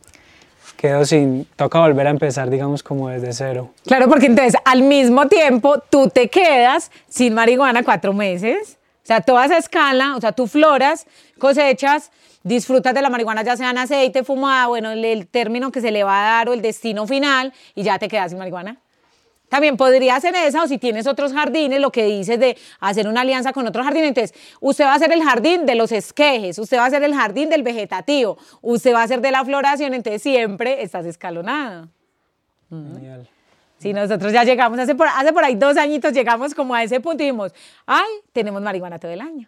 quedo 0.84 1.06
sin, 1.06 1.46
toca 1.56 1.80
volver 1.80 2.08
a 2.08 2.10
empezar, 2.10 2.50
digamos, 2.50 2.84
como 2.84 3.08
desde 3.08 3.32
cero. 3.32 3.70
Claro, 3.86 4.10
porque 4.10 4.26
entonces 4.26 4.60
al 4.66 4.82
mismo 4.82 5.30
tiempo 5.30 5.80
tú 5.80 6.10
te 6.10 6.28
quedas 6.28 6.92
sin 7.08 7.34
marihuana 7.34 7.84
cuatro 7.84 8.12
meses, 8.12 8.78
o 9.02 9.06
sea, 9.06 9.22
toda 9.22 9.46
esa 9.46 9.58
escala, 9.58 10.18
o 10.18 10.20
sea, 10.20 10.34
tú 10.34 10.46
floras, 10.46 11.08
cosechas, 11.40 12.12
disfrutas 12.44 12.94
de 12.94 13.02
la 13.02 13.10
marihuana, 13.10 13.44
ya 13.44 13.56
sea 13.56 13.70
en 13.70 13.78
aceite, 13.78 14.26
fumada, 14.26 14.68
bueno, 14.68 14.92
el 14.92 15.26
término 15.26 15.72
que 15.72 15.80
se 15.80 15.90
le 15.90 16.04
va 16.04 16.20
a 16.20 16.38
dar 16.40 16.50
o 16.50 16.54
el 16.54 16.62
destino 16.62 17.08
final, 17.08 17.54
y 17.76 17.84
ya 17.84 17.98
te 17.98 18.10
quedas 18.10 18.32
sin 18.32 18.40
marihuana. 18.40 18.83
También 19.54 19.78
podría 19.78 20.16
hacer 20.16 20.34
esa, 20.34 20.64
o 20.64 20.68
si 20.68 20.80
tienes 20.80 21.06
otros 21.06 21.32
jardines, 21.32 21.80
lo 21.80 21.92
que 21.92 22.06
dices 22.06 22.40
de 22.40 22.58
hacer 22.80 23.08
una 23.08 23.22
alianza 23.22 23.54
con 23.54 23.68
otros 23.68 23.86
jardines. 23.86 24.08
Entonces, 24.08 24.36
usted 24.60 24.84
va 24.84 24.94
a 24.94 24.96
hacer 24.96 25.12
el 25.12 25.22
jardín 25.22 25.68
de 25.68 25.76
los 25.76 25.92
esquejes, 25.92 26.58
usted 26.58 26.78
va 26.78 26.86
a 26.86 26.88
hacer 26.88 27.04
el 27.04 27.14
jardín 27.14 27.52
del 27.52 27.62
vegetativo, 27.62 28.40
usted 28.64 28.96
va 28.96 29.02
a 29.02 29.04
hacer 29.04 29.22
de 29.22 29.30
la 29.30 29.46
floración, 29.46 29.94
entonces 29.94 30.24
siempre 30.24 30.82
estás 30.82 31.06
escalonada. 31.06 31.88
Genial. 32.68 33.30
Sí, 33.78 33.94
nosotros 33.94 34.34
ya 34.34 34.44
llegamos, 34.44 34.80
hace 34.80 34.96
por, 34.96 35.08
hace 35.08 35.32
por 35.32 35.44
ahí 35.44 35.54
dos 35.54 35.78
añitos 35.78 36.14
llegamos 36.14 36.56
como 36.56 36.74
a 36.74 36.82
ese 36.82 37.00
punto 37.00 37.22
y 37.22 37.28
dijimos, 37.28 37.54
ay, 37.86 38.10
tenemos 38.32 38.60
marihuana 38.60 38.98
todo 38.98 39.12
el 39.12 39.22
año. 39.22 39.48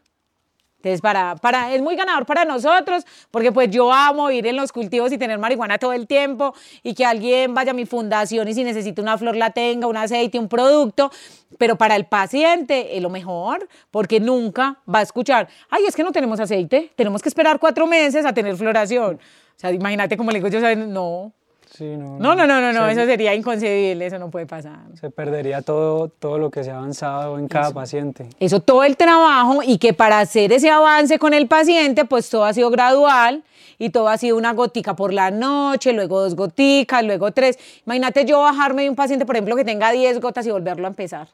Entonces, 0.85 1.01
para, 1.01 1.35
para, 1.37 1.73
es 1.73 1.81
muy 1.81 1.95
ganador 1.95 2.27
para 2.27 2.45
nosotros, 2.45 3.07
porque 3.31 3.51
pues 3.51 3.71
yo 3.71 3.91
amo 3.91 4.29
ir 4.29 4.45
en 4.45 4.55
los 4.55 4.71
cultivos 4.71 5.11
y 5.11 5.17
tener 5.17 5.39
marihuana 5.39 5.79
todo 5.79 5.93
el 5.93 6.05
tiempo 6.05 6.53
y 6.83 6.93
que 6.93 7.03
alguien 7.03 7.55
vaya 7.55 7.71
a 7.71 7.73
mi 7.73 7.87
fundación 7.87 8.47
y 8.47 8.53
si 8.53 8.63
necesita 8.63 9.01
una 9.01 9.17
flor 9.17 9.35
la 9.35 9.49
tenga, 9.49 9.87
un 9.87 9.97
aceite, 9.97 10.37
un 10.37 10.47
producto, 10.47 11.11
pero 11.57 11.75
para 11.75 11.95
el 11.95 12.05
paciente 12.05 12.95
es 12.95 13.01
lo 13.01 13.09
mejor, 13.09 13.67
porque 13.89 14.19
nunca 14.19 14.77
va 14.87 14.99
a 14.99 15.01
escuchar, 15.01 15.47
ay, 15.71 15.85
es 15.87 15.95
que 15.95 16.03
no 16.03 16.11
tenemos 16.11 16.39
aceite, 16.39 16.91
tenemos 16.95 17.23
que 17.23 17.29
esperar 17.29 17.59
cuatro 17.59 17.87
meses 17.87 18.23
a 18.23 18.31
tener 18.31 18.55
floración. 18.55 19.15
O 19.15 19.59
sea, 19.59 19.71
imagínate 19.71 20.15
cómo 20.15 20.29
le 20.29 20.39
digo 20.39 20.49
yo, 20.49 20.75
no, 20.75 21.33
no, 21.79 22.35
no, 22.35 22.47
no, 22.47 22.61
no, 22.61 22.73
no, 22.73 22.87
eso 22.87 23.05
sería 23.05 23.33
inconcebible, 23.33 24.05
eso 24.05 24.19
no 24.19 24.29
puede 24.29 24.45
pasar. 24.45 24.79
Se 24.99 25.09
perdería 25.09 25.61
todo, 25.61 26.09
todo 26.09 26.37
lo 26.37 26.49
que 26.49 26.63
se 26.63 26.71
ha 26.71 26.77
avanzado 26.77 27.37
en 27.37 27.47
cada 27.47 27.71
paciente. 27.71 28.27
Eso, 28.39 28.59
todo 28.59 28.83
el 28.83 28.97
trabajo 28.97 29.61
y 29.63 29.77
que 29.77 29.93
para 29.93 30.19
hacer 30.19 30.51
ese 30.51 30.69
avance 30.69 31.19
con 31.19 31.33
el 31.33 31.47
paciente, 31.47 32.05
pues 32.05 32.29
todo 32.29 32.45
ha 32.45 32.53
sido 32.53 32.69
gradual 32.69 33.43
y 33.77 33.89
todo 33.89 34.07
ha 34.07 34.17
sido 34.17 34.37
una 34.37 34.53
gotica 34.53 34.95
por 34.95 35.13
la 35.13 35.31
noche, 35.31 35.93
luego 35.93 36.21
dos 36.21 36.35
goticas, 36.35 37.03
luego 37.03 37.31
tres. 37.31 37.57
Imagínate 37.85 38.25
yo 38.25 38.41
bajarme 38.41 38.83
de 38.83 38.89
un 38.89 38.95
paciente, 38.95 39.25
por 39.25 39.35
ejemplo, 39.35 39.55
que 39.55 39.65
tenga 39.65 39.91
10 39.91 40.19
gotas 40.21 40.45
y 40.47 40.51
volverlo 40.51 40.85
a 40.85 40.89
empezar. 40.89 41.27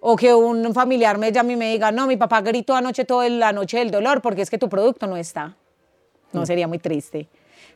O 0.00 0.16
que 0.16 0.34
un 0.34 0.74
familiar 0.74 1.16
me 1.16 1.32
llame 1.32 1.54
y 1.54 1.56
me 1.56 1.72
diga, 1.72 1.90
no, 1.90 2.06
mi 2.06 2.16
papá 2.16 2.42
gritó 2.42 2.76
anoche 2.76 3.04
toda 3.04 3.28
la 3.28 3.52
noche 3.52 3.78
del 3.78 3.90
dolor 3.90 4.20
porque 4.20 4.42
es 4.42 4.50
que 4.50 4.58
tu 4.58 4.68
producto 4.68 5.06
no 5.06 5.16
está. 5.16 5.56
No, 6.32 6.42
mm. 6.42 6.46
sería 6.46 6.68
muy 6.68 6.78
triste. 6.78 7.28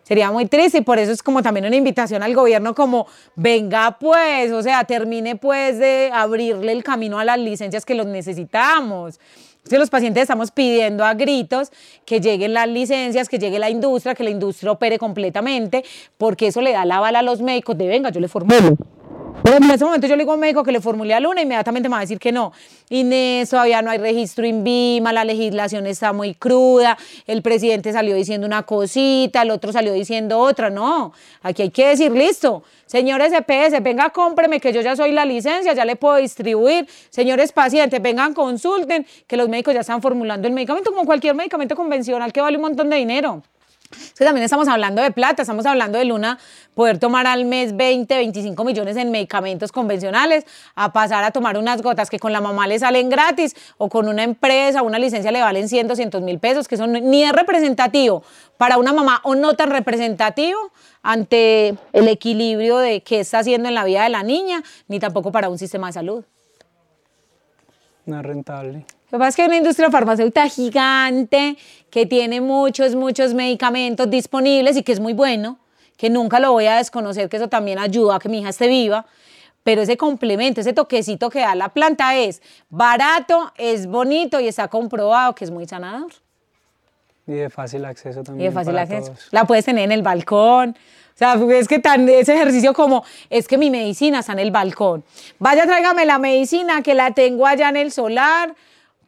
Sería 0.09 0.31
muy 0.31 0.47
triste 0.47 0.79
y 0.79 0.81
por 0.81 0.99
eso 0.99 1.13
es 1.13 1.23
como 1.23 1.43
también 1.43 1.67
una 1.67 1.77
invitación 1.77 2.23
al 2.23 2.35
gobierno 2.35 2.75
como 2.75 3.07
venga 3.37 3.99
pues, 4.01 4.51
o 4.53 4.63
sea, 4.63 4.85
termine 4.85 5.37
pues 5.37 5.79
de 5.79 6.09
abrirle 6.15 6.73
el 6.73 6.83
camino 6.83 7.19
a 7.19 7.27
las 7.27 7.39
licencias 7.39 7.85
que 7.85 7.95
los 7.95 8.07
necesitamos. 8.07 9.21
Si 9.65 9.77
los 9.77 9.91
pacientes 9.91 10.23
estamos 10.23 10.51
pidiendo 10.51 11.05
a 11.05 11.13
gritos 11.13 11.71
que 12.07 12.23
lleguen 12.23 12.55
las 12.55 12.69
licencias, 12.69 13.29
que 13.29 13.39
llegue 13.39 13.59
la 13.59 13.69
industria, 13.69 14.15
que 14.15 14.25
la 14.25 14.31
industria 14.31 14.73
opere 14.73 14.99
completamente, 14.99 15.85
porque 16.17 16.47
eso 16.47 16.63
le 16.63 16.73
da 16.73 16.87
la 16.87 17.01
bala 17.01 17.19
a 17.19 17.23
los 17.23 17.43
médicos 17.43 17.77
de 17.77 17.87
venga, 17.87 18.09
yo 18.09 18.21
le 18.21 18.29
formulo 18.29 18.79
en 19.45 19.71
ese 19.71 19.85
momento 19.85 20.07
yo 20.07 20.17
le 20.17 20.23
digo 20.23 20.33
a 20.33 20.35
un 20.35 20.41
médico 20.41 20.63
que 20.63 20.73
le 20.73 20.81
formule 20.81 21.15
a 21.15 21.21
Luna, 21.21 21.43
inmediatamente 21.43 21.89
me 21.89 21.95
va 21.95 21.99
a 21.99 22.03
decir 22.03 22.19
que 22.19 22.33
no. 22.33 22.53
Inés, 22.91 23.51
todavía 23.51 23.83
no 23.83 23.91
hay 23.91 23.99
registro 23.99 24.47
INVIMA, 24.47 25.13
la 25.13 25.25
legislación 25.25 25.87
está 25.87 26.13
muy 26.13 26.35
cruda, 26.35 26.97
el 27.27 27.43
presidente 27.43 27.93
salió 27.93 28.15
diciendo 28.15 28.47
una 28.47 28.63
cosita, 28.65 29.43
el 29.43 29.51
otro 29.51 29.73
salió 29.73 29.93
diciendo 29.93 30.39
otra. 30.39 30.71
No, 30.71 31.13
aquí 31.43 31.63
hay 31.63 31.71
que 31.71 31.89
decir, 31.89 32.13
listo, 32.13 32.63
señores 32.87 33.33
EPS, 33.33 33.83
venga, 33.83 34.11
cómpreme, 34.11 34.61
que 34.61 34.73
yo 34.73 34.81
ya 34.81 34.97
soy 34.97 35.13
la 35.13 35.25
licencia, 35.25 35.73
ya 35.73 35.85
le 35.85 35.97
puedo 35.97 36.17
distribuir. 36.17 36.89
Señores 37.11 37.53
pacientes, 37.53 38.01
vengan, 38.01 38.35
consulten, 38.35 39.07
que 39.27 39.37
los 39.37 39.49
médicos 39.49 39.75
ya 39.75 39.81
están 39.81 40.03
formulando 40.03 40.47
el 40.49 40.55
medicamento 40.55 40.91
como 40.91 41.05
cualquier 41.05 41.35
medicamento 41.35 41.75
convencional 41.77 42.33
que 42.33 42.41
vale 42.41 42.57
un 42.57 42.63
montón 42.63 42.91
de 42.91 42.97
dinero. 42.97 43.43
Es 43.91 44.13
que 44.13 44.25
también 44.25 44.45
estamos 44.45 44.69
hablando 44.69 45.01
de 45.01 45.11
plata, 45.11 45.43
estamos 45.43 45.65
hablando 45.65 45.99
de 45.99 46.05
Luna 46.05 46.39
poder 46.75 46.99
tomar 46.99 47.27
al 47.27 47.47
mes 47.47 47.75
20, 47.75 48.17
25 48.17 48.63
millones 48.65 48.97
en 48.99 49.11
medicamentos 49.11 49.73
convencionales, 49.73 50.45
a 50.75 50.93
pasar 50.93 51.25
a 51.25 51.31
tomar 51.31 51.57
unas 51.57 51.81
gotas 51.81 52.11
que 52.11 52.19
con 52.19 52.33
la 52.33 52.41
mamá 52.43 52.67
le 52.67 52.79
salen 52.79 53.09
gratis 53.09 53.57
o 53.79 53.89
con 53.89 54.07
una 54.07 54.25
empresa, 54.25 54.83
una 54.83 54.99
licencia 54.99 55.33
le 55.33 55.41
valen 55.41 55.69
100, 55.69 55.89
200 55.89 56.23
mil 56.23 56.39
pesos, 56.39 56.69
que 56.69 56.75
eso 56.75 56.87
ni 56.87 57.25
es 57.25 57.33
representativo 57.33 58.23
para 58.59 58.77
una 58.77 58.93
mamá 58.93 59.21
o 59.25 59.35
no 59.35 59.55
tan 59.55 59.71
representativo 59.71 60.59
ante 61.03 61.75
el 61.93 62.09
equilibrio 62.09 62.79
de 62.79 63.03
qué 63.03 63.21
está 63.21 63.39
haciendo 63.39 63.69
en 63.69 63.75
la 63.75 63.85
vida 63.85 64.03
de 64.03 64.11
la 64.11 64.23
niña, 64.23 64.63
ni 64.89 65.01
tampoco 65.01 65.33
para 65.33 65.49
un 65.49 65.57
sistema 65.57 65.87
de 65.87 65.95
salud. 65.95 66.25
No 68.05 68.21
es 68.21 68.27
rentable. 68.27 68.85
Lo 69.11 69.17
que 69.17 69.21
pasa 69.21 69.29
es 69.29 69.37
que 69.37 69.43
hay 69.43 69.49
una 69.49 69.57
industria 69.57 69.91
farmacéutica 69.91 70.49
gigante 70.49 71.57
que 71.91 72.05
tiene 72.05 72.43
muchos, 72.43 72.95
muchos 72.95 73.33
medicamentos 73.33 74.11
disponibles 74.11 74.77
y 74.77 74.83
que 74.83 74.93
es 74.93 75.01
muy 75.01 75.15
bueno, 75.15 75.59
que 75.97 76.11
nunca 76.11 76.39
lo 76.41 76.53
voy 76.53 76.67
a 76.67 76.77
desconocer, 76.77 77.31
que 77.31 77.39
eso 77.39 77.49
también 77.49 77.79
ayuda 77.79 78.17
a 78.17 78.19
que 78.19 78.29
mi 78.29 78.41
hija 78.41 78.51
esté 78.51 78.69
viva. 78.69 79.07
Pero 79.63 79.83
ese 79.83 79.97
complemento, 79.97 80.61
ese 80.61 80.75
toquecito 80.75 81.31
que 81.31 81.41
da 81.41 81.55
la 81.55 81.71
planta 81.71 82.17
es 82.17 82.43
barato, 82.69 83.51
es 83.57 83.87
bonito 83.87 84.41
y 84.41 84.49
está 84.49 84.69
comprobado 84.69 85.35
que 85.35 85.45
es 85.45 85.51
muy 85.51 85.67
sanador. 85.67 86.13
Y 87.27 87.33
de 87.33 87.51
fácil 87.51 87.85
acceso 87.87 88.23
también. 88.23 88.45
Y 88.45 88.49
de 88.49 88.55
fácil 88.55 88.79
acceso. 88.79 89.15
La 89.31 89.47
puedes 89.47 89.65
tener 89.65 89.85
en 89.85 89.93
el 89.93 90.03
balcón. 90.03 90.71
O 90.71 91.19
sea, 91.19 91.35
es 91.35 91.67
que 91.67 91.79
tan, 91.79 92.09
ese 92.09 92.35
ejercicio 92.35 92.73
como, 92.75 93.05
es 93.29 93.49
que 93.49 93.59
mi 93.59 93.71
medicina 93.71 94.21
está 94.21 94.33
en 94.33 94.39
el 94.39 94.51
balcón. 94.51 95.03
Vaya, 95.39 95.65
tráigame 95.65 96.07
la 96.07 96.19
medicina 96.19 96.83
que 96.83 96.95
la 96.95 97.13
tengo 97.13 97.47
allá 97.47 97.71
en 97.71 97.77
el 97.77 97.91
solar 97.91 98.55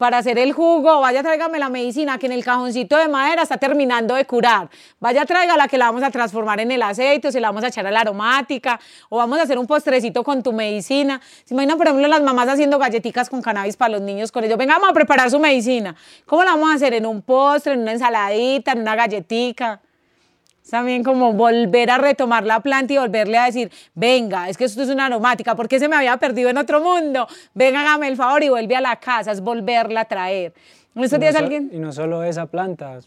para 0.00 0.16
hacer 0.16 0.38
el 0.38 0.54
jugo, 0.54 1.00
vaya 1.00 1.22
tráigame 1.22 1.58
la 1.58 1.68
medicina 1.68 2.16
que 2.16 2.24
en 2.24 2.32
el 2.32 2.42
cajoncito 2.42 2.96
de 2.96 3.06
madera 3.06 3.42
está 3.42 3.58
terminando 3.58 4.14
de 4.14 4.24
curar, 4.24 4.70
vaya 4.98 5.26
la 5.58 5.68
que 5.68 5.76
la 5.76 5.84
vamos 5.84 6.02
a 6.02 6.10
transformar 6.10 6.58
en 6.58 6.72
el 6.72 6.80
aceite 6.80 7.28
o 7.28 7.30
se 7.30 7.38
la 7.38 7.48
vamos 7.48 7.64
a 7.64 7.68
echar 7.68 7.86
a 7.86 7.90
la 7.90 8.00
aromática 8.00 8.80
o 9.10 9.18
vamos 9.18 9.38
a 9.38 9.42
hacer 9.42 9.58
un 9.58 9.66
postrecito 9.66 10.24
con 10.24 10.42
tu 10.42 10.54
medicina. 10.54 11.20
¿Se 11.44 11.52
imaginan, 11.52 11.76
por 11.76 11.86
ejemplo, 11.86 12.08
las 12.08 12.22
mamás 12.22 12.48
haciendo 12.48 12.78
galletitas 12.78 13.28
con 13.28 13.42
cannabis 13.42 13.76
para 13.76 13.90
los 13.90 14.00
niños 14.00 14.32
con 14.32 14.42
ellos? 14.42 14.56
Venga, 14.56 14.76
vamos 14.76 14.88
a 14.88 14.94
preparar 14.94 15.30
su 15.30 15.38
medicina. 15.38 15.94
¿Cómo 16.24 16.44
la 16.44 16.52
vamos 16.52 16.70
a 16.70 16.74
hacer? 16.76 16.94
¿En 16.94 17.04
un 17.04 17.20
postre, 17.20 17.74
en 17.74 17.80
una 17.80 17.92
ensaladita, 17.92 18.72
en 18.72 18.80
una 18.80 18.96
galletica? 18.96 19.82
También 20.68 21.02
como 21.02 21.32
volver 21.32 21.90
a 21.90 21.98
retomar 21.98 22.44
la 22.44 22.60
planta 22.60 22.92
y 22.92 22.98
volverle 22.98 23.38
a 23.38 23.46
decir, 23.46 23.70
venga, 23.94 24.48
es 24.48 24.56
que 24.56 24.64
esto 24.64 24.82
es 24.82 24.88
una 24.88 25.06
aromática, 25.06 25.54
porque 25.54 25.78
se 25.78 25.88
me 25.88 25.96
había 25.96 26.16
perdido 26.16 26.48
en 26.48 26.58
otro 26.58 26.80
mundo? 26.80 27.26
Venga, 27.54 27.80
hágame 27.80 28.08
el 28.08 28.16
favor 28.16 28.42
y 28.42 28.48
vuelve 28.48 28.76
a 28.76 28.80
la 28.80 28.96
casa, 28.96 29.32
es 29.32 29.40
volverla 29.40 30.02
a 30.02 30.04
traer. 30.04 30.52
En 30.94 31.04
estos 31.04 31.20
días 31.20 31.34
alguien... 31.34 31.70
Y 31.72 31.78
no 31.78 31.92
solo 31.92 32.22
esa 32.24 32.46
planta. 32.46 32.98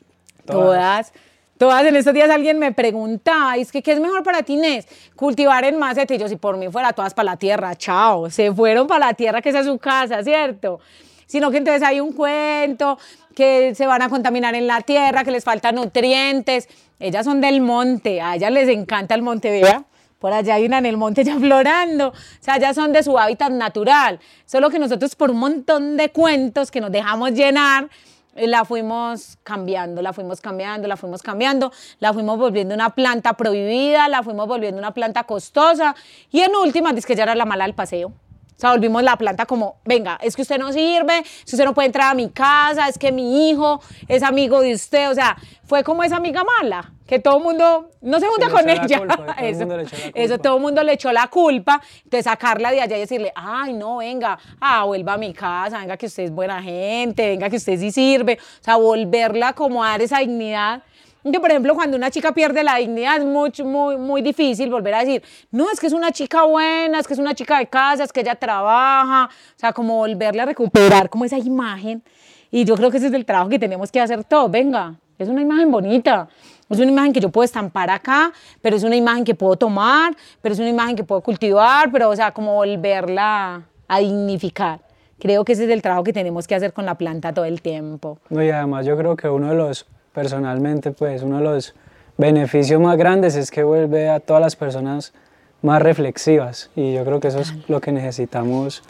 Todas. 0.46 1.14
todas. 1.58 1.86
en 1.86 1.96
estos 1.96 2.14
días 2.14 2.30
alguien 2.30 2.60
me 2.60 2.72
preguntaba, 2.72 3.56
es 3.58 3.72
que 3.72 3.82
¿qué 3.82 3.94
es 3.94 4.00
mejor 4.00 4.24
para 4.24 4.44
ti, 4.44 4.54
Inés? 4.54 4.88
Cultivar 5.16 5.64
en 5.66 5.78
maceta. 5.78 6.14
Y 6.14 6.18
yo, 6.18 6.28
si 6.28 6.36
por 6.38 6.58
mí 6.58 6.70
fuera, 6.70 6.94
todas 6.94 7.14
para 7.14 7.32
la 7.32 7.38
tierra, 7.38 7.76
chao. 7.76 8.30
Se 8.30 8.54
fueron 8.54 8.88
para 8.88 9.08
la 9.08 9.14
tierra, 9.14 9.42
que 9.42 9.50
esa 9.50 9.60
es 9.60 9.66
su 9.66 9.78
casa, 9.78 10.24
¿cierto? 10.24 10.80
Sino 11.26 11.52
que 11.52 11.58
entonces 11.58 11.84
hay 11.84 12.00
un 12.00 12.14
cuento 12.14 12.98
que 13.36 13.74
se 13.76 13.86
van 13.86 14.02
a 14.02 14.10
contaminar 14.10 14.56
en 14.56 14.68
la 14.68 14.82
tierra, 14.82 15.24
que 15.24 15.32
les 15.32 15.44
faltan 15.44 15.76
nutrientes. 15.76 16.70
Ellas 17.00 17.26
son 17.26 17.42
del 17.42 17.62
monte, 17.62 18.22
a 18.22 18.36
ellas 18.36 18.52
les 18.52 18.70
encanta 18.70 19.16
el 19.16 19.22
monte, 19.22 19.50
vea. 19.50 19.86
Por 20.20 20.32
allá 20.32 20.56
hay 20.56 20.66
una 20.66 20.78
en 20.78 20.86
el 20.86 20.96
monte 20.96 21.24
ya 21.24 21.36
florando. 21.40 22.10
O 22.10 22.14
sea, 22.40 22.56
ellas 22.56 22.76
son 22.76 22.94
de 22.94 23.04
su 23.04 23.20
hábitat 23.20 23.52
natural. 23.52 24.20
Solo 24.46 24.70
que 24.70 24.80
nosotros 24.80 25.16
por 25.16 25.32
un 25.32 25.38
montón 25.38 25.98
de 25.98 26.10
cuentos 26.12 26.72
que 26.72 26.80
nos 26.80 26.92
dejamos 26.92 27.32
llenar, 27.32 27.90
eh, 28.36 28.48
la 28.48 28.66
fuimos 28.66 29.38
cambiando, 29.44 30.02
la 30.02 30.14
fuimos 30.14 30.42
cambiando, 30.42 30.88
la 30.88 30.98
fuimos 30.98 31.22
cambiando, 31.22 31.72
la 32.00 32.14
fuimos 32.14 32.38
volviendo 32.40 32.74
una 32.74 32.92
planta 32.92 33.34
prohibida, 33.34 34.08
la 34.08 34.24
fuimos 34.24 34.48
volviendo 34.48 34.80
una 34.80 34.94
planta 34.94 35.26
costosa 35.26 35.96
y 36.32 36.40
en 36.40 36.56
última, 36.56 36.94
dice 36.94 37.08
que 37.08 37.16
ya 37.16 37.24
era 37.24 37.36
la 37.36 37.46
mala 37.46 37.66
del 37.66 37.76
paseo. 37.76 38.14
O 38.56 38.60
sea, 38.60 38.72
volvimos 38.72 39.04
la 39.04 39.18
planta 39.18 39.46
como, 39.46 39.78
venga, 39.84 40.18
es 40.22 40.36
que 40.36 40.44
usted 40.44 40.58
no 40.58 40.72
sirve, 40.72 41.24
si 41.44 41.56
usted 41.56 41.66
no 41.66 41.74
puede 41.74 41.88
entrar 41.88 42.12
a 42.12 42.14
mi 42.14 42.30
casa, 42.30 42.88
es 42.88 42.98
que 42.98 43.12
mi 43.12 43.50
hijo 43.50 43.82
es 44.08 44.24
amigo 44.24 44.62
de 44.62 44.74
usted. 44.74 45.10
O 45.10 45.16
sea, 45.16 45.38
fue 45.66 45.84
como 45.84 46.04
esa 46.04 46.18
amiga 46.18 46.44
mala, 46.44 46.92
que 47.08 47.20
todo 47.20 47.38
el 47.38 47.44
mundo 47.44 47.90
no 48.02 48.20
se 48.20 48.28
junta 48.28 48.50
con 48.50 48.70
ella. 48.70 49.02
eso, 49.42 49.68
eso, 50.14 50.38
todo 50.38 50.58
el 50.58 50.62
mundo 50.62 50.84
le 50.84 50.94
echó 50.94 51.12
la 51.12 51.28
culpa. 51.28 51.82
Entonces, 52.04 52.26
sacarla 52.26 52.72
de 52.72 52.82
allá 52.82 52.98
y 52.98 53.02
decirle, 53.02 53.32
ay, 53.36 53.74
no, 53.74 53.98
venga, 53.98 54.38
ah, 54.62 54.84
vuelva 54.86 55.14
a 55.14 55.18
mi 55.18 55.34
casa, 55.34 55.80
venga 55.80 55.98
que 55.98 56.06
usted 56.06 56.24
es 56.24 56.32
buena 56.32 56.62
gente, 56.62 57.28
venga 57.28 57.50
que 57.50 57.58
usted 57.58 57.78
sí 57.80 57.92
sirve. 57.92 58.38
O 58.62 58.64
sea, 58.64 58.76
volverla 58.76 59.54
como 59.54 59.84
a 59.84 59.90
dar 59.90 60.02
esa 60.02 60.20
dignidad 60.20 60.84
yo, 61.24 61.40
por 61.40 61.50
ejemplo, 61.50 61.74
cuando 61.74 61.96
una 61.96 62.12
chica 62.12 62.34
pierde 62.34 62.64
la 62.64 62.76
dignidad 62.78 63.18
es 63.18 63.26
muy, 63.26 63.52
muy, 63.64 63.98
muy 63.98 64.22
difícil 64.22 64.70
volver 64.70 64.94
a 64.94 65.00
decir, 65.00 65.24
no, 65.52 65.70
es 65.72 65.80
que 65.80 65.88
es 65.88 65.94
una 65.94 66.12
chica 66.12 66.44
buena, 66.44 67.00
es 67.00 67.08
que 67.08 67.14
es 67.14 67.20
una 67.20 67.34
chica 67.34 67.60
de 67.60 67.68
casa, 67.68 68.04
es 68.04 68.12
que 68.12 68.22
ella 68.22 68.36
trabaja, 68.36 69.30
o 69.30 69.60
sea, 69.60 69.72
como 69.72 69.98
volverle 69.98 70.42
a 70.42 70.46
recuperar 70.46 71.10
como 71.10 71.24
esa 71.24 71.38
imagen. 71.38 72.04
Y 72.52 72.66
yo 72.66 72.76
creo 72.76 72.92
que 72.92 72.98
ese 72.98 73.08
es 73.08 73.14
el 73.14 73.26
trabajo 73.26 73.50
que 73.50 73.58
tenemos 73.58 73.92
que 73.92 74.02
hacer 74.02 74.24
todos. 74.26 74.52
Venga, 74.52 74.96
es 75.18 75.30
una 75.30 75.42
imagen 75.42 75.72
bonita, 75.72 76.28
es 76.70 76.78
una 76.78 76.92
imagen 76.92 77.14
que 77.14 77.20
yo 77.20 77.30
puedo 77.30 77.46
estampar 77.46 77.90
acá, 77.90 78.34
pero 78.62 78.76
es 78.76 78.84
una 78.84 78.96
imagen 78.96 79.24
que 79.24 79.34
puedo 79.34 79.56
tomar, 79.56 80.16
pero 80.42 80.54
es 80.54 80.60
una 80.60 80.70
imagen 80.70 80.96
que 80.96 81.04
puedo 81.04 81.22
cultivar, 81.22 81.92
pero, 81.92 82.10
o 82.10 82.16
sea, 82.16 82.32
como 82.32 82.56
volverla 82.56 83.64
a 83.88 84.00
dignificar. 84.00 84.82
Creo 85.20 85.46
que 85.46 85.54
ese 85.54 85.66
es 85.66 85.70
el 85.70 85.82
trabajo 85.82 86.04
que 86.04 86.12
tenemos 86.12 86.48
que 86.48 86.56
hacer 86.56 86.74
con 86.74 86.86
la 86.86 86.96
planta 86.96 87.34
todo 87.34 87.46
el 87.46 87.62
tiempo. 87.62 88.20
y 88.30 88.50
además 88.50 88.86
yo 88.86 88.98
creo 88.98 89.16
que 89.16 89.30
uno 89.30 89.50
de 89.50 89.56
los 89.56 89.88
personalmente, 90.14 90.92
pues 90.92 91.24
uno 91.24 91.38
de 91.38 91.44
los 91.44 91.76
beneficios 92.18 92.80
más 92.80 92.98
grandes 92.98 93.36
es 93.36 93.52
que 93.52 93.64
vuelve 93.64 94.10
a 94.10 94.20
todas 94.20 94.42
las 94.42 94.56
personas 94.56 95.14
más 95.62 95.82
reflexivas. 95.82 96.70
Y 96.76 96.94
yo 96.94 97.04
creo 97.04 97.20
que 97.20 97.30
eso 97.30 97.40
es 97.40 97.54
lo 97.68 97.82
que 97.82 97.92
necesitamos 97.92 98.84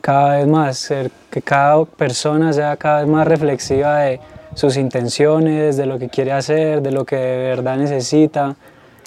cada 0.00 0.36
vez 0.36 0.46
más, 0.46 0.76
ser, 0.76 1.10
que 1.30 1.40
cada 1.40 1.84
persona 1.84 2.52
sea 2.52 2.76
cada 2.76 3.00
vez 3.00 3.08
más 3.08 3.26
reflexiva 3.26 4.00
de 4.00 4.20
sus 4.54 4.76
intenciones, 4.76 5.76
de 5.76 5.86
lo 5.86 5.98
que 5.98 6.08
quiere 6.08 6.32
hacer, 6.32 6.82
de 6.82 6.90
lo 6.90 7.04
que 7.04 7.16
de 7.16 7.36
verdad 7.48 7.76
necesita. 7.76 8.56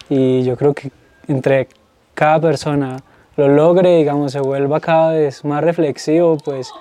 Y 0.09 0.43
yo 0.43 0.57
creo 0.57 0.73
que 0.73 0.91
entre 1.27 1.67
cada 2.13 2.39
persona 2.39 2.97
lo 3.35 3.47
logre, 3.47 3.97
digamos, 3.97 4.31
se 4.31 4.39
vuelva 4.39 4.79
cada 4.79 5.11
vez 5.11 5.45
más 5.45 5.63
reflexivo, 5.63 6.37
pues 6.37 6.71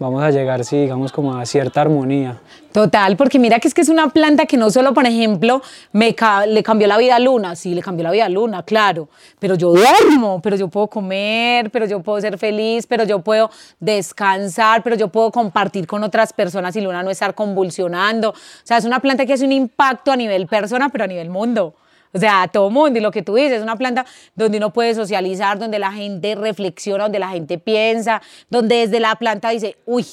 vamos 0.00 0.22
a 0.22 0.30
llegar, 0.30 0.64
sí, 0.64 0.80
digamos, 0.80 1.12
como 1.12 1.36
a 1.36 1.44
cierta 1.44 1.82
armonía. 1.82 2.40
Total, 2.72 3.16
porque 3.16 3.38
mira 3.38 3.60
que 3.60 3.68
es 3.68 3.74
que 3.74 3.82
es 3.82 3.90
una 3.90 4.08
planta 4.08 4.46
que 4.46 4.56
no 4.56 4.70
solo, 4.70 4.94
por 4.94 5.04
ejemplo, 5.04 5.60
me 5.92 6.16
le 6.48 6.62
cambió 6.62 6.88
la 6.88 6.96
vida 6.96 7.16
a 7.16 7.18
Luna, 7.18 7.54
sí, 7.54 7.74
le 7.74 7.82
cambió 7.82 8.04
la 8.04 8.10
vida 8.10 8.24
a 8.24 8.28
Luna, 8.30 8.62
claro, 8.62 9.08
pero 9.38 9.56
yo 9.56 9.72
duermo, 9.72 10.40
pero 10.42 10.56
yo 10.56 10.68
puedo 10.68 10.86
comer, 10.86 11.70
pero 11.70 11.84
yo 11.84 12.00
puedo 12.00 12.18
ser 12.20 12.38
feliz, 12.38 12.86
pero 12.86 13.04
yo 13.04 13.20
puedo 13.20 13.50
descansar, 13.78 14.82
pero 14.82 14.96
yo 14.96 15.08
puedo 15.08 15.30
compartir 15.30 15.86
con 15.86 16.02
otras 16.02 16.32
personas 16.32 16.74
y 16.76 16.80
Luna 16.80 17.02
no 17.02 17.10
estar 17.10 17.34
convulsionando. 17.34 18.30
O 18.30 18.34
sea, 18.64 18.78
es 18.78 18.86
una 18.86 19.00
planta 19.00 19.26
que 19.26 19.34
hace 19.34 19.44
un 19.44 19.52
impacto 19.52 20.10
a 20.10 20.16
nivel 20.16 20.46
persona, 20.46 20.88
pero 20.88 21.04
a 21.04 21.08
nivel 21.08 21.28
mundo. 21.28 21.74
O 22.12 22.18
sea, 22.18 22.42
a 22.42 22.48
todo 22.48 22.70
mundo. 22.70 22.98
Y 22.98 23.02
lo 23.02 23.10
que 23.10 23.22
tú 23.22 23.34
dices, 23.34 23.58
es 23.58 23.62
una 23.62 23.76
planta 23.76 24.04
donde 24.34 24.58
uno 24.58 24.72
puede 24.72 24.94
socializar, 24.94 25.58
donde 25.58 25.78
la 25.78 25.92
gente 25.92 26.34
reflexiona, 26.34 27.04
donde 27.04 27.18
la 27.18 27.28
gente 27.28 27.58
piensa, 27.58 28.20
donde 28.48 28.76
desde 28.76 29.00
la 29.00 29.14
planta 29.16 29.50
dice, 29.50 29.76
uy, 29.86 30.04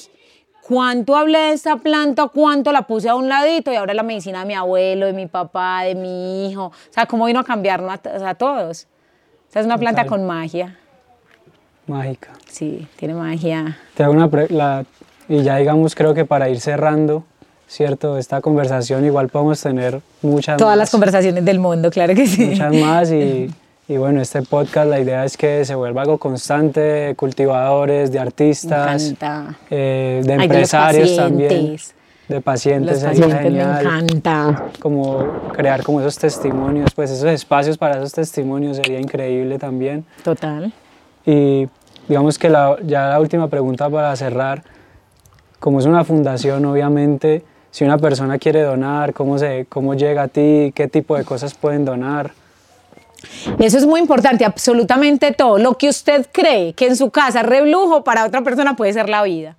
¿cuánto 0.62 1.16
hablé 1.16 1.38
de 1.38 1.52
esta 1.52 1.76
planta? 1.76 2.28
¿Cuánto 2.28 2.70
la 2.72 2.82
puse 2.82 3.08
a 3.08 3.14
un 3.14 3.28
ladito? 3.28 3.72
Y 3.72 3.76
ahora 3.76 3.94
la 3.94 4.02
medicina 4.02 4.40
de 4.40 4.46
mi 4.46 4.54
abuelo, 4.54 5.06
de 5.06 5.12
mi 5.12 5.26
papá, 5.26 5.82
de 5.82 5.94
mi 5.94 6.48
hijo. 6.48 6.66
O 6.66 6.92
sea, 6.92 7.06
cómo 7.06 7.24
vino 7.24 7.40
a 7.40 7.44
cambiarnos 7.44 7.92
a, 7.92 8.34
todos. 8.34 8.86
O 9.48 9.52
sea, 9.52 9.60
es 9.60 9.66
una 9.66 9.78
planta 9.78 10.06
con 10.06 10.26
magia. 10.26 10.78
Mágica. 11.86 12.32
Sí, 12.46 12.86
tiene 12.96 13.14
magia. 13.14 13.78
Te 13.94 14.04
hago 14.04 14.12
una 14.12 14.28
la, 14.50 14.84
y 15.28 15.42
ya 15.42 15.56
digamos, 15.56 15.94
creo 15.94 16.14
que 16.14 16.26
para 16.26 16.50
ir 16.50 16.60
cerrando, 16.60 17.24
¿cierto? 17.68 18.18
Esta 18.18 18.40
conversación 18.40 19.04
igual 19.04 19.28
podemos 19.28 19.60
tener 19.60 20.00
muchas 20.22 20.56
Todas 20.56 20.76
las 20.76 20.90
conversaciones 20.90 21.44
del 21.44 21.60
mundo, 21.60 21.90
claro 21.90 22.14
que 22.14 22.26
sí. 22.26 22.46
Muchas 22.46 22.74
más 22.74 23.12
y, 23.12 23.50
y, 23.88 23.96
bueno, 23.96 24.20
este 24.20 24.42
podcast 24.42 24.88
la 24.88 24.98
idea 24.98 25.24
es 25.24 25.36
que 25.36 25.64
se 25.64 25.74
vuelva 25.74 26.02
algo 26.02 26.18
constante 26.18 26.80
de 26.80 27.14
cultivadores, 27.14 28.10
de 28.10 28.18
artistas, 28.18 29.14
eh, 29.70 30.22
de 30.24 30.32
empresarios 30.32 31.14
también. 31.14 31.76
De 32.28 32.42
pacientes, 32.42 33.02
Los 33.02 33.10
pacientes 33.10 33.52
me 33.52 33.60
encanta. 33.62 34.66
Como 34.80 35.50
crear 35.54 35.82
como 35.82 36.00
esos 36.00 36.18
testimonios, 36.18 36.92
pues 36.94 37.10
esos 37.10 37.30
espacios 37.30 37.78
para 37.78 37.96
esos 37.96 38.12
testimonios 38.12 38.76
sería 38.76 39.00
increíble 39.00 39.58
también. 39.58 40.04
Total. 40.22 40.70
Y 41.24 41.68
digamos 42.06 42.38
que 42.38 42.50
la, 42.50 42.76
ya 42.84 43.08
la 43.08 43.18
última 43.18 43.48
pregunta 43.48 43.88
para 43.88 44.14
cerrar, 44.14 44.62
como 45.58 45.78
es 45.78 45.86
una 45.86 46.04
fundación, 46.04 46.66
obviamente, 46.66 47.44
si 47.70 47.84
una 47.84 47.98
persona 47.98 48.38
quiere 48.38 48.62
donar, 48.62 49.12
cómo, 49.12 49.38
se, 49.38 49.66
cómo 49.68 49.94
llega 49.94 50.22
a 50.22 50.28
ti, 50.28 50.72
qué 50.74 50.88
tipo 50.88 51.16
de 51.16 51.24
cosas 51.24 51.54
pueden 51.54 51.84
donar. 51.84 52.32
Eso 53.58 53.78
es 53.78 53.86
muy 53.86 54.00
importante, 54.00 54.44
absolutamente 54.44 55.32
todo. 55.32 55.58
Lo 55.58 55.76
que 55.76 55.88
usted 55.88 56.26
cree 56.30 56.72
que 56.72 56.86
en 56.86 56.96
su 56.96 57.10
casa 57.10 57.42
reblujo, 57.42 58.04
para 58.04 58.24
otra 58.24 58.42
persona 58.42 58.76
puede 58.76 58.92
ser 58.92 59.08
la 59.08 59.22
vida. 59.22 59.56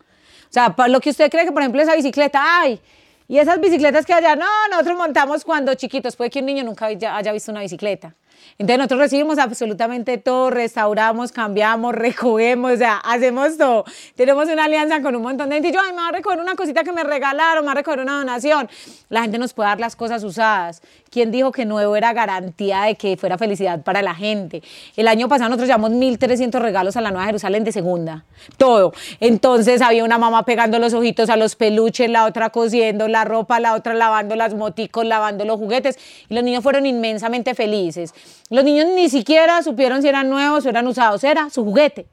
O 0.50 0.54
sea, 0.54 0.74
lo 0.88 1.00
que 1.00 1.10
usted 1.10 1.30
cree 1.30 1.46
que, 1.46 1.52
por 1.52 1.62
ejemplo, 1.62 1.82
esa 1.82 1.96
bicicleta, 1.96 2.42
ay, 2.44 2.80
y 3.28 3.38
esas 3.38 3.60
bicicletas 3.60 4.06
que 4.06 4.14
allá, 4.14 4.36
no, 4.36 4.48
nosotros 4.72 4.98
montamos 4.98 5.44
cuando 5.44 5.76
chiquitos, 5.76 6.16
puede 6.16 6.32
que 6.32 6.40
un 6.40 6.48
niño 6.48 6.64
nunca 6.64 6.88
haya 6.88 7.32
visto 7.32 7.52
una 7.52 7.62
bicicleta. 7.62 8.16
Entonces 8.58 8.78
nosotros 8.78 9.00
recibimos 9.00 9.38
absolutamente 9.38 10.18
todo, 10.18 10.50
restauramos, 10.50 11.32
cambiamos, 11.32 11.96
recogemos, 11.96 12.74
o 12.74 12.78
sea, 12.78 12.98
hacemos 12.98 13.58
todo. 13.58 13.86
Tenemos 14.16 14.50
una 14.50 14.66
alianza 14.66 15.02
con 15.02 15.16
un 15.16 15.22
montón 15.22 15.50
de 15.50 15.56
gente 15.56 15.70
y 15.70 15.72
yo, 15.74 15.80
ay, 15.84 15.92
me 15.92 16.00
voy 16.00 16.10
a 16.10 16.12
recoger 16.12 16.40
una 16.40 16.56
cosita 16.56 16.84
que 16.84 16.92
me 16.92 17.04
regalaron, 17.04 17.64
me 17.64 17.70
voy 17.70 17.72
a 17.72 17.76
recoger 17.76 18.00
una 18.00 18.18
donación. 18.18 18.70
La 19.10 19.22
gente 19.22 19.38
nos 19.38 19.54
puede 19.54 19.70
dar 19.70 19.80
las 19.80 19.96
cosas 19.96 20.24
usadas. 20.24 20.82
¿Quién 21.10 21.32
dijo 21.32 21.52
que 21.52 21.66
nuevo 21.66 21.96
era 21.96 22.14
garantía 22.14 22.84
de 22.84 22.96
que 22.96 23.18
fuera 23.18 23.38
felicidad 23.38 23.82
para 23.82 24.02
la 24.02 24.14
gente? 24.14 24.62
El 24.96 25.08
año 25.08 25.28
pasado 25.28 25.50
nosotros 25.50 25.68
llevamos 25.68 25.92
1.300 25.92 26.60
regalos 26.60 26.96
a 26.98 27.02
la 27.02 27.12
Nueva 27.12 27.26
Jerusalén 27.26 27.64
de 27.64 27.72
segunda, 27.72 28.26
todo. 28.58 28.94
Entonces 29.20 29.82
había 29.82 30.04
una 30.04 30.18
mamá 30.18 30.46
pegando 30.46 30.78
los 30.80 30.94
ojitos 30.94 31.30
a 31.30 31.36
los 31.36 31.56
peluches, 31.56 32.10
la 32.10 32.26
otra 32.26 32.52
cosiendo 32.52 33.08
la 33.08 33.26
ropa, 33.26 33.60
la 33.60 33.74
otra 33.74 33.94
lavando 33.94 34.36
las 34.36 34.54
moticos, 34.54 35.06
lavando 35.06 35.46
los 35.46 35.58
juguetes 35.58 35.98
y 36.30 36.34
los 36.34 36.44
niños 36.44 36.64
fueron 36.64 36.86
inmensamente 36.86 37.56
felices. 37.56 38.14
Los 38.50 38.64
niños 38.64 38.88
ni 38.96 39.10
siquiera 39.10 39.62
supieron 39.64 40.02
si 40.02 40.08
eran 40.08 40.30
nuevos 40.30 40.66
o 40.66 40.70
eran 40.70 40.88
usados, 40.88 41.24
era 41.24 41.50
su 41.50 41.64
juguete. 41.64 42.08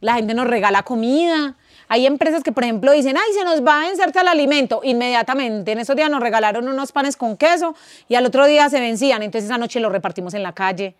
La 0.00 0.14
gente 0.14 0.34
nos 0.34 0.46
regala 0.46 0.82
comida. 0.82 1.56
Hay 1.88 2.06
empresas 2.06 2.42
que, 2.42 2.52
por 2.52 2.64
ejemplo, 2.64 2.92
dicen, 2.92 3.16
ay, 3.16 3.32
se 3.32 3.44
nos 3.44 3.66
va 3.66 3.80
a 3.80 3.88
vencerse 3.88 4.20
el 4.20 4.28
alimento. 4.28 4.80
Inmediatamente, 4.84 5.72
en 5.72 5.78
esos 5.78 5.96
días 5.96 6.10
nos 6.10 6.20
regalaron 6.20 6.68
unos 6.68 6.92
panes 6.92 7.16
con 7.16 7.36
queso 7.36 7.74
y 8.08 8.14
al 8.14 8.26
otro 8.26 8.46
día 8.46 8.68
se 8.68 8.78
vencían. 8.78 9.22
Entonces 9.22 9.48
esa 9.48 9.58
noche 9.58 9.80
los 9.80 9.90
repartimos 9.90 10.34
en 10.34 10.42
la 10.42 10.52
calle. 10.52 10.94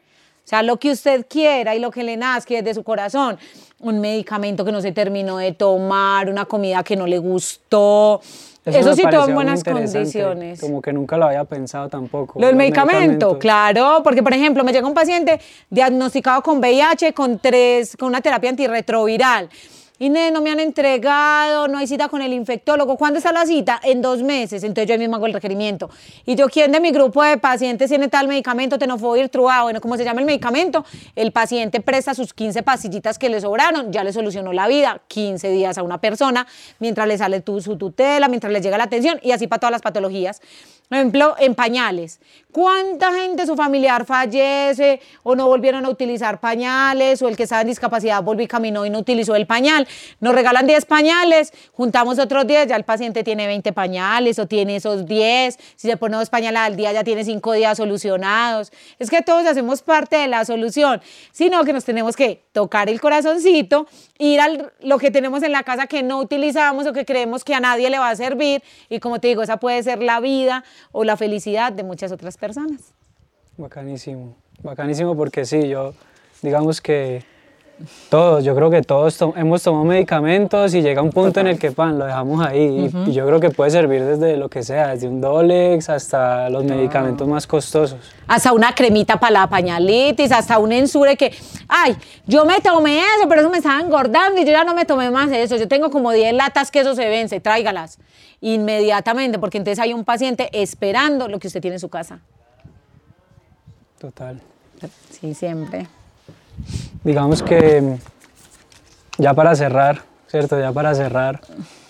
O 0.44 0.48
sea, 0.48 0.62
lo 0.62 0.78
que 0.78 0.90
usted 0.90 1.26
quiera 1.28 1.74
y 1.74 1.78
lo 1.78 1.90
que 1.90 2.02
le 2.02 2.16
nazca 2.16 2.54
desde 2.54 2.72
su 2.72 2.82
corazón. 2.82 3.38
Un 3.80 4.00
medicamento 4.00 4.64
que 4.64 4.72
no 4.72 4.80
se 4.80 4.92
terminó 4.92 5.36
de 5.36 5.52
tomar, 5.52 6.30
una 6.30 6.46
comida 6.46 6.82
que 6.82 6.96
no 6.96 7.06
le 7.06 7.18
gustó. 7.18 8.22
Eso, 8.68 8.94
sí, 8.94 9.02
todo 9.10 9.28
en 9.28 9.34
buenas 9.34 9.64
condiciones. 9.64 10.60
Como 10.60 10.80
que 10.82 10.92
nunca 10.92 11.16
lo 11.16 11.26
había 11.26 11.44
pensado 11.44 11.88
tampoco. 11.88 12.40
Lo 12.40 12.46
del 12.46 12.56
medicamento, 12.56 12.98
medicamentos. 12.98 13.38
claro, 13.38 14.00
porque 14.02 14.22
por 14.22 14.32
ejemplo 14.32 14.64
me 14.64 14.72
llega 14.72 14.86
un 14.86 14.94
paciente 14.94 15.40
diagnosticado 15.70 16.42
con 16.42 16.58
VIH 16.58 17.12
con 17.12 17.38
tres, 17.38 17.96
con 17.96 18.08
una 18.08 18.20
terapia 18.20 18.50
antirretroviral. 18.50 19.48
"Ne, 19.98 20.30
no 20.30 20.40
me 20.40 20.50
han 20.50 20.60
entregado, 20.60 21.66
no 21.66 21.78
hay 21.78 21.86
cita 21.86 22.08
con 22.08 22.22
el 22.22 22.32
infectólogo. 22.32 22.96
¿Cuándo 22.96 23.18
está 23.18 23.32
la 23.32 23.44
cita? 23.44 23.80
En 23.82 24.00
dos 24.00 24.22
meses. 24.22 24.62
Entonces 24.62 24.88
yo 24.88 24.98
mismo 24.98 25.16
hago 25.16 25.26
el 25.26 25.32
requerimiento. 25.32 25.90
Y 26.24 26.36
yo, 26.36 26.48
¿quién 26.48 26.70
de 26.70 26.80
mi 26.80 26.90
grupo 26.90 27.22
de 27.22 27.36
pacientes 27.38 27.88
tiene 27.88 28.08
tal 28.08 28.28
medicamento? 28.28 28.78
Tenofovir, 28.78 29.28
Trua, 29.28 29.62
bueno, 29.62 29.80
como 29.80 29.96
se 29.96 30.04
llama 30.04 30.20
el 30.20 30.26
medicamento, 30.26 30.84
el 31.16 31.32
paciente 31.32 31.80
presta 31.80 32.14
sus 32.14 32.32
15 32.32 32.62
pastillitas 32.62 33.18
que 33.18 33.28
le 33.28 33.40
sobraron, 33.40 33.92
ya 33.92 34.04
le 34.04 34.12
solucionó 34.12 34.52
la 34.52 34.68
vida, 34.68 35.00
15 35.08 35.50
días 35.50 35.78
a 35.78 35.82
una 35.82 36.00
persona, 36.00 36.46
mientras 36.78 37.08
le 37.08 37.18
sale 37.18 37.42
su 37.44 37.76
tutela, 37.76 38.28
mientras 38.28 38.52
le 38.52 38.60
llega 38.60 38.78
la 38.78 38.84
atención 38.84 39.18
y 39.22 39.32
así 39.32 39.46
para 39.46 39.60
todas 39.60 39.72
las 39.72 39.82
patologías. 39.82 40.40
Por 40.88 40.96
ejemplo, 40.96 41.34
en 41.38 41.54
pañales. 41.54 42.20
¿Cuánta 42.50 43.12
gente, 43.12 43.44
su 43.44 43.56
familiar 43.56 44.06
fallece 44.06 45.02
o 45.22 45.36
no 45.36 45.46
volvieron 45.46 45.84
a 45.84 45.90
utilizar 45.90 46.40
pañales 46.40 47.20
o 47.20 47.28
el 47.28 47.36
que 47.36 47.42
estaba 47.42 47.60
en 47.60 47.66
discapacidad 47.66 48.22
volvió 48.22 48.44
y 48.46 48.48
caminó 48.48 48.86
y 48.86 48.90
no 48.90 49.00
utilizó 49.00 49.36
el 49.36 49.46
pañal? 49.46 49.86
Nos 50.20 50.34
regalan 50.34 50.66
10 50.66 50.86
pañales, 50.86 51.52
juntamos 51.74 52.18
otros 52.18 52.46
10, 52.46 52.68
ya 52.68 52.76
el 52.76 52.84
paciente 52.84 53.22
tiene 53.22 53.46
20 53.46 53.74
pañales 53.74 54.38
o 54.38 54.46
tiene 54.46 54.76
esos 54.76 55.04
10. 55.04 55.58
Si 55.76 55.88
se 55.88 55.98
pone 55.98 56.16
dos 56.16 56.30
pañales 56.30 56.62
al 56.62 56.74
día, 56.74 56.90
ya 56.90 57.04
tiene 57.04 57.22
5 57.22 57.52
días 57.52 57.76
solucionados. 57.76 58.72
Es 58.98 59.10
que 59.10 59.20
todos 59.20 59.44
hacemos 59.46 59.82
parte 59.82 60.16
de 60.16 60.26
la 60.26 60.46
solución, 60.46 61.02
sino 61.32 61.62
que 61.64 61.74
nos 61.74 61.84
tenemos 61.84 62.16
que 62.16 62.46
tocar 62.52 62.88
el 62.88 62.98
corazoncito, 62.98 63.86
ir 64.18 64.40
a 64.40 64.48
lo 64.80 64.98
que 64.98 65.10
tenemos 65.10 65.42
en 65.42 65.52
la 65.52 65.64
casa 65.64 65.86
que 65.86 66.02
no 66.02 66.18
utilizamos 66.18 66.86
o 66.86 66.94
que 66.94 67.04
creemos 67.04 67.44
que 67.44 67.54
a 67.54 67.60
nadie 67.60 67.90
le 67.90 67.98
va 67.98 68.08
a 68.08 68.16
servir. 68.16 68.62
Y 68.88 69.00
como 69.00 69.20
te 69.20 69.28
digo, 69.28 69.42
esa 69.42 69.58
puede 69.58 69.82
ser 69.82 70.02
la 70.02 70.18
vida 70.20 70.64
o 70.92 71.04
la 71.04 71.18
felicidad 71.18 71.72
de 71.72 71.82
muchas 71.82 72.10
otras 72.10 72.36
personas. 72.36 72.37
Bacanísimo, 73.56 74.36
bacanísimo 74.62 75.16
porque 75.16 75.44
sí, 75.44 75.68
yo, 75.68 75.92
digamos 76.42 76.80
que 76.80 77.24
todos, 78.10 78.42
yo 78.42 78.56
creo 78.56 78.70
que 78.70 78.82
todos 78.82 79.16
to- 79.16 79.34
hemos 79.36 79.62
tomado 79.62 79.84
medicamentos 79.84 80.74
y 80.74 80.82
llega 80.82 81.00
un 81.00 81.10
punto 81.10 81.38
en 81.40 81.46
el 81.48 81.58
que 81.60 81.70
pan, 81.70 81.96
lo 81.98 82.06
dejamos 82.06 82.44
ahí 82.44 82.90
y, 83.06 83.10
y 83.10 83.12
yo 83.12 83.24
creo 83.26 83.38
que 83.38 83.50
puede 83.50 83.70
servir 83.70 84.04
desde 84.04 84.36
lo 84.36 84.48
que 84.48 84.62
sea, 84.64 84.88
desde 84.88 85.06
un 85.08 85.20
Dolex 85.20 85.88
hasta 85.88 86.50
los 86.50 86.64
medicamentos 86.64 87.26
más 87.28 87.46
costosos. 87.46 87.98
hasta 88.26 88.52
una 88.52 88.74
cremita 88.74 89.18
para 89.20 89.32
la 89.32 89.46
pañalitis, 89.48 90.32
hasta 90.32 90.58
un 90.58 90.72
ensure 90.72 91.16
que, 91.16 91.32
ay, 91.68 91.96
yo 92.26 92.44
me 92.44 92.60
tomé 92.60 92.98
eso, 92.98 93.28
pero 93.28 93.42
eso 93.42 93.50
me 93.50 93.58
estaba 93.58 93.80
engordando 93.80 94.40
y 94.40 94.44
yo 94.44 94.50
ya 94.52 94.64
no 94.64 94.74
me 94.74 94.84
tomé 94.84 95.10
más 95.12 95.30
eso. 95.30 95.56
Yo 95.56 95.68
tengo 95.68 95.90
como 95.90 96.10
10 96.12 96.32
latas 96.34 96.70
que 96.72 96.80
eso 96.80 96.94
se 96.96 97.08
vence, 97.08 97.38
tráigalas 97.40 97.98
inmediatamente, 98.40 99.38
porque 99.38 99.58
entonces 99.58 99.78
hay 99.78 99.92
un 99.92 100.04
paciente 100.04 100.48
esperando 100.52 101.28
lo 101.28 101.38
que 101.38 101.48
usted 101.48 101.60
tiene 101.60 101.76
en 101.76 101.80
su 101.80 101.88
casa. 101.88 102.20
Total. 103.98 104.40
Sí, 105.10 105.34
siempre. 105.34 105.88
Digamos 107.02 107.42
que 107.42 107.80
mm, 107.80 109.22
ya 109.22 109.34
para 109.34 109.54
cerrar, 109.54 110.02
¿cierto? 110.28 110.58
Ya 110.58 110.72
para 110.72 110.94
cerrar, 110.94 111.40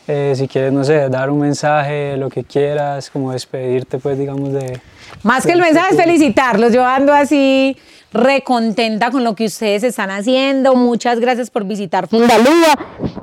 eh, 0.07 0.33
si 0.35 0.49
quieres, 0.49 0.73
no 0.73 0.85
sé, 0.85 1.11
dar 1.11 1.31
un 1.31 1.41
mensaje, 1.41 2.17
lo 2.17 2.31
que 2.31 2.45
quieras, 2.45 3.11
como 3.11 3.33
despedirte, 3.33 3.99
pues, 3.99 4.19
digamos, 4.19 4.53
de... 4.53 4.81
Más 5.23 5.45
que 5.45 5.53
el 5.53 5.61
mensaje 5.61 5.95
es 5.95 6.01
felicitarlos. 6.01 6.73
Yo 6.73 6.85
ando 6.85 7.13
así 7.13 7.77
recontenta 8.13 9.11
con 9.11 9.25
lo 9.25 9.35
que 9.35 9.47
ustedes 9.47 9.83
están 9.83 10.11
haciendo. 10.11 10.75
Muchas 10.75 11.21
gracias 11.21 11.51
por 11.51 11.65
visitar 11.65 12.09
Fundalúa. 12.09 12.75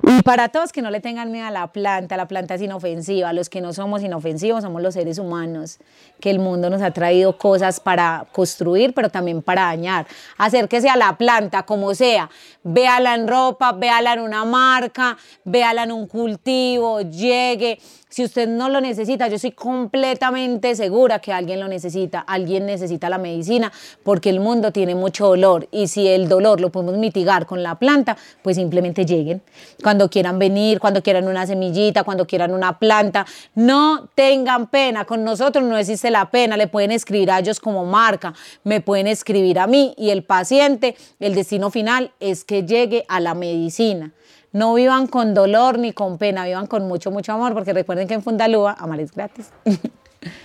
Y 0.07 0.21
para 0.21 0.49
todos 0.49 0.71
que 0.71 0.83
no 0.83 0.91
le 0.91 1.01
tengan 1.01 1.31
miedo 1.31 1.47
a 1.47 1.51
la 1.51 1.67
planta, 1.67 2.15
la 2.15 2.27
planta 2.27 2.53
es 2.55 2.61
inofensiva. 2.61 3.33
Los 3.33 3.49
que 3.49 3.61
no 3.61 3.73
somos 3.73 4.03
inofensivos 4.03 4.63
somos 4.63 4.81
los 4.83 4.93
seres 4.93 5.17
humanos, 5.17 5.79
que 6.19 6.29
el 6.29 6.37
mundo 6.37 6.69
nos 6.69 6.83
ha 6.83 6.91
traído 6.91 7.37
cosas 7.37 7.79
para 7.79 8.27
construir, 8.31 8.93
pero 8.93 9.09
también 9.09 9.41
para 9.41 9.63
dañar. 9.63 10.05
Acérquese 10.37 10.89
a 10.89 10.95
la 10.95 11.17
planta, 11.17 11.63
como 11.63 11.95
sea. 11.95 12.29
Véala 12.63 13.15
en 13.15 13.27
ropa, 13.27 13.71
véala 13.71 14.13
en 14.13 14.19
una 14.19 14.45
marca, 14.45 15.17
véala 15.43 15.83
en 15.83 15.91
un 15.91 16.07
cultivo, 16.07 17.01
llegue. 17.01 17.79
Si 18.15 18.23
usted 18.23 18.47
no 18.47 18.69
lo 18.69 18.79
necesita, 18.79 19.27
yo 19.27 19.35
estoy 19.35 19.51
completamente 19.51 20.73
segura 20.75 21.19
que 21.19 21.33
alguien 21.33 21.59
lo 21.59 21.67
necesita, 21.67 22.19
alguien 22.19 22.65
necesita 22.65 23.09
la 23.09 23.17
medicina, 23.17 23.73
porque 24.03 24.29
el 24.29 24.39
mundo 24.39 24.71
tiene 24.75 24.93
mucho 24.93 25.27
dolor 25.27 25.69
y 25.71 25.87
si 25.87 26.05
el 26.05 26.27
dolor 26.27 26.59
lo 26.59 26.69
podemos 26.69 26.97
mitigar 26.97 27.45
con 27.45 27.63
la 27.63 27.75
planta, 27.75 28.17
pues 28.41 28.57
simplemente 28.57 29.05
lleguen. 29.05 29.41
Cuando 29.81 30.09
quieran 30.09 30.37
venir, 30.37 30.81
cuando 30.81 31.01
quieran 31.01 31.29
una 31.29 31.47
semillita, 31.47 32.03
cuando 32.03 32.27
quieran 32.27 32.53
una 32.53 32.77
planta, 32.77 33.25
no 33.55 34.09
tengan 34.15 34.67
pena, 34.67 35.05
con 35.05 35.23
nosotros 35.23 35.63
no 35.63 35.77
existe 35.77 36.11
la 36.11 36.29
pena, 36.29 36.57
le 36.57 36.67
pueden 36.67 36.91
escribir 36.91 37.31
a 37.31 37.39
ellos 37.39 37.61
como 37.61 37.85
marca, 37.85 38.33
me 38.65 38.81
pueden 38.81 39.07
escribir 39.07 39.59
a 39.59 39.65
mí 39.65 39.93
y 39.97 40.09
el 40.09 40.25
paciente, 40.25 40.97
el 41.21 41.35
destino 41.35 41.71
final 41.71 42.11
es 42.19 42.43
que 42.43 42.63
llegue 42.63 43.05
a 43.07 43.21
la 43.21 43.33
medicina. 43.33 44.11
No 44.51 44.73
vivan 44.73 45.07
con 45.07 45.33
dolor 45.33 45.79
ni 45.79 45.93
con 45.93 46.17
pena, 46.17 46.43
vivan 46.43 46.67
con 46.67 46.85
mucho, 46.85 47.11
mucho 47.11 47.31
amor, 47.31 47.53
porque 47.53 47.71
recuerden 47.71 48.09
que 48.09 48.13
en 48.13 48.23
Fundalúa 48.23 48.75
amar 48.77 48.99
es 48.99 49.13
gratis. 49.13 49.51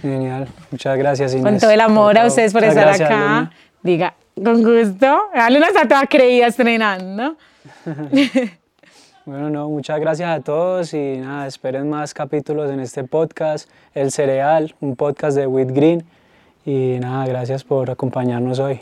Genial, 0.02 0.46
muchas 0.70 0.96
gracias 0.98 1.32
Inés. 1.32 1.44
con 1.44 1.58
todo 1.58 1.70
el 1.70 1.80
amor 1.80 2.16
a 2.18 2.26
ustedes 2.26 2.52
por 2.52 2.62
Muchas 2.62 2.76
estar 2.76 2.86
gracias, 2.86 3.10
acá. 3.10 3.18
Luna. 3.18 3.52
Diga, 3.82 4.14
con 4.34 4.62
gusto. 4.62 5.30
Dale 5.34 5.58
una 5.58 5.68
estatua 5.68 6.06
creída 6.06 6.46
estrenando. 6.46 7.36
Bueno, 9.26 9.50
no, 9.50 9.68
muchas 9.68 10.00
gracias 10.00 10.28
a 10.28 10.40
todos 10.40 10.92
y 10.94 11.18
nada, 11.18 11.46
esperen 11.46 11.88
más 11.88 12.14
capítulos 12.14 12.70
en 12.70 12.80
este 12.80 13.04
podcast, 13.04 13.70
El 13.94 14.10
Cereal, 14.10 14.74
un 14.80 14.96
podcast 14.96 15.36
de 15.36 15.46
With 15.46 15.68
Green. 15.72 16.04
Y 16.64 16.96
nada, 17.00 17.26
gracias 17.26 17.62
por 17.62 17.90
acompañarnos 17.90 18.58
hoy. 18.58 18.80